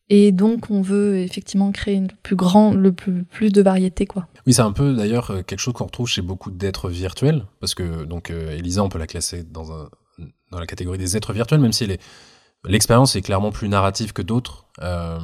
et 0.10 0.32
donc, 0.32 0.72
on 0.72 0.82
veut 0.82 1.20
effectivement 1.20 1.72
créer 1.72 2.02
le 2.02 2.92
plus 2.92 3.52
de 3.52 3.62
variété, 3.62 4.08
quoi. 4.08 4.28
Oui, 4.48 4.54
c'est 4.54 4.64
un 4.64 4.72
peu 4.72 4.96
d'ailleurs 4.96 5.30
euh, 5.30 5.44
quelque 5.44 5.60
chose 5.60 5.76
qu'on 5.76 5.86
retrouve 5.86 6.08
chez 6.08 6.24
beaucoup 6.24 6.50
d'êtres 6.50 6.90
virtuels, 6.90 7.46
parce 7.60 7.76
que 7.76 8.06
donc 8.06 8.32
euh, 8.32 8.58
Elisa, 8.58 8.84
on 8.84 8.90
peut 8.90 8.98
la 8.98 9.06
classer 9.06 9.44
dans, 9.44 9.68
la 10.52 10.66
catégorie 10.66 10.98
des 10.98 11.16
êtres 11.16 11.32
virtuels, 11.32 11.60
même 11.60 11.74
si 11.74 11.88
l'expérience 12.66 13.16
est 13.16 13.22
clairement 13.22 13.52
plus 13.52 13.70
narrative 13.70 14.12
que 14.12 14.24
d'autres. 14.24 14.66
Euh, 14.82 15.20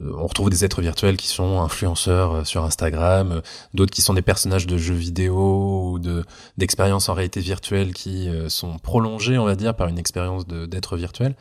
on 0.00 0.26
retrouve 0.26 0.50
des 0.50 0.62
êtres 0.62 0.82
virtuels 0.82 1.16
qui 1.16 1.28
sont 1.28 1.62
influenceurs 1.62 2.46
sur 2.46 2.62
Instagram, 2.64 3.40
d'autres 3.72 3.92
qui 3.92 4.02
sont 4.02 4.12
des 4.12 4.20
personnages 4.20 4.66
de 4.66 4.76
jeux 4.76 4.92
vidéo 4.92 5.92
ou 5.92 5.98
de 5.98 6.22
d'expériences 6.58 7.08
en 7.08 7.14
réalité 7.14 7.40
virtuelle 7.40 7.94
qui 7.94 8.28
sont 8.48 8.78
prolongées, 8.78 9.38
on 9.38 9.46
va 9.46 9.56
dire, 9.56 9.74
par 9.74 9.88
une 9.88 9.98
expérience 9.98 10.46
d'être 10.46 10.98
virtuel. 10.98 11.34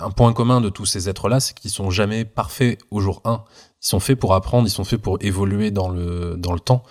Un 0.00 0.10
point 0.10 0.32
commun 0.32 0.60
de 0.60 0.68
tous 0.68 0.86
ces 0.86 1.08
êtres-là, 1.08 1.40
c'est 1.40 1.54
qu'ils 1.54 1.70
sont 1.70 1.90
jamais 1.90 2.24
parfaits 2.24 2.78
au 2.90 3.00
jour 3.00 3.20
1. 3.24 3.42
Ils 3.82 3.86
sont 3.86 4.00
faits 4.00 4.18
pour 4.18 4.34
apprendre, 4.34 4.66
ils 4.66 4.70
sont 4.70 4.84
faits 4.84 5.00
pour 5.00 5.18
évoluer 5.20 5.70
dans 5.70 5.88
le, 5.88 6.36
dans 6.36 6.52
le 6.52 6.60
temps. 6.60 6.82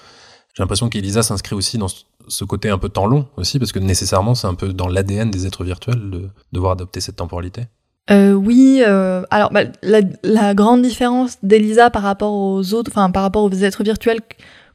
J'ai 0.56 0.64
l'impression 0.64 0.90
qu'Elisa 0.90 1.24
s'inscrit 1.24 1.56
aussi 1.56 1.78
dans 1.78 1.88
ce 2.28 2.44
côté 2.44 2.70
un 2.70 2.78
peu 2.78 2.90
temps 2.90 3.06
long 3.06 3.28
aussi, 3.38 3.60
parce 3.60 3.72
que 3.72 3.80
nécessairement 3.80 4.36
c'est 4.36 4.48
un 4.48 4.56
peu 4.56 4.74
dans 4.74 4.88
l'ADN 4.88 5.32
des 5.32 5.46
êtres 5.46 5.64
virtuels 5.64 6.10
de 6.10 6.30
devoir 6.52 6.74
adopter 6.74 7.02
cette 7.02 7.16
temporalité. 7.16 7.64
Euh, 8.12 8.34
oui, 8.34 8.82
euh, 8.86 9.24
alors 9.30 9.52
bah, 9.52 9.62
la, 9.84 10.54
grande 10.56 10.82
différence 10.82 11.38
d'Elisa 11.44 11.92
par 11.92 12.02
rapport 12.02 12.34
aux 12.34 12.74
autres, 12.74 12.92
enfin 12.92 13.12
par 13.12 13.22
rapport 13.22 13.44
aux 13.44 13.52
êtres 13.52 13.84
virtuels 13.84 14.20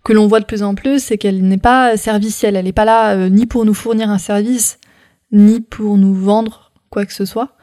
que 0.05 0.13
l'on 0.13 0.29
voit 0.29 0.41
de 0.41 0.45
plus 0.45 0.63
en 0.63 0.75
plus, 0.75 1.03
c'est 1.03 1.19
qu'elle 1.19 1.43
n'est 1.43 1.59
pas 1.59 1.97
servicielle. 1.97 2.57
Elle 2.57 2.67
n'est 2.67 2.73
pas 2.73 2.85
là 2.85 3.15
euh, 3.15 3.29
ni 3.29 3.47
pour 3.47 3.65
nous 3.65 3.75
fournir 3.75 4.11
un 4.11 4.19
service, 4.19 4.79
ni 5.33 5.61
pour 5.61 5.97
nous 5.97 6.15
vendre 6.15 6.73
quoi 6.91 7.07
que 7.07 7.13
ce 7.13 7.25
soit. 7.25 7.57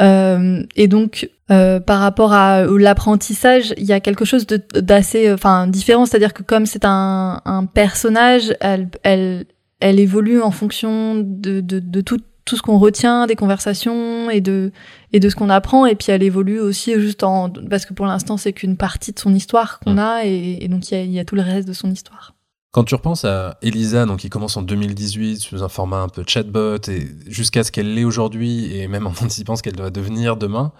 Euh, 0.00 0.62
et 0.76 0.88
donc, 0.88 1.28
euh, 1.50 1.80
par 1.80 2.00
rapport 2.00 2.32
à 2.32 2.64
l'apprentissage, 2.64 3.74
il 3.76 3.84
y 3.84 3.92
a 3.92 4.00
quelque 4.00 4.24
chose 4.24 4.46
d'assez, 4.46 5.32
enfin, 5.32 5.66
différent. 5.66 6.06
C'est-à-dire 6.06 6.34
que 6.34 6.42
comme 6.42 6.66
c'est 6.66 6.84
un, 6.84 7.40
un, 7.44 7.64
personnage, 7.66 8.54
elle, 8.60 8.88
elle, 9.02 9.46
elle 9.80 9.98
évolue 9.98 10.40
en 10.40 10.50
fonction 10.50 11.16
de, 11.16 11.60
de, 11.60 11.80
de 11.80 12.00
tout, 12.00 12.20
tout 12.44 12.56
ce 12.56 12.62
qu'on 12.62 12.78
retient 12.78 13.26
des 13.26 13.36
conversations 13.36 14.30
et 14.30 14.40
de 14.40 14.72
et 15.12 15.20
de 15.20 15.28
ce 15.28 15.36
qu'on 15.36 15.50
apprend 15.50 15.86
et 15.86 15.94
puis 15.94 16.12
elle 16.12 16.22
évolue 16.22 16.60
aussi 16.60 16.98
juste 16.98 17.22
en 17.22 17.50
parce 17.50 17.84
que 17.84 17.92
pour 17.92 18.06
l'instant 18.06 18.38
c'est 18.38 18.54
qu'une 18.54 18.76
partie 18.76 19.12
de 19.12 19.18
son 19.18 19.34
histoire 19.34 19.80
qu'on 19.80 19.98
a 19.98 20.24
et, 20.24 20.66
donc 20.68 20.90
il 20.90 20.98
y 20.98 21.00
a, 21.00 21.04
y 21.04 21.18
a, 21.18 21.24
tout 21.24 21.34
le 21.34 21.42
reste 21.42 21.68
de 21.68 21.74
son 21.74 21.90
histoire. 21.90 22.34
Quand 22.78 22.84
tu 22.84 22.94
repenses 22.94 23.24
à 23.24 23.58
Elisa, 23.60 24.06
donc 24.06 24.20
qui 24.20 24.30
commence 24.30 24.56
en 24.56 24.62
2018 24.62 25.38
sous 25.38 25.64
un 25.64 25.68
format 25.68 25.96
un 25.96 26.08
peu 26.08 26.22
chatbot 26.24 26.76
et 26.86 27.08
jusqu'à 27.26 27.64
ce 27.64 27.72
qu'elle 27.72 27.92
l'est 27.92 28.04
aujourd'hui 28.04 28.72
et 28.72 28.86
même 28.86 29.08
en 29.08 29.10
anticipant 29.10 29.56
ce 29.56 29.64
qu'elle 29.64 29.74
doit 29.74 29.90
devenir 29.90 30.36
demain, 30.36 30.70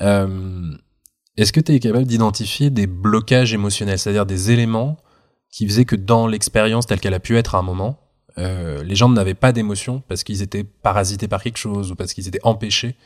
euh, 0.00 0.72
est-ce 1.36 1.52
que 1.52 1.60
tu 1.60 1.72
es 1.72 1.78
capable 1.78 2.06
d'identifier 2.06 2.70
des 2.70 2.86
blocages 2.86 3.52
émotionnels, 3.52 3.98
c'est-à-dire 3.98 4.24
des 4.24 4.50
éléments 4.50 4.96
qui 5.50 5.68
faisaient 5.68 5.84
que 5.84 5.94
dans 5.94 6.26
l'expérience 6.26 6.86
telle 6.86 7.00
qu'elle 7.00 7.12
a 7.12 7.20
pu 7.20 7.36
être 7.36 7.54
à 7.54 7.58
un 7.58 7.62
moment, 7.62 7.98
euh, 8.38 8.82
les 8.82 8.94
gens 8.94 9.10
n'avaient 9.10 9.34
pas 9.34 9.52
d'émotion 9.52 10.02
parce 10.08 10.24
qu'ils 10.24 10.40
étaient 10.40 10.64
parasités 10.64 11.28
par 11.28 11.42
quelque 11.42 11.58
chose 11.58 11.92
ou 11.92 11.96
parce 11.96 12.14
qu'ils 12.14 12.28
étaient 12.28 12.40
empêchés 12.44 12.96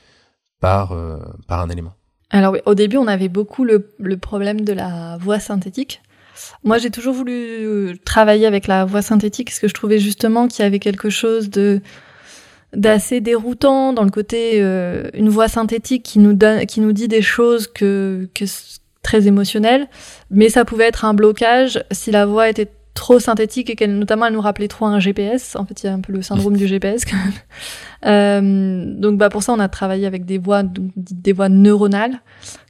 par, 0.60 0.92
euh, 0.92 1.18
par 1.48 1.62
un 1.62 1.68
élément? 1.68 1.94
Alors 2.30 2.52
oui, 2.52 2.60
au 2.64 2.76
début, 2.76 2.96
on 2.96 3.08
avait 3.08 3.28
beaucoup 3.28 3.64
le, 3.64 3.92
le 3.98 4.16
problème 4.18 4.60
de 4.60 4.72
la 4.72 5.16
voix 5.16 5.40
synthétique. 5.40 6.00
Moi, 6.64 6.78
j'ai 6.78 6.90
toujours 6.90 7.14
voulu 7.14 7.32
euh, 7.32 7.94
travailler 8.04 8.46
avec 8.46 8.66
la 8.66 8.84
voix 8.84 9.02
synthétique 9.02 9.48
parce 9.48 9.58
que 9.58 9.68
je 9.68 9.74
trouvais 9.74 9.98
justement 9.98 10.48
qu'il 10.48 10.62
y 10.62 10.66
avait 10.66 10.78
quelque 10.78 11.10
chose 11.10 11.50
de 11.50 11.80
d'assez 12.72 13.20
déroutant 13.20 13.92
dans 13.92 14.02
le 14.02 14.10
côté 14.10 14.54
euh, 14.56 15.08
une 15.14 15.28
voix 15.28 15.48
synthétique 15.48 16.02
qui 16.02 16.18
nous 16.18 16.34
donne 16.34 16.66
qui 16.66 16.80
nous 16.80 16.92
dit 16.92 17.08
des 17.08 17.22
choses 17.22 17.68
que 17.68 18.28
très 19.02 19.28
émotionnelles 19.28 19.86
mais 20.30 20.48
ça 20.48 20.64
pouvait 20.64 20.84
être 20.84 21.04
un 21.04 21.14
blocage 21.14 21.82
si 21.92 22.10
la 22.10 22.26
voix 22.26 22.50
était 22.50 22.68
trop 22.96 23.20
synthétique 23.20 23.70
et 23.70 23.76
qu'elle 23.76 23.96
notamment 23.96 24.26
elle 24.26 24.32
nous 24.32 24.40
rappelait 24.40 24.66
trop 24.66 24.86
un 24.86 24.98
GPS. 24.98 25.54
En 25.54 25.64
fait, 25.64 25.82
il 25.82 25.86
y 25.86 25.88
a 25.88 25.92
un 25.92 26.00
peu 26.00 26.12
le 26.12 26.22
syndrome 26.22 26.56
du 26.56 26.66
GPS. 26.66 27.02
Euh, 28.04 28.84
donc 28.84 29.16
bah 29.16 29.30
pour 29.30 29.42
ça 29.42 29.54
on 29.54 29.58
a 29.58 29.68
travaillé 29.68 30.06
avec 30.06 30.26
des 30.26 30.36
voix 30.36 30.62
des 30.62 31.32
voix 31.32 31.48
neuronales 31.48 32.20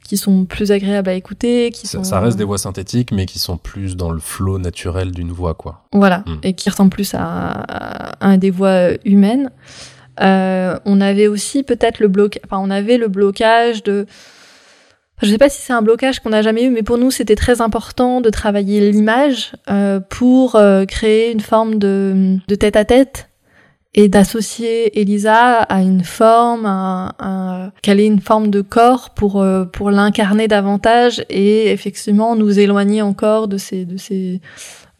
qui 0.07 0.15
sont 0.15 0.45
plus 0.45 0.71
agréables 0.71 1.09
à 1.09 1.13
écouter, 1.13 1.69
qui 1.71 1.85
ça, 1.85 1.97
sont 1.97 2.03
ça 2.05 2.19
reste 2.21 2.37
des 2.37 2.45
voix 2.45 2.57
synthétiques 2.57 3.11
mais 3.11 3.25
qui 3.25 3.39
sont 3.39 3.57
plus 3.57 3.97
dans 3.97 4.09
le 4.09 4.19
flot 4.19 4.57
naturel 4.57 5.11
d'une 5.11 5.31
voix 5.31 5.53
quoi. 5.53 5.83
Voilà, 5.91 6.19
mm. 6.19 6.37
et 6.43 6.53
qui 6.53 6.69
ressemblent 6.69 6.91
plus 6.91 7.13
à, 7.13 7.63
à, 8.21 8.37
des 8.37 8.49
voix 8.49 8.91
humaines. 9.03 9.51
Euh, 10.21 10.79
on 10.85 11.01
avait 11.01 11.27
aussi 11.27 11.61
peut-être 11.61 11.99
le 11.99 12.07
bloc 12.07 12.39
enfin 12.45 12.57
on 12.59 12.71
avait 12.71 12.97
le 12.97 13.07
blocage 13.07 13.83
de 13.83 14.07
je 15.21 15.29
sais 15.29 15.37
pas 15.37 15.49
si 15.49 15.61
c'est 15.61 15.73
un 15.73 15.81
blocage 15.81 16.19
qu'on 16.19 16.29
n'a 16.29 16.41
jamais 16.41 16.63
eu, 16.63 16.69
mais 16.69 16.83
pour 16.83 16.97
nous 16.97 17.11
c'était 17.11 17.35
très 17.35 17.59
important 17.59 18.21
de 18.21 18.29
travailler 18.29 18.91
l'image 18.91 19.53
euh, 19.69 19.99
pour 19.99 20.55
euh, 20.55 20.85
créer 20.85 21.31
une 21.31 21.41
forme 21.41 21.79
de, 21.79 22.37
de 22.47 22.55
tête 22.55 22.77
à 22.77 22.85
tête 22.85 23.26
et 23.97 24.09
d'associer 24.09 25.01
Elisa 25.01 25.63
à 25.63 25.81
une 25.81 26.03
forme, 26.03 26.65
à, 26.67 27.71
qu'elle 27.81 27.99
ait 27.99 28.05
une 28.05 28.21
forme 28.21 28.49
de 28.49 28.61
corps 28.61 29.09
pour 29.09 29.41
euh, 29.41 29.65
pour 29.65 29.89
l'incarner 29.89 30.47
davantage 30.47 31.25
et 31.29 31.71
effectivement 31.71 32.35
nous 32.35 32.59
éloigner 32.59 33.01
encore 33.01 33.47
de 33.47 33.57
ces 33.57 33.85
de 33.85 33.97
ces 33.97 34.39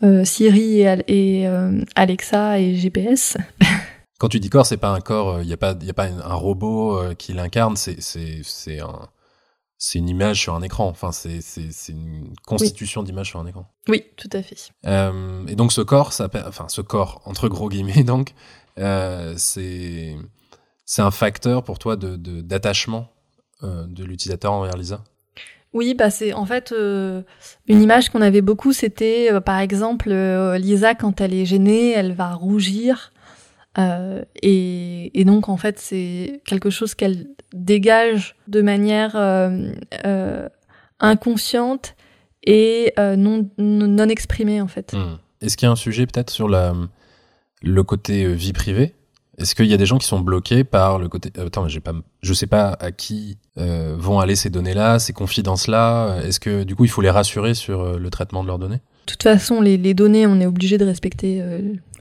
euh, 0.04 0.26
Siri 0.26 0.82
et, 0.82 1.04
et 1.08 1.48
euh, 1.48 1.80
Alexa 1.96 2.60
et 2.60 2.76
GPS. 2.76 3.38
Quand 4.20 4.30
tu 4.30 4.40
dis 4.40 4.50
corps, 4.50 4.66
c'est 4.66 4.78
pas 4.78 4.90
un 4.90 5.00
corps, 5.00 5.42
il 5.44 5.48
y 5.48 5.54
a 5.54 5.58
pas 5.58 5.76
il 5.80 5.86
y 5.86 5.92
a 5.92 5.94
pas 5.94 6.08
un 6.08 6.34
robot 6.34 7.00
qui 7.20 7.34
l'incarne, 7.34 7.78
c'est 7.78 8.02
c'est 8.02 8.42
c'est 8.42 8.80
un 8.80 9.10
c'est 9.78 10.00
une 10.00 10.10
image 10.10 10.42
sur 10.42 10.56
un 10.56 10.62
écran. 10.62 10.88
Enfin, 10.88 11.12
c'est, 11.12 11.42
c'est, 11.42 11.72
c'est 11.72 11.92
une 11.94 12.34
constitution 12.46 13.04
d'image 13.04 13.28
sur 13.28 13.40
un 13.40 13.46
écran. 13.46 13.72
Oui, 13.88 14.04
tout 14.16 14.30
à 14.34 14.42
fait. 14.42 14.72
Euh, 14.86 15.46
et 15.48 15.56
donc 15.56 15.72
ce 15.72 15.82
corps, 15.82 16.14
ça, 16.14 16.30
enfin 16.48 16.66
ce 16.68 16.82
corps 16.82 17.22
entre 17.26 17.48
gros 17.48 17.70
guillemets, 17.70 18.04
donc 18.04 18.34
euh, 18.78 19.34
c'est 19.38 20.16
c'est 20.86 21.02
un 21.02 21.12
facteur 21.12 21.64
pour 21.64 21.80
toi 21.80 21.96
de, 21.96 22.16
d'attachement 22.16 23.10
euh, 23.64 23.86
de 23.88 24.04
l'utilisateur 24.04 24.54
envers 24.54 24.78
Lisa? 24.78 25.04
Oui, 25.74 25.94
bah 25.94 26.10
c'est 26.10 26.34
en 26.34 26.46
fait 26.46 26.72
euh, 26.72 27.22
une 27.68 27.82
image 27.82 28.10
qu'on 28.10 28.22
avait 28.22 28.42
beaucoup. 28.42 28.74
C'était 28.74 29.32
euh, 29.32 29.42
par 29.42 29.60
exemple 29.60 30.10
euh, 30.12 30.58
Lisa 30.58 30.96
quand 30.96 31.22
elle 31.22 31.34
est 31.34 31.46
gênée, 31.46 31.92
elle 31.92 32.14
va 32.14 32.34
rougir. 32.34 33.14
Et, 34.42 35.12
et, 35.14 35.24
donc 35.24 35.50
en 35.50 35.58
fait 35.58 35.78
c'est 35.78 36.42
quelque 36.48 36.72
chose 36.72 36.96
qu'elle 36.96 37.28
dégage 37.54 38.36
de 38.48 38.64
manière 38.64 39.16
inconsciente 41.00 41.96
et 42.44 42.92
non, 42.98 43.48
non 43.60 44.10
exprimée 44.10 44.62
en 44.62 44.68
fait. 44.68 44.94
Mmh. 44.94 45.20
Est-ce 45.42 45.58
qu'il 45.58 45.68
y 45.68 45.70
a 45.70 45.72
un 45.72 45.76
sujet 45.76 46.08
peut-être 46.08 46.32
sur 46.32 46.50
la, 46.50 46.74
le 47.62 47.84
côté 47.84 48.26
euh, 48.26 48.34
vie 48.34 48.54
privée. 48.54 48.94
Est-ce 49.38 49.54
qu'il 49.54 49.68
y 49.68 49.74
a 49.74 49.78
des 49.78 49.86
gens 49.86 49.98
qui 49.98 50.08
sont 50.08 50.20
bloqués 50.20 50.64
par 50.64 50.98
le 50.98 51.10
côté 51.10 51.32
attends 51.40 51.68
j'ai 51.68 51.80
pas 51.80 51.94
je 52.24 52.34
sais 52.34 52.48
pas 52.48 52.76
à 52.80 52.92
qui 52.92 53.38
vont 53.56 54.20
aller 54.20 54.36
ces 54.36 54.50
données-là, 54.50 54.98
ces 54.98 55.14
confidences-là. 55.14 56.22
Est-ce 56.24 56.40
que 56.40 56.64
du 56.64 56.76
coup 56.76 56.86
il 56.86 56.90
faut 56.90 57.04
les 57.04 57.12
rassurer 57.12 57.54
sur 57.54 58.00
le 58.00 58.10
traitement 58.10 58.42
de 58.42 58.48
leurs 58.48 58.58
données? 58.58 58.82
De 59.06 59.12
toute 59.12 59.22
façon, 59.22 59.62
les, 59.62 59.78
les, 59.78 59.94
données, 59.94 60.26
on 60.26 60.40
est 60.40 60.48
obligé 60.48 60.80
de 60.80 60.86
respecter 60.86 61.42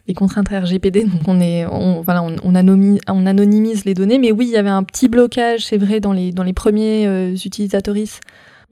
les 0.09 0.15
contraintes 0.15 0.49
RGPD, 0.49 1.05
donc 1.05 1.23
on 1.27 1.41
est, 1.41 1.67
on, 1.67 2.01
voilà, 2.03 2.23
on, 2.23 2.37
on, 2.43 2.55
anonymise, 2.55 3.01
on, 3.09 3.27
anonymise, 3.27 3.85
les 3.85 3.95
données. 3.95 4.19
Mais 4.19 4.33
oui, 4.33 4.47
il 4.47 4.53
y 4.53 4.57
avait 4.57 4.71
un 4.71 4.83
petit 4.83 5.09
blocage, 5.09 5.67
c'est 5.67 5.79
vrai, 5.79 6.01
dans 6.01 6.13
les 6.13 6.33
dans 6.33 6.43
les 6.43 6.53
premiers 6.53 7.07
euh. 7.07 7.35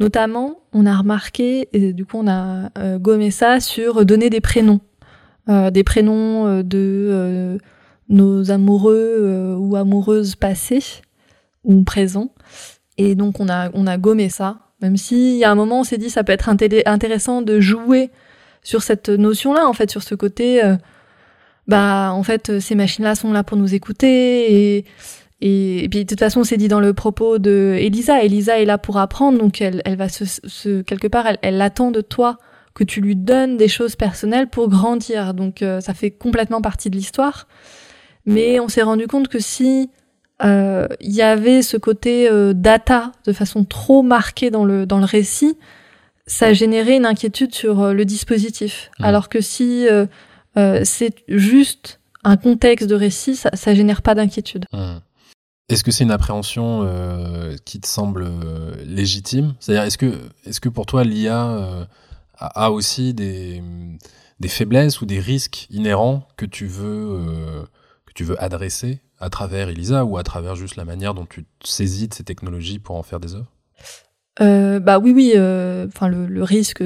Notamment, 0.01 0.59
on 0.73 0.87
a 0.87 0.97
remarqué, 0.97 1.69
et 1.73 1.93
du 1.93 2.05
coup, 2.05 2.19
on 2.19 2.27
a 2.27 2.71
euh, 2.79 2.99
gommé 2.99 3.31
ça 3.31 3.61
sur 3.61 4.05
donner 4.05 4.29
des 4.29 4.41
prénoms, 4.41 4.81
euh, 5.49 5.71
des 5.71 5.85
prénoms 5.85 6.47
euh, 6.47 6.63
de 6.63 7.09
euh, 7.11 7.59
nos 8.09 8.51
amoureux 8.51 9.55
ou 9.59 9.77
amoureuses 9.77 10.37
passées 10.37 11.03
ou 11.65 11.83
présents. 11.83 12.31
Et 12.97 13.15
donc, 13.15 13.41
on 13.41 13.49
a 13.49 13.71
on 13.75 13.87
a 13.87 13.99
gommé 13.99 14.29
ça. 14.29 14.59
Même 14.81 14.97
si, 14.97 15.43
a 15.45 15.51
un 15.51 15.55
moment, 15.55 15.81
on 15.81 15.85
s'est 15.85 15.99
dit, 15.99 16.11
ça 16.11 16.25
peut 16.25 16.33
être 16.33 16.49
intéressant 16.49 17.43
de 17.43 17.61
jouer 17.61 18.11
sur 18.63 18.83
cette 18.83 19.09
notion-là, 19.09 19.67
en 19.67 19.73
fait, 19.73 19.91
sur 19.91 20.03
ce 20.03 20.15
côté 20.15 20.63
bah 21.67 22.13
en 22.13 22.23
fait 22.23 22.61
ces 22.61 22.75
machines-là 22.75 23.15
sont 23.15 23.33
là 23.33 23.43
pour 23.43 23.57
nous 23.57 23.75
écouter 23.75 24.77
et 24.77 24.85
et, 25.41 25.89
puis 25.91 26.05
de 26.05 26.09
toute 26.09 26.21
façon 26.21 26.45
c'est 26.45 26.57
dit 26.57 26.69
dans 26.69 26.81
le 26.81 26.93
propos 26.95 27.39
de 27.39 27.77
Elisa. 27.79 28.23
Elisa 28.23 28.61
est 28.61 28.65
là 28.65 28.79
pour 28.79 28.99
apprendre 28.99 29.39
donc 29.39 29.61
elle, 29.61 29.81
elle 29.85 29.97
va 29.97 30.09
se 30.09 30.83
quelque 30.83 31.09
part 31.09 31.27
elle, 31.27 31.39
elle 31.43 31.61
attend 31.63 31.91
de 31.91 32.01
toi 32.03 32.39
que 32.75 32.85
tu 32.85 33.01
lui 33.01 33.17
donnes 33.17 33.57
des 33.57 33.69
choses 33.69 33.97
personnelles 33.97 34.49
pour 34.49 34.69
grandir 34.69 35.35
donc 35.35 35.63
euh, 35.63 35.81
ça 35.81 35.95
fait 35.95 36.11
complètement 36.11 36.61
partie 36.61 36.91
de 36.91 36.97
l'histoire. 36.97 37.47
Mais 38.27 38.59
on 38.59 38.69
s'est 38.69 38.83
rendu 38.83 39.07
compte 39.07 39.29
que 39.29 39.39
si 39.39 39.91
euh, 40.43 40.89
il 41.01 41.13
y 41.13 41.23
avait 41.23 41.63
ce 41.63 41.77
côté 41.77 42.29
data 42.55 43.13
de 43.27 43.33
façon 43.33 43.65
trop 43.65 44.03
marquée 44.03 44.51
dans 44.51 44.65
le 44.65 44.87
dans 44.87 44.99
le 44.99 45.05
récit, 45.05 45.59
ça 46.27 46.55
générait 46.55 46.97
une 46.97 47.07
inquiétude 47.07 47.55
sur 47.55 47.93
le 47.93 48.05
dispositif. 48.05 48.91
Mmh. 48.99 49.05
Alors 49.05 49.29
que 49.29 49.43
si 49.43 49.87
euh, 50.57 50.81
c'est 50.85 51.17
juste 51.29 52.01
un 52.23 52.37
contexte 52.37 52.89
de 52.89 52.95
récit, 52.95 53.37
ça, 53.37 53.51
ça 53.53 53.75
génère 53.75 54.01
pas 54.01 54.15
d'inquiétude. 54.15 54.65
Mmh. 54.73 54.97
Est-ce 55.71 55.83
que 55.83 55.91
c'est 55.91 56.05
une 56.05 56.11
appréhension 56.11 56.83
euh, 56.83 57.57
qui 57.65 57.81
te 57.81 57.87
semble 57.87 58.25
euh, 58.25 58.75
légitime? 58.85 59.55
C'est-à-dire, 59.61 59.85
est-ce 59.85 59.97
que, 59.97 60.13
est-ce 60.45 60.61
que 60.61 60.69
pour 60.69 60.85
toi 60.85 61.05
l'IA 61.05 61.47
euh, 61.47 61.85
a, 62.55 62.71
aussi 62.71 63.15
des, 63.15 63.63
faiblesses 64.49 65.01
ou 65.01 65.07
des 65.07 65.21
risques 65.21 65.67
inhérents 65.71 66.29
que 66.37 66.47
tu 66.47 66.67
veux 66.67 67.19
euh, 67.19 67.63
que 68.07 68.13
tu 68.15 68.25
veux 68.25 68.43
adresser 68.43 69.01
à 69.19 69.31
travers 69.31 69.69
Elisa 69.69 70.05
ou 70.05 70.19
à 70.19 70.23
travers 70.23 70.55
juste 70.55 70.77
la 70.77 70.85
manière 70.85 71.15
dont 71.15 71.27
tu 71.27 71.47
saisis 71.63 72.09
de 72.09 72.15
ces 72.15 72.25
technologies 72.25 72.79
pour 72.79 72.97
en 72.97 73.03
faire 73.03 73.21
des 73.21 73.35
œuvres? 73.35 73.51
Euh, 74.41 74.81
bah 74.81 74.99
oui 74.99 75.13
oui 75.13 75.31
enfin 75.87 76.09
le, 76.09 76.43
risque 76.43 76.83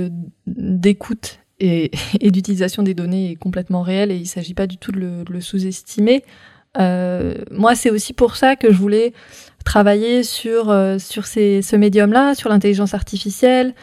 d'écoute 0.46 1.40
et, 1.61 1.90
d'utilisation 2.30 2.82
des 2.84 2.94
données 2.94 3.32
est 3.32 3.36
complètement 3.36 3.82
réel 3.82 4.12
et 4.12 4.16
il 4.16 4.26
s'agit 4.26 4.54
pas 4.54 4.66
du 4.66 4.78
tout 4.78 4.92
de 4.92 5.24
le, 5.28 5.40
sous-estimer. 5.40 6.22
Euh, 6.78 7.34
moi, 7.50 7.74
c'est 7.74 7.90
aussi 7.90 8.12
pour 8.12 8.36
ça 8.36 8.54
que 8.54 8.70
je 8.72 8.78
voulais 8.78 9.12
travailler 9.64 10.22
sur 10.22 10.70
euh, 10.70 10.98
sur 10.98 11.26
ce 11.26 11.76
médium-là, 11.76 12.34
sur 12.36 12.48
l'intelligence 12.48 12.94
artificielle, 12.94 13.74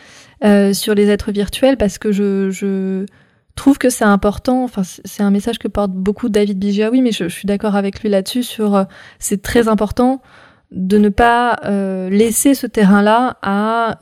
euh, 0.45 0.73
sur 0.73 0.93
les 0.93 1.09
êtres 1.09 1.31
virtuels, 1.31 1.75
parce 1.77 1.97
que 1.97 2.11
je, 2.11 2.51
je 2.51 3.05
trouve 3.55 3.77
que 3.77 3.89
c'est 3.89 4.05
important. 4.05 4.63
Enfin, 4.63 4.83
c'est 4.83 5.23
un 5.23 5.31
message 5.31 5.57
que 5.57 5.67
porte 5.67 5.91
beaucoup 5.91 6.29
David 6.29 6.59
Bijawi, 6.59 7.01
mais 7.01 7.11
je, 7.11 7.27
suis 7.27 7.47
d'accord 7.47 7.75
avec 7.75 8.01
lui 8.01 8.09
là-dessus. 8.09 8.43
Sur 8.43 8.75
euh, 8.75 8.83
c'est 9.17 9.41
très 9.41 9.67
important 9.67 10.21
de 10.71 10.97
ne 10.97 11.09
pas 11.09 11.57
euh, 11.65 12.09
laisser 12.09 12.53
ce 12.53 12.67
terrain-là 12.67 13.37
à 13.41 13.97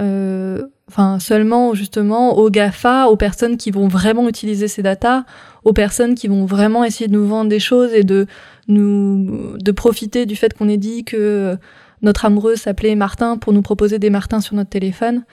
enfin 0.90 1.18
seulement 1.20 1.74
justement 1.74 2.38
aux 2.38 2.50
Gafa, 2.50 3.08
aux 3.08 3.16
personnes 3.16 3.56
qui 3.58 3.72
vont 3.72 3.88
vraiment 3.88 4.28
utiliser 4.28 4.68
ces 4.68 4.82
datas, 4.82 5.24
aux 5.64 5.74
personnes 5.74 6.14
qui 6.14 6.28
vont 6.28 6.46
vraiment 6.46 6.84
essayer 6.84 7.08
de 7.08 7.14
nous 7.14 7.26
vendre 7.26 7.50
des 7.50 7.60
choses 7.60 7.94
et 7.94 8.04
de 8.04 8.28
nous 8.68 9.58
de 9.58 9.72
profiter 9.72 10.26
du 10.26 10.36
fait 10.36 10.54
qu'on 10.54 10.68
ait 10.68 10.78
dit 10.78 11.06
que 11.06 11.58
notre 12.02 12.26
amoureux 12.26 12.58
s'appelait 12.58 12.96
Martin 12.96 13.38
pour 13.38 13.54
nous 13.54 13.62
proposer 13.62 13.98
des 13.98 14.10
Martins 14.10 14.42
sur 14.42 14.56
notre 14.56 14.70
téléphone. 14.70 15.24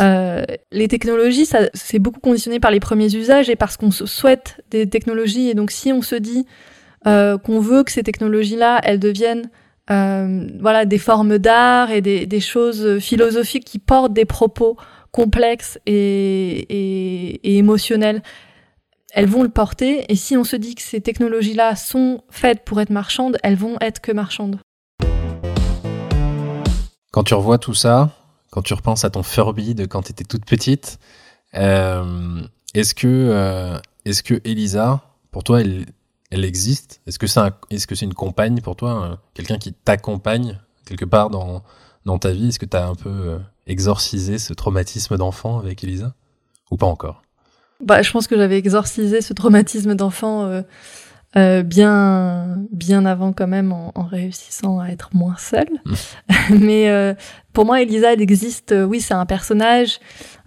Euh, 0.00 0.44
les 0.70 0.88
technologies, 0.88 1.48
c'est 1.74 1.98
beaucoup 1.98 2.20
conditionné 2.20 2.60
par 2.60 2.70
les 2.70 2.80
premiers 2.80 3.12
usages 3.14 3.48
et 3.48 3.56
parce 3.56 3.76
qu'on 3.76 3.90
souhaite 3.90 4.60
des 4.70 4.88
technologies. 4.88 5.48
Et 5.48 5.54
donc, 5.54 5.70
si 5.70 5.92
on 5.92 6.02
se 6.02 6.14
dit 6.14 6.46
euh, 7.06 7.38
qu'on 7.38 7.60
veut 7.60 7.82
que 7.84 7.92
ces 7.92 8.02
technologies-là, 8.02 8.80
elles 8.84 9.00
deviennent 9.00 9.50
euh, 9.90 10.46
voilà 10.60 10.84
des 10.84 10.98
formes 10.98 11.38
d'art 11.38 11.90
et 11.90 12.00
des, 12.00 12.40
choses 12.40 12.98
philosophiques 12.98 13.64
qui 13.64 13.78
portent 13.78 14.12
des 14.12 14.26
propos 14.26 14.76
complexes 15.12 15.78
et 15.86 17.56
émotionnels, 17.58 18.22
elles 19.14 19.26
vont 19.26 19.42
le 19.42 19.48
porter. 19.48 20.04
Et 20.10 20.16
si 20.16 20.36
on 20.36 20.44
se 20.44 20.56
dit 20.56 20.74
que 20.74 20.82
ces 20.82 21.00
technologies-là 21.00 21.74
sont 21.76 22.22
faites 22.30 22.64
pour 22.64 22.80
être 22.80 22.90
marchandes, 22.90 23.38
elles 23.42 23.56
vont 23.56 23.76
être 23.80 24.00
que 24.00 24.12
marchandes. 24.12 24.58
Quand 27.10 27.24
tu 27.24 27.34
revois 27.34 27.58
tout 27.58 27.74
ça, 27.74 28.10
quand 28.50 28.62
tu 28.62 28.74
repenses 28.74 29.04
à 29.04 29.10
ton 29.10 29.22
Furby 29.22 29.74
de 29.74 29.86
quand 29.86 30.02
tu 30.02 30.12
étais 30.12 30.24
toute 30.24 30.44
petite, 30.44 30.98
euh, 31.54 32.42
est-ce 32.74 32.94
que, 32.94 33.06
euh, 33.06 33.78
est-ce 34.04 34.22
que 34.22 34.40
Elisa, 34.44 35.02
pour 35.30 35.44
toi, 35.44 35.60
elle, 35.60 35.86
elle 36.30 36.44
existe? 36.44 37.00
Est-ce 37.06 37.18
que 37.18 37.26
c'est 37.26 37.40
est-ce 37.70 37.86
que 37.86 37.94
c'est 37.94 38.04
une 38.04 38.14
compagne 38.14 38.60
pour 38.60 38.76
toi, 38.76 39.18
quelqu'un 39.34 39.58
qui 39.58 39.72
t'accompagne 39.72 40.58
quelque 40.84 41.04
part 41.04 41.30
dans, 41.30 41.62
dans 42.04 42.18
ta 42.18 42.30
vie? 42.30 42.48
Est-ce 42.48 42.58
que 42.58 42.66
tu 42.66 42.76
as 42.76 42.86
un 42.86 42.94
peu 42.94 43.10
euh, 43.10 43.38
exorcisé 43.66 44.38
ce 44.38 44.52
traumatisme 44.54 45.16
d'enfant 45.16 45.58
avec 45.58 45.82
Elisa? 45.84 46.14
Ou 46.70 46.76
pas 46.76 46.86
encore? 46.86 47.22
Bah, 47.82 48.02
Je 48.02 48.10
pense 48.10 48.26
que 48.26 48.36
j'avais 48.36 48.58
exorcisé 48.58 49.22
ce 49.22 49.32
traumatisme 49.32 49.94
d'enfant 49.94 50.62
euh, 51.36 51.62
bien 51.62 52.56
bien 52.72 53.04
avant 53.04 53.32
quand 53.32 53.46
même 53.46 53.70
en, 53.70 53.92
en, 53.94 54.04
réussissant 54.04 54.80
à 54.80 54.88
être 54.88 55.10
moins 55.14 55.36
seule. 55.38 55.68
Mmh. 55.84 55.94
Mais 56.60 56.88
euh, 56.88 57.14
pour 57.52 57.66
moi, 57.66 57.82
Elisa, 57.82 58.12
elle 58.12 58.22
existe. 58.22 58.72
Euh, 58.72 58.84
oui, 58.84 59.00
c'est 59.00 59.14
un 59.14 59.26
personnage. 59.26 59.98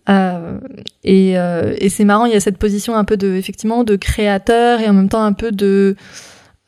Euh, 0.10 0.60
et, 1.04 1.38
euh, 1.38 1.76
et 1.78 1.90
c'est 1.90 2.06
marrant, 2.06 2.26
il 2.26 2.32
y 2.32 2.36
a 2.36 2.40
cette 2.40 2.58
position 2.58 2.96
un 2.96 3.04
peu 3.04 3.18
de 3.18 3.34
effectivement 3.34 3.84
de 3.84 3.96
créateur 3.96 4.80
et 4.80 4.88
en 4.88 4.94
même 4.94 5.10
temps 5.10 5.24
un 5.24 5.34
peu 5.34 5.52
de 5.52 5.96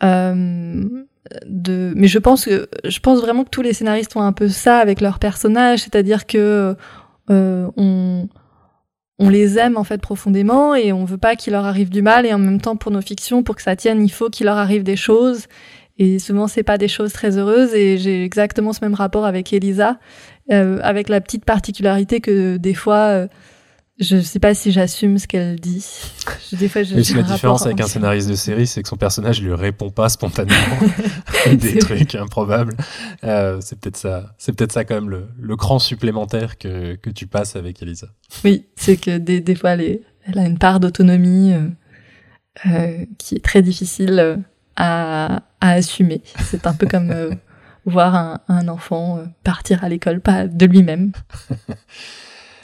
de. 0.01 1.93
Mais 1.95 2.07
je 2.07 2.19
pense 2.19 2.43
que 2.45 2.67
je 2.83 2.99
pense 2.99 3.21
vraiment 3.21 3.45
que 3.45 3.49
tous 3.49 3.61
les 3.61 3.71
scénaristes 3.71 4.15
ont 4.17 4.21
un 4.21 4.33
peu 4.33 4.49
ça 4.49 4.79
avec 4.79 4.99
leurs 4.99 5.17
personnages, 5.17 5.79
c'est-à-dire 5.79 6.27
que 6.27 6.75
on 7.29 8.27
on 9.19 9.29
les 9.29 9.57
aime 9.57 9.77
en 9.77 9.83
fait 9.83 10.01
profondément 10.01 10.75
et 10.75 10.91
on 10.91 11.05
veut 11.05 11.17
pas 11.17 11.35
qu'il 11.35 11.53
leur 11.53 11.65
arrive 11.65 11.89
du 11.89 12.01
mal 12.01 12.25
et 12.25 12.33
en 12.33 12.39
même 12.39 12.59
temps 12.59 12.75
pour 12.75 12.91
nos 12.91 13.01
fictions 13.01 13.43
pour 13.43 13.55
que 13.55 13.61
ça 13.61 13.75
tienne 13.75 14.03
il 14.03 14.11
faut 14.11 14.29
qu'il 14.29 14.45
leur 14.45 14.57
arrive 14.57 14.83
des 14.83 14.95
choses. 14.95 15.45
Et 15.99 16.17
souvent 16.17 16.47
c'est 16.47 16.63
pas 16.63 16.79
des 16.79 16.87
choses 16.87 17.13
très 17.13 17.37
heureuses 17.37 17.73
et 17.75 17.97
j'ai 17.99 18.23
exactement 18.23 18.73
ce 18.73 18.83
même 18.83 18.95
rapport 18.95 19.25
avec 19.25 19.53
Elisa 19.53 19.99
euh, 20.51 20.79
avec 20.81 21.07
la 21.07 21.21
petite 21.21 21.45
particularité 21.45 22.19
que 22.19 22.57
des 22.57 22.73
fois 22.73 23.09
euh, 23.09 23.27
je 23.99 24.19
sais 24.21 24.39
pas 24.39 24.55
si 24.55 24.71
j'assume 24.71 25.19
ce 25.19 25.27
qu'elle 25.27 25.59
dit. 25.59 25.85
Des 26.53 26.67
fois, 26.67 26.81
je, 26.81 26.95
la 26.95 27.21
différence 27.21 27.65
avec 27.65 27.79
un 27.79 27.87
scénariste 27.87 28.27
de 28.27 28.35
série, 28.35 28.65
c'est 28.65 28.81
que 28.81 28.89
son 28.89 28.97
personnage 28.97 29.41
lui 29.41 29.53
répond 29.53 29.91
pas 29.91 30.09
spontanément 30.09 30.79
des 31.51 31.77
trucs 31.77 32.15
improbables. 32.15 32.75
Euh, 33.23 33.59
c'est 33.61 33.79
peut-être 33.79 33.97
ça, 33.97 34.33
c'est 34.39 34.53
peut-être 34.53 34.71
ça 34.71 34.83
quand 34.83 34.95
même 34.95 35.09
le, 35.09 35.27
le 35.39 35.55
cran 35.55 35.77
supplémentaire 35.77 36.57
que, 36.57 36.95
que 36.95 37.11
tu 37.11 37.27
passes 37.27 37.55
avec 37.55 37.81
Elisa. 37.83 38.07
Oui, 38.43 38.65
c'est 38.75 38.97
que 38.97 39.17
des, 39.19 39.41
des 39.41 39.55
fois, 39.55 39.71
elle, 39.71 39.99
elle 40.25 40.39
a 40.39 40.45
une 40.45 40.57
part 40.57 40.79
d'autonomie 40.79 41.53
euh, 41.53 41.67
euh, 42.65 43.05
qui 43.19 43.35
est 43.35 43.43
très 43.43 43.61
difficile 43.61 44.39
à, 44.75 45.43
à 45.61 45.69
assumer. 45.69 46.23
C'est 46.43 46.65
un 46.65 46.73
peu 46.73 46.87
comme 46.87 47.13
voir 47.85 48.15
un, 48.15 48.39
un 48.47 48.67
enfant 48.69 49.23
partir 49.43 49.83
à 49.83 49.89
l'école, 49.89 50.19
pas 50.19 50.47
de 50.47 50.65
lui-même. 50.65 51.11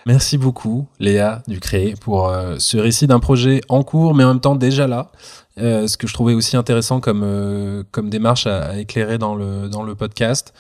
Merci 0.06 0.38
beaucoup, 0.38 0.88
Léa 1.00 1.44
Ducré, 1.48 1.94
pour 2.00 2.30
euh, 2.30 2.56
ce 2.58 2.78
récit 2.78 3.08
d'un 3.08 3.20
projet 3.20 3.62
en 3.70 3.84
cours, 3.84 4.16
mais 4.16 4.24
en 4.24 4.30
même 4.30 4.40
temps 4.40 4.56
déjà 4.56 4.88
là. 4.88 5.12
Euh, 5.58 5.88
ce 5.88 5.98
que 5.98 6.08
je 6.08 6.14
trouvais 6.14 6.34
aussi 6.34 6.56
intéressant 6.56 7.00
comme, 7.00 7.22
euh, 7.24 7.84
comme 7.92 8.10
démarche 8.10 8.48
à, 8.48 8.78
éclairer 8.80 9.18
dans 9.18 9.36
le, 9.36 9.68
dans 9.68 9.84
le 9.84 9.96
podcast. 9.96 10.54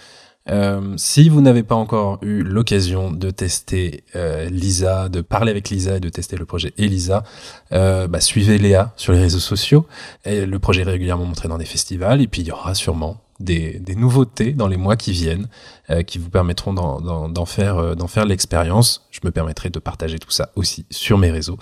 si 0.98 1.30
vous 1.30 1.42
n'avez 1.42 1.64
pas 1.64 1.76
encore 1.76 2.18
eu 2.22 2.42
l'occasion 2.42 3.12
de 3.12 3.30
tester 3.30 4.04
Lisa, 4.50 5.08
de 5.08 5.22
parler 5.22 5.52
avec 5.52 5.70
Lisa 5.70 5.98
et 5.98 6.00
de 6.00 6.10
tester 6.10 6.38
le 6.38 6.46
projet 6.46 6.74
Elisa, 6.78 7.24
bah, 7.72 8.20
suivez 8.20 8.58
Léa 8.58 8.92
sur 8.96 9.14
les 9.14 9.20
réseaux 9.20 9.40
sociaux. 9.40 9.86
Le 10.26 10.58
projet 10.58 10.82
est 10.82 10.86
régulièrement 10.86 11.26
montré 11.26 11.48
dans 11.48 11.60
des 11.60 11.66
festivals 11.66 12.20
et 12.20 12.28
puis 12.28 12.42
il 12.42 12.48
y 12.48 12.52
aura 12.52 12.74
sûrement 12.74 13.18
des, 13.40 13.80
des, 13.80 13.96
nouveautés 13.96 14.54
dans 14.54 14.68
les 14.68 14.78
mois 14.78 14.96
qui 14.96 15.12
viennent 15.12 15.48
euh, 15.90 16.04
qui 16.04 16.18
vous 16.18 16.30
permettront 16.30 16.74
d'en 16.74 17.46
faire, 17.46 17.78
euh, 17.78 17.96
d'en 17.96 18.08
faire 18.08 18.26
l'expérience. 18.26 19.08
Je 19.12 19.20
me 19.24 19.32
permettrai 19.32 19.70
de 19.70 19.80
partager 19.80 20.20
tout 20.20 20.32
ça 20.32 20.52
aussi 20.56 20.86
sur 20.90 21.18
mes 21.18 21.32
réseaux. 21.32 21.58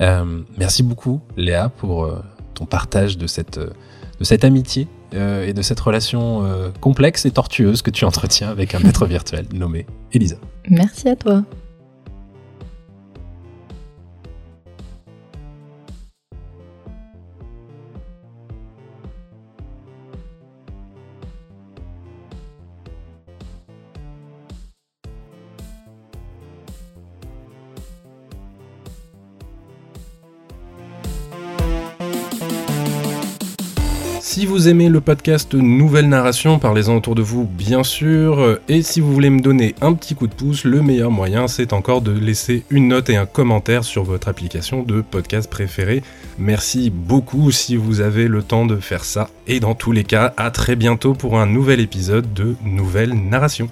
Euh, 0.00 0.42
merci 0.58 0.82
beaucoup 0.82 1.20
Léa 1.36 1.68
pour 1.68 2.04
euh, 2.04 2.22
ton 2.54 2.66
partage 2.66 3.18
de 3.18 3.26
cette, 3.26 3.58
de 3.58 4.24
cette 4.24 4.44
amitié 4.44 4.88
et 5.12 5.52
de 5.54 5.62
cette 5.62 5.78
relation 5.80 6.42
complexe 6.80 7.24
et 7.26 7.30
tortueuse 7.30 7.80
que 7.80 7.90
tu 7.90 8.04
entretiens 8.10 8.50
avec 8.50 8.74
un 8.74 8.80
maître 8.80 9.06
virtuel 9.06 9.46
nommé 9.54 9.86
Elisa. 10.12 10.36
Merci 10.68 11.08
à 11.08 11.16
toi. 11.16 11.44
Si 34.36 34.44
vous 34.44 34.68
aimez 34.68 34.90
le 34.90 35.00
podcast 35.00 35.54
Nouvelle 35.54 36.10
Narration, 36.10 36.58
parlez-en 36.58 36.96
autour 36.96 37.14
de 37.14 37.22
vous, 37.22 37.46
bien 37.46 37.82
sûr. 37.82 38.58
Et 38.68 38.82
si 38.82 39.00
vous 39.00 39.10
voulez 39.10 39.30
me 39.30 39.40
donner 39.40 39.74
un 39.80 39.94
petit 39.94 40.14
coup 40.14 40.26
de 40.26 40.34
pouce, 40.34 40.64
le 40.64 40.82
meilleur 40.82 41.10
moyen, 41.10 41.48
c'est 41.48 41.72
encore 41.72 42.02
de 42.02 42.12
laisser 42.12 42.62
une 42.68 42.88
note 42.88 43.08
et 43.08 43.16
un 43.16 43.24
commentaire 43.24 43.82
sur 43.82 44.04
votre 44.04 44.28
application 44.28 44.82
de 44.82 45.00
podcast 45.00 45.48
préférée. 45.48 46.02
Merci 46.36 46.90
beaucoup 46.90 47.50
si 47.50 47.76
vous 47.76 48.02
avez 48.02 48.28
le 48.28 48.42
temps 48.42 48.66
de 48.66 48.76
faire 48.76 49.04
ça. 49.04 49.30
Et 49.46 49.58
dans 49.58 49.74
tous 49.74 49.92
les 49.92 50.04
cas, 50.04 50.34
à 50.36 50.50
très 50.50 50.76
bientôt 50.76 51.14
pour 51.14 51.38
un 51.38 51.46
nouvel 51.46 51.80
épisode 51.80 52.34
de 52.34 52.56
Nouvelle 52.62 53.14
Narration. 53.14 53.70